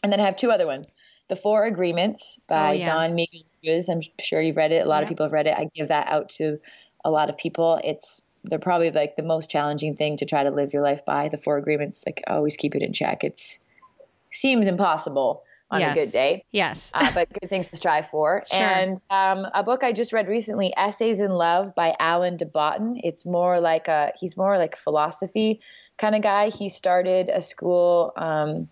And 0.04 0.12
then 0.12 0.20
I 0.20 0.26
have 0.26 0.36
two 0.36 0.52
other 0.52 0.68
ones. 0.68 0.92
The 1.30 1.38
Four 1.38 1.64
Agreements 1.64 2.38
by 2.50 2.70
Oh, 2.70 2.72
yeah. 2.74 2.86
Don 2.94 3.16
Miguel 3.16 3.44
Ruiz. 3.64 3.88
I'm 3.88 4.02
sure 4.20 4.42
you've 4.42 4.58
read 4.58 4.74
it. 4.74 4.86
A 4.86 4.90
lot 4.90 4.98
Yeah. 4.98 5.04
of 5.04 5.08
people 5.10 5.26
have 5.26 5.32
read 5.32 5.48
it. 5.48 5.58
I 5.58 5.70
give 5.74 5.88
that 5.88 6.08
out 6.08 6.28
to 6.32 6.60
a 7.06 7.10
lot 7.10 7.30
of 7.30 7.38
people. 7.38 7.80
It's 7.82 8.22
they're 8.44 8.60
probably 8.60 8.92
like 8.92 9.16
the 9.16 9.24
most 9.24 9.50
challenging 9.50 9.96
thing 9.96 10.18
to 10.18 10.26
try 10.26 10.44
to 10.44 10.50
live 10.52 10.74
your 10.74 10.84
life 10.84 11.06
by. 11.06 11.30
The 11.30 11.38
Four 11.38 11.58
Agreements, 11.58 12.04
like 12.06 12.24
always 12.28 12.58
keep 12.58 12.76
it 12.76 12.82
in 12.82 12.94
check. 12.94 13.24
It's 13.24 13.60
seems 14.32 14.68
impossible 14.68 15.44
on 15.70 15.80
Yes. 15.80 15.92
a 15.92 16.00
good 16.00 16.12
day 16.12 16.44
Yes. 16.52 16.92
uh, 16.94 17.12
but 17.14 17.28
good 17.40 17.50
things 17.50 17.70
to 17.72 17.78
strive 17.78 18.10
for. 18.10 18.44
Sure. 18.52 18.60
And 18.60 18.98
um, 19.10 19.48
a 19.54 19.64
book 19.64 19.84
I 19.84 19.92
just 19.94 20.12
read 20.12 20.28
recently, 20.28 20.74
Essays 20.76 21.20
in 21.22 21.32
Love 21.32 21.74
by 21.76 21.96
Alain 22.00 22.38
de 22.38 22.46
Botton. 22.46 23.00
It's 23.04 23.26
more 23.26 23.60
like 23.60 23.88
a 23.88 24.12
he's 24.20 24.36
more 24.36 24.58
like 24.58 24.76
philosophy 24.76 25.62
kind 25.98 26.16
of 26.16 26.22
guy. 26.22 26.50
He 26.50 26.68
started 26.70 27.30
a 27.30 27.42
school 27.42 28.12
um, 28.18 28.68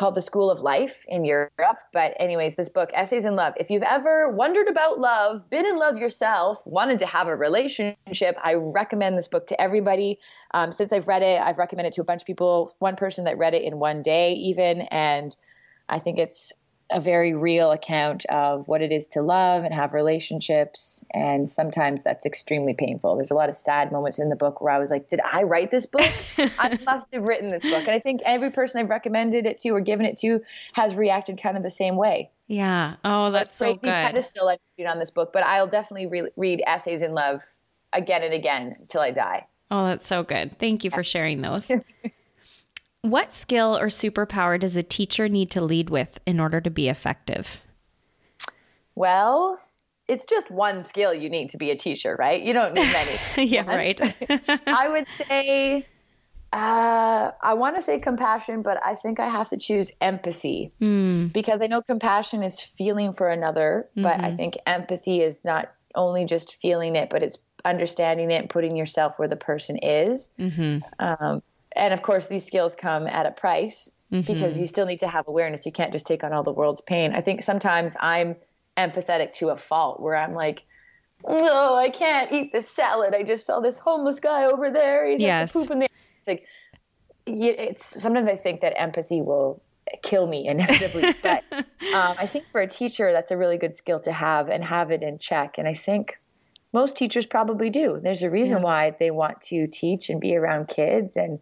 called 0.00 0.14
the 0.14 0.22
School 0.22 0.50
of 0.50 0.60
Life 0.60 1.04
in 1.08 1.26
Europe. 1.26 1.78
But 1.92 2.14
anyways, 2.18 2.56
this 2.56 2.70
book, 2.70 2.88
Essays 2.94 3.26
in 3.26 3.36
Love. 3.36 3.52
If 3.58 3.68
you've 3.68 3.82
ever 3.82 4.30
wondered 4.30 4.66
about 4.66 4.98
love, 4.98 5.50
been 5.50 5.66
in 5.66 5.78
love 5.78 5.98
yourself, 5.98 6.62
wanted 6.64 6.98
to 7.00 7.06
have 7.06 7.26
a 7.26 7.36
relationship, 7.36 8.34
I 8.42 8.54
recommend 8.54 9.18
this 9.18 9.28
book 9.28 9.46
to 9.48 9.60
everybody. 9.60 10.18
Um, 10.54 10.72
since 10.72 10.94
I've 10.94 11.06
read 11.06 11.22
it, 11.22 11.38
I've 11.38 11.58
recommended 11.58 11.90
it 11.90 11.94
to 11.96 12.00
a 12.00 12.04
bunch 12.04 12.22
of 12.22 12.26
people. 12.26 12.74
One 12.78 12.96
person 12.96 13.26
that 13.26 13.36
read 13.36 13.52
it 13.52 13.62
in 13.62 13.78
one 13.78 14.00
day, 14.00 14.32
even, 14.32 14.80
and 14.90 15.36
I 15.86 15.98
think 15.98 16.18
it's 16.18 16.50
a 16.92 17.00
very 17.00 17.32
real 17.34 17.70
account 17.70 18.24
of 18.26 18.66
what 18.68 18.82
it 18.82 18.90
is 18.92 19.06
to 19.08 19.22
love 19.22 19.64
and 19.64 19.72
have 19.72 19.92
relationships. 19.92 21.04
And 21.14 21.48
sometimes 21.48 22.02
that's 22.02 22.26
extremely 22.26 22.74
painful. 22.74 23.16
There's 23.16 23.30
a 23.30 23.34
lot 23.34 23.48
of 23.48 23.54
sad 23.54 23.92
moments 23.92 24.18
in 24.18 24.28
the 24.28 24.36
book 24.36 24.60
where 24.60 24.72
I 24.72 24.78
was 24.78 24.90
like, 24.90 25.08
did 25.08 25.20
I 25.20 25.42
write 25.44 25.70
this 25.70 25.86
book? 25.86 26.10
I 26.38 26.78
must 26.84 27.08
have 27.12 27.22
written 27.22 27.50
this 27.50 27.62
book. 27.62 27.80
And 27.80 27.90
I 27.90 27.98
think 28.00 28.20
every 28.24 28.50
person 28.50 28.80
I've 28.80 28.90
recommended 28.90 29.46
it 29.46 29.58
to 29.60 29.70
or 29.70 29.80
given 29.80 30.04
it 30.06 30.16
to 30.18 30.40
has 30.72 30.94
reacted 30.94 31.40
kind 31.40 31.56
of 31.56 31.62
the 31.62 31.70
same 31.70 31.96
way. 31.96 32.30
yeah. 32.48 32.96
Oh, 33.04 33.30
that's 33.30 33.54
so 33.54 33.66
Crazy 33.66 33.80
good. 33.82 33.90
pedestal 33.92 34.48
I'm 34.48 34.58
putting 34.76 34.90
on 34.90 34.98
this 34.98 35.10
book, 35.10 35.32
but 35.32 35.42
I'll 35.44 35.66
definitely 35.68 36.06
re- 36.06 36.30
read 36.36 36.62
Essays 36.66 37.02
in 37.02 37.12
Love 37.12 37.42
again 37.92 38.22
and 38.22 38.34
again 38.34 38.72
until 38.78 39.00
I 39.00 39.10
die. 39.12 39.46
Oh, 39.70 39.86
that's 39.86 40.06
so 40.06 40.22
good. 40.24 40.58
Thank 40.58 40.82
you 40.84 40.90
for 40.90 41.04
sharing 41.04 41.42
those. 41.42 41.70
what 43.02 43.32
skill 43.32 43.76
or 43.78 43.86
superpower 43.86 44.58
does 44.58 44.76
a 44.76 44.82
teacher 44.82 45.28
need 45.28 45.50
to 45.52 45.60
lead 45.60 45.90
with 45.90 46.18
in 46.26 46.38
order 46.40 46.60
to 46.60 46.70
be 46.70 46.88
effective? 46.88 47.62
Well, 48.94 49.58
it's 50.08 50.26
just 50.26 50.50
one 50.50 50.82
skill 50.82 51.14
you 51.14 51.30
need 51.30 51.50
to 51.50 51.56
be 51.56 51.70
a 51.70 51.76
teacher, 51.76 52.16
right? 52.18 52.42
You 52.42 52.52
don't 52.52 52.74
need 52.74 52.92
many. 53.36 53.46
yeah, 53.48 53.66
right. 53.66 54.00
I 54.66 54.88
would 54.88 55.06
say, 55.16 55.86
uh, 56.52 57.30
I 57.42 57.54
want 57.54 57.76
to 57.76 57.82
say 57.82 57.98
compassion, 58.00 58.62
but 58.62 58.78
I 58.84 58.94
think 58.96 59.20
I 59.20 59.28
have 59.28 59.48
to 59.50 59.56
choose 59.56 59.92
empathy 60.00 60.72
Hmm. 60.80 61.28
because 61.28 61.62
I 61.62 61.66
know 61.68 61.80
compassion 61.80 62.42
is 62.42 62.60
feeling 62.60 63.12
for 63.12 63.28
another, 63.28 63.88
but 63.94 64.20
I 64.22 64.32
think 64.32 64.56
empathy 64.66 65.20
is 65.22 65.44
not 65.44 65.72
only 65.94 66.24
just 66.24 66.56
feeling 66.56 66.96
it, 66.96 67.08
but 67.10 67.22
it's 67.22 67.38
understanding 67.64 68.30
it 68.30 68.40
and 68.40 68.50
putting 68.50 68.76
yourself 68.76 69.18
where 69.18 69.28
the 69.28 69.36
person 69.36 69.78
is. 69.78 70.30
Mhm. 70.38 70.82
Um, 70.98 71.42
and 71.76 71.94
of 71.94 72.02
course, 72.02 72.28
these 72.28 72.44
skills 72.44 72.74
come 72.74 73.06
at 73.06 73.26
a 73.26 73.30
price 73.30 73.90
because 74.10 74.58
you 74.58 74.66
still 74.66 74.86
need 74.86 75.00
to 75.00 75.08
have 75.08 75.28
awareness. 75.28 75.64
You 75.64 75.72
can't 75.72 75.92
just 75.92 76.04
take 76.04 76.24
on 76.24 76.32
all 76.32 76.42
the 76.42 76.52
world's 76.52 76.80
pain. 76.80 77.12
I 77.14 77.20
think 77.20 77.42
sometimes 77.44 77.96
I'm 78.00 78.34
empathetic 78.76 79.34
to 79.34 79.50
a 79.50 79.56
fault 79.56 80.00
where 80.00 80.16
I'm 80.16 80.34
like, 80.34 80.64
no, 81.26 81.74
I 81.76 81.90
can't 81.90 82.32
eat 82.32 82.52
this 82.52 82.68
salad. 82.68 83.14
I 83.14 83.22
just 83.22 83.46
saw 83.46 83.60
this 83.60 83.78
homeless 83.78 84.20
guy 84.20 84.46
over 84.46 84.70
there. 84.70 85.06
He's 85.06 85.20
Yes. 85.20 85.42
yes. 85.42 85.52
poop 85.52 85.70
in 85.70 85.80
there. 85.80 85.88
It's 86.18 86.28
like, 86.28 86.46
it's 87.26 88.02
sometimes 88.02 88.28
I 88.28 88.34
think 88.34 88.62
that 88.62 88.72
empathy 88.80 89.20
will 89.20 89.62
kill 90.02 90.26
me 90.26 90.48
inevitably. 90.48 91.14
but 91.22 91.44
um, 91.52 91.64
I 92.18 92.26
think 92.26 92.46
for 92.50 92.60
a 92.60 92.66
teacher, 92.66 93.12
that's 93.12 93.30
a 93.30 93.36
really 93.36 93.58
good 93.58 93.76
skill 93.76 94.00
to 94.00 94.12
have 94.12 94.48
and 94.48 94.64
have 94.64 94.90
it 94.90 95.02
in 95.02 95.18
check. 95.18 95.58
And 95.58 95.68
I 95.68 95.74
think 95.74 96.18
most 96.72 96.96
teachers 96.96 97.26
probably 97.26 97.70
do. 97.70 97.98
There's 98.02 98.22
a 98.22 98.30
reason 98.30 98.62
why 98.62 98.94
they 98.98 99.10
want 99.10 99.42
to 99.42 99.66
teach 99.66 100.08
and 100.08 100.20
be 100.20 100.36
around 100.36 100.68
kids 100.68 101.16
and 101.16 101.40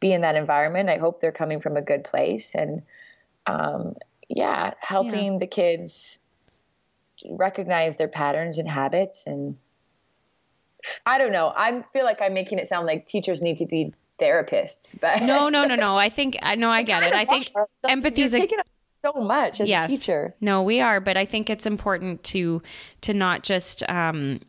be 0.00 0.12
in 0.12 0.22
that 0.22 0.36
environment. 0.36 0.88
I 0.88 0.96
hope 0.96 1.20
they're 1.20 1.32
coming 1.32 1.60
from 1.60 1.76
a 1.76 1.82
good 1.82 2.04
place 2.04 2.54
and 2.54 2.82
um, 3.46 3.94
yeah, 4.28 4.74
helping 4.80 5.34
yeah. 5.34 5.38
the 5.38 5.46
kids 5.46 6.18
recognize 7.28 7.96
their 7.96 8.08
patterns 8.08 8.58
and 8.58 8.68
habits 8.68 9.24
and 9.26 9.56
I 11.04 11.18
don't 11.18 11.32
know. 11.32 11.52
I 11.54 11.84
feel 11.92 12.04
like 12.04 12.22
I'm 12.22 12.32
making 12.32 12.58
it 12.58 12.66
sound 12.66 12.86
like 12.86 13.06
teachers 13.06 13.42
need 13.42 13.58
to 13.58 13.66
be 13.66 13.92
therapists, 14.18 14.98
but 14.98 15.22
no, 15.22 15.50
no, 15.50 15.64
no, 15.64 15.74
no. 15.74 15.96
I 15.98 16.08
think 16.08 16.38
I 16.42 16.54
know 16.54 16.70
I 16.70 16.82
get 16.82 17.02
it. 17.02 17.12
I 17.12 17.26
think 17.26 17.50
empathy 17.86 18.22
is 18.22 18.34
so 19.04 19.12
much 19.20 19.60
as 19.60 19.68
yes. 19.68 19.86
a 19.86 19.88
teacher. 19.88 20.34
No, 20.40 20.62
we 20.62 20.80
are, 20.80 21.00
but 21.00 21.18
I 21.18 21.26
think 21.26 21.50
it's 21.50 21.66
important 21.66 22.22
to 22.24 22.62
to 23.02 23.12
not 23.12 23.42
just 23.42 23.82
um 23.90 24.40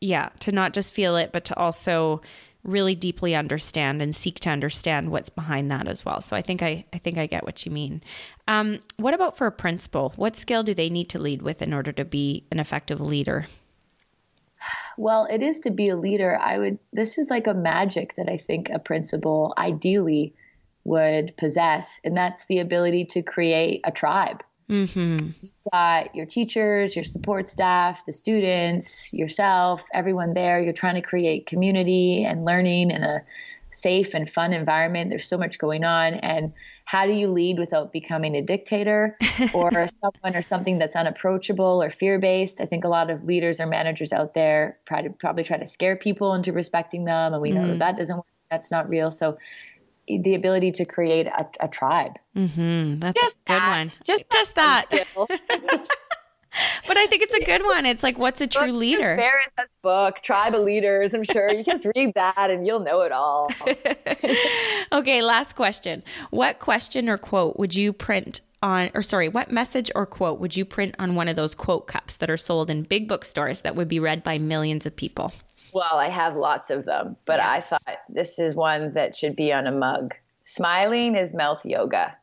yeah, 0.00 0.30
to 0.40 0.52
not 0.52 0.72
just 0.72 0.92
feel 0.92 1.16
it, 1.16 1.32
but 1.32 1.44
to 1.46 1.56
also 1.56 2.20
really 2.64 2.94
deeply 2.94 3.34
understand 3.34 4.02
and 4.02 4.14
seek 4.14 4.40
to 4.40 4.50
understand 4.50 5.10
what's 5.10 5.30
behind 5.30 5.70
that 5.70 5.88
as 5.88 6.04
well. 6.04 6.20
So 6.20 6.36
I 6.36 6.42
think 6.42 6.62
I, 6.62 6.84
I 6.92 6.98
think 6.98 7.18
I 7.18 7.26
get 7.26 7.44
what 7.44 7.64
you 7.64 7.72
mean. 7.72 8.02
Um, 8.46 8.80
what 8.96 9.14
about 9.14 9.36
for 9.36 9.46
a 9.46 9.52
principal? 9.52 10.12
What 10.16 10.36
skill 10.36 10.62
do 10.62 10.74
they 10.74 10.90
need 10.90 11.08
to 11.10 11.18
lead 11.18 11.42
with 11.42 11.62
in 11.62 11.72
order 11.72 11.92
to 11.92 12.04
be 12.04 12.44
an 12.50 12.58
effective 12.58 13.00
leader? 13.00 13.46
Well, 14.96 15.28
it 15.30 15.42
is 15.42 15.60
to 15.60 15.70
be 15.70 15.88
a 15.88 15.96
leader. 15.96 16.36
I 16.36 16.58
would. 16.58 16.78
This 16.92 17.18
is 17.18 17.30
like 17.30 17.46
a 17.46 17.54
magic 17.54 18.16
that 18.16 18.28
I 18.28 18.36
think 18.36 18.70
a 18.70 18.80
principal 18.80 19.54
ideally 19.56 20.34
would 20.82 21.36
possess, 21.36 22.00
and 22.04 22.16
that's 22.16 22.46
the 22.46 22.58
ability 22.58 23.04
to 23.04 23.22
create 23.22 23.82
a 23.84 23.92
tribe. 23.92 24.42
Mm-hmm. 24.70 25.30
You've 25.40 25.52
got 25.72 26.14
your 26.14 26.26
teachers, 26.26 26.94
your 26.94 27.04
support 27.04 27.48
staff, 27.48 28.04
the 28.04 28.12
students, 28.12 29.12
yourself, 29.14 29.86
everyone 29.94 30.34
there. 30.34 30.60
You're 30.60 30.72
trying 30.72 30.96
to 30.96 31.00
create 31.00 31.46
community 31.46 32.24
and 32.24 32.44
learning 32.44 32.90
in 32.90 33.02
a 33.02 33.22
safe 33.70 34.14
and 34.14 34.28
fun 34.28 34.52
environment. 34.52 35.10
There's 35.10 35.26
so 35.26 35.38
much 35.38 35.58
going 35.58 35.84
on. 35.84 36.14
And 36.14 36.52
how 36.84 37.06
do 37.06 37.12
you 37.12 37.28
lead 37.28 37.58
without 37.58 37.92
becoming 37.92 38.34
a 38.34 38.42
dictator 38.42 39.16
or 39.54 39.70
someone 39.70 40.34
or 40.36 40.42
something 40.42 40.78
that's 40.78 40.96
unapproachable 40.96 41.82
or 41.82 41.90
fear 41.90 42.18
based? 42.18 42.60
I 42.60 42.66
think 42.66 42.84
a 42.84 42.88
lot 42.88 43.10
of 43.10 43.24
leaders 43.24 43.60
or 43.60 43.66
managers 43.66 44.12
out 44.12 44.34
there 44.34 44.78
try 44.86 45.02
to 45.02 45.10
probably 45.10 45.44
try 45.44 45.58
to 45.58 45.66
scare 45.66 45.96
people 45.96 46.34
into 46.34 46.52
respecting 46.52 47.04
them. 47.04 47.32
And 47.32 47.42
we 47.42 47.50
know 47.52 47.62
mm. 47.62 47.68
that 47.70 47.78
that 47.78 47.96
doesn't 47.98 48.16
work. 48.16 48.26
That's 48.50 48.70
not 48.70 48.88
real. 48.88 49.10
So 49.10 49.36
the 50.08 50.34
ability 50.34 50.72
to 50.72 50.84
create 50.84 51.26
a, 51.26 51.46
a 51.60 51.68
tribe. 51.68 52.12
Mm-hmm. 52.36 53.00
That's 53.00 53.20
just 53.20 53.42
a 53.46 53.52
good 53.52 53.60
that. 53.60 53.78
one. 53.78 53.92
Just, 54.04 54.30
just 54.30 54.54
that. 54.54 54.86
but 56.86 56.96
I 56.96 57.06
think 57.06 57.22
it's 57.22 57.34
a 57.34 57.44
good 57.44 57.62
one. 57.64 57.86
It's 57.86 58.02
like, 58.02 58.18
what's 58.18 58.40
a 58.40 58.46
true 58.46 58.72
leader? 58.72 59.16
Ferriss 59.16 59.54
has 59.56 59.76
book, 59.82 60.20
Tribe 60.22 60.54
of 60.54 60.62
Leaders. 60.62 61.14
I'm 61.14 61.24
sure 61.24 61.52
you 61.52 61.62
just 61.62 61.86
read 61.94 62.14
that 62.14 62.50
and 62.50 62.66
you'll 62.66 62.80
know 62.80 63.02
it 63.02 63.12
all. 63.12 63.50
okay, 64.92 65.22
last 65.22 65.56
question. 65.56 66.02
What 66.30 66.58
question 66.58 67.08
or 67.08 67.18
quote 67.18 67.58
would 67.58 67.74
you 67.74 67.92
print 67.92 68.40
on, 68.62 68.90
or 68.94 69.02
sorry, 69.02 69.28
what 69.28 69.50
message 69.50 69.90
or 69.94 70.06
quote 70.06 70.40
would 70.40 70.56
you 70.56 70.64
print 70.64 70.94
on 70.98 71.14
one 71.14 71.28
of 71.28 71.36
those 71.36 71.54
quote 71.54 71.86
cups 71.86 72.16
that 72.16 72.30
are 72.30 72.36
sold 72.36 72.70
in 72.70 72.82
big 72.82 73.08
bookstores 73.08 73.60
that 73.60 73.76
would 73.76 73.88
be 73.88 74.00
read 74.00 74.24
by 74.24 74.38
millions 74.38 74.86
of 74.86 74.96
people? 74.96 75.32
Well, 75.72 75.94
I 75.94 76.08
have 76.08 76.36
lots 76.36 76.70
of 76.70 76.84
them, 76.84 77.16
but 77.24 77.38
yes. 77.38 77.46
I 77.46 77.60
thought 77.60 77.98
this 78.08 78.38
is 78.38 78.54
one 78.54 78.94
that 78.94 79.16
should 79.16 79.36
be 79.36 79.52
on 79.52 79.66
a 79.66 79.72
mug. 79.72 80.14
Smiling 80.42 81.14
is 81.14 81.34
mouth 81.34 81.64
yoga. 81.64 82.16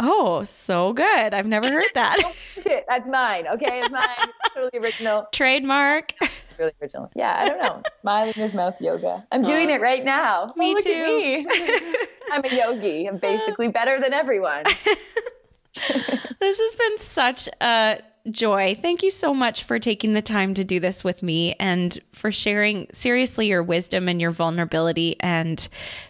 Oh, 0.00 0.44
so 0.44 0.92
good. 0.92 1.34
I've 1.34 1.48
never 1.48 1.68
heard 1.68 1.90
that. 1.94 2.22
That's 2.88 3.08
mine. 3.08 3.46
Okay, 3.48 3.80
it's 3.80 3.90
mine. 3.90 4.02
It's 4.20 4.54
totally 4.54 4.78
original. 4.84 5.26
Trademark. 5.32 6.14
It's 6.20 6.58
really 6.58 6.72
original. 6.80 7.10
Yeah, 7.16 7.36
I 7.36 7.48
don't 7.48 7.60
know. 7.60 7.82
Smiling 7.90 8.34
is 8.36 8.54
mouth 8.54 8.80
yoga. 8.80 9.26
I'm 9.32 9.44
oh. 9.44 9.46
doing 9.46 9.70
it 9.70 9.80
right 9.80 10.04
now. 10.04 10.52
Me 10.56 10.74
oh, 10.76 10.80
too. 10.80 11.04
Me. 11.04 11.46
I'm 12.32 12.44
a 12.44 12.54
yogi. 12.54 13.06
I'm 13.08 13.18
basically 13.18 13.68
better 13.68 14.00
than 14.00 14.12
everyone. 14.12 14.62
this 15.74 16.58
has 16.58 16.74
been 16.76 16.98
such 16.98 17.48
a 17.60 18.00
Joy, 18.30 18.76
thank 18.80 19.02
you 19.02 19.10
so 19.10 19.32
much 19.32 19.64
for 19.64 19.78
taking 19.78 20.12
the 20.12 20.22
time 20.22 20.54
to 20.54 20.64
do 20.64 20.80
this 20.80 21.02
with 21.04 21.22
me 21.22 21.54
and 21.58 21.98
for 22.12 22.30
sharing 22.30 22.88
seriously 22.92 23.46
your 23.46 23.62
wisdom 23.62 24.08
and 24.08 24.20
your 24.20 24.30
vulnerability 24.30 25.16
and 25.20 25.66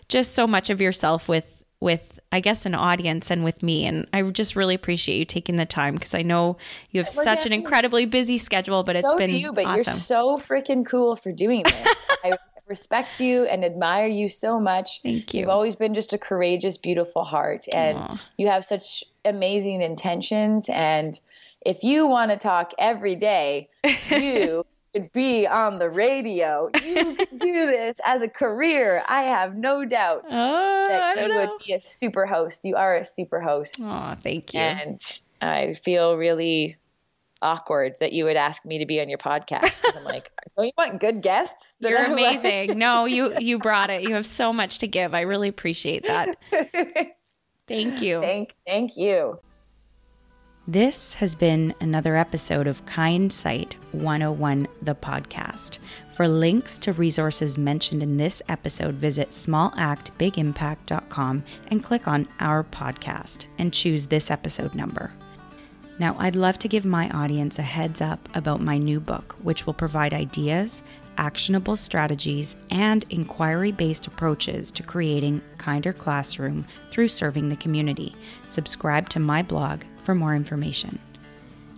just 0.09 0.35
so 0.35 0.47
much 0.47 0.71
of 0.71 0.81
yourself 0.81 1.29
with 1.29 1.55
with 1.81 2.19
I 2.33 2.41
guess 2.41 2.67
an 2.67 2.75
audience 2.75 3.31
and 3.31 3.45
with 3.45 3.63
me 3.63 3.87
and 3.87 4.07
I 4.13 4.23
just 4.23 4.57
really 4.57 4.75
appreciate 4.75 5.19
you 5.19 5.25
taking 5.25 5.57
the 5.57 5.67
time 5.67 5.95
because 5.95 6.15
I 6.15 6.23
know 6.23 6.57
you 6.91 7.01
have 7.01 7.11
well, 7.15 7.25
such 7.25 7.41
yeah, 7.41 7.47
an 7.47 7.53
incredibly 7.53 8.05
busy 8.05 8.39
schedule 8.39 8.83
but 8.83 8.99
so 8.99 9.11
it's 9.11 9.15
been 9.15 9.31
you, 9.31 9.53
but 9.53 9.65
awesome. 9.65 9.77
you're 9.77 9.85
so 9.85 10.39
freaking 10.39 10.85
cool 10.85 11.15
for 11.15 11.31
doing 11.31 11.63
this. 11.63 12.07
I 12.25 12.37
respect 12.67 13.21
you 13.21 13.45
and 13.45 13.65
admire 13.65 14.09
you 14.09 14.29
so 14.29 14.61
much. 14.61 15.01
Thank 15.03 15.33
you. 15.33 15.41
You've 15.41 15.49
always 15.49 15.77
been 15.77 15.95
just 15.95 16.13
a 16.13 16.19
courageous 16.19 16.77
beautiful 16.77 17.25
heart 17.25 17.65
and 17.73 17.99
Aww. 17.99 18.21
you 18.37 18.49
have 18.49 18.65
such 18.65 19.05
amazing 19.25 19.81
intentions 19.83 20.69
and 20.69 21.19
if 21.65 21.83
you 21.83 22.07
want 22.07 22.31
to 22.31 22.37
talk 22.37 22.73
every 22.79 23.17
day, 23.17 23.69
you 24.11 24.65
could 24.93 25.13
be 25.13 25.47
on 25.47 25.79
the 25.79 25.91
radio. 25.91 26.71
You 26.83 27.15
could 27.15 27.39
do 27.39 27.67
this 27.67 28.01
as 28.05 28.23
a 28.23 28.29
career. 28.29 29.03
I 29.09 29.23
have 29.23 29.57
no 29.57 29.85
doubt 29.85 30.25
oh, 30.27 30.87
that 30.89 31.17
you 31.21 31.29
know. 31.29 31.41
would 31.41 31.65
be 31.67 31.73
a 31.73 31.81
super 31.81 32.27
host. 32.27 32.65
You 32.65 32.77
are 32.77 32.97
a 32.97 33.05
super 33.05 33.41
host. 33.41 33.81
Oh, 33.85 34.15
thank 34.23 34.55
you. 34.55 34.61
And 34.61 35.01
I 35.41 35.75
feel 35.75 36.17
really 36.17 36.77
awkward 37.41 37.95
that 38.01 38.13
you 38.13 38.25
would 38.25 38.37
ask 38.37 38.65
me 38.65 38.79
to 38.79 38.87
be 38.87 39.01
on 39.01 39.09
your 39.09 39.19
podcast 39.19 39.73
I'm 39.97 40.05
like, 40.05 40.31
don't 40.57 40.67
you 40.67 40.73
want 40.77 41.01
good 41.01 41.23
guests? 41.23 41.77
You're 41.81 42.05
amazing. 42.05 42.79
no, 42.79 43.05
you 43.05 43.39
you 43.39 43.59
brought 43.59 43.91
it. 43.91 44.03
You 44.03 44.15
have 44.15 44.27
so 44.27 44.53
much 44.53 44.79
to 44.79 44.89
give. 44.89 45.15
I 45.15 45.21
really 45.21 45.49
appreciate 45.49 46.05
that. 46.05 46.37
Thank 47.69 48.01
you. 48.01 48.21
Thank 48.21 48.55
thank 48.67 48.97
you. 48.97 49.39
This 50.69 51.15
has 51.15 51.35
been 51.35 51.75
another 51.81 52.15
episode 52.15 52.67
of 52.67 52.85
Kind 52.85 53.33
Sight 53.33 53.77
101, 53.93 54.69
the 54.83 54.95
podcast. 54.95 55.79
For 56.13 56.29
links 56.29 56.77
to 56.81 56.93
resources 56.93 57.57
mentioned 57.57 58.03
in 58.03 58.19
this 58.19 58.43
episode, 58.51 58.97
visit 58.97 59.31
smallactbigimpact.com 59.31 61.45
and 61.69 61.83
click 61.83 62.07
on 62.07 62.29
our 62.39 62.65
podcast 62.65 63.47
and 63.57 63.73
choose 63.73 64.09
this 64.09 64.31
episode 64.31 64.75
number. 64.75 65.11
Now, 65.99 66.15
I'd 66.19 66.37
love 66.37 66.59
to 66.59 66.69
give 66.69 66.85
my 66.85 67.09
audience 67.13 67.59
a 67.59 67.63
heads 67.63 68.03
up 68.03 68.29
about 68.35 68.61
my 68.61 68.77
new 68.77 69.01
book, 69.01 69.37
which 69.41 69.65
will 69.65 69.73
provide 69.73 70.13
ideas, 70.13 70.83
actionable 71.17 71.79
strategies, 71.79 72.57
and 72.71 73.07
inquiry 73.09 73.73
based 73.73 74.07
approaches 74.07 74.71
to 74.73 74.83
creating 74.83 75.41
kinder 75.57 75.95
classroom 75.95 76.67
through 76.91 77.09
serving 77.09 77.49
the 77.49 77.57
community. 77.57 78.15
Subscribe 78.49 79.09
to 79.09 79.19
my 79.19 79.43
blog 79.43 79.81
for 80.09 80.15
more 80.15 80.35
information. 80.35 80.99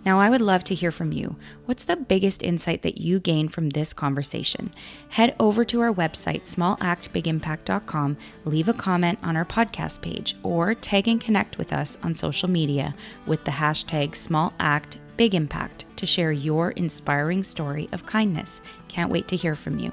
Now, 0.05 0.21
I 0.21 0.29
would 0.29 0.39
love 0.39 0.63
to 0.63 0.73
hear 0.73 0.89
from 0.89 1.11
you. 1.11 1.35
What's 1.65 1.83
the 1.83 1.97
biggest 1.97 2.43
insight 2.43 2.81
that 2.83 2.97
you 2.97 3.19
gained 3.19 3.51
from 3.51 3.71
this 3.71 3.91
conversation? 3.91 4.73
Head 5.09 5.35
over 5.37 5.65
to 5.65 5.81
our 5.81 5.93
website, 5.93 6.43
smallactbigimpact.com, 6.43 8.15
leave 8.45 8.69
a 8.69 8.73
comment 8.73 9.19
on 9.21 9.35
our 9.35 9.43
podcast 9.43 10.01
page, 10.01 10.37
or 10.43 10.73
tag 10.73 11.09
and 11.09 11.19
connect 11.19 11.57
with 11.57 11.73
us 11.73 11.97
on 12.03 12.15
social 12.15 12.49
media 12.49 12.95
with 13.27 13.43
the 13.43 13.51
hashtag 13.51 14.11
smallactbigimpact 14.11 15.83
to 15.97 16.05
share 16.05 16.31
your 16.31 16.71
inspiring 16.71 17.43
story 17.43 17.89
of 17.91 18.05
kindness. 18.05 18.61
Can't 18.87 19.11
wait 19.11 19.27
to 19.27 19.35
hear 19.35 19.55
from 19.55 19.77
you. 19.77 19.91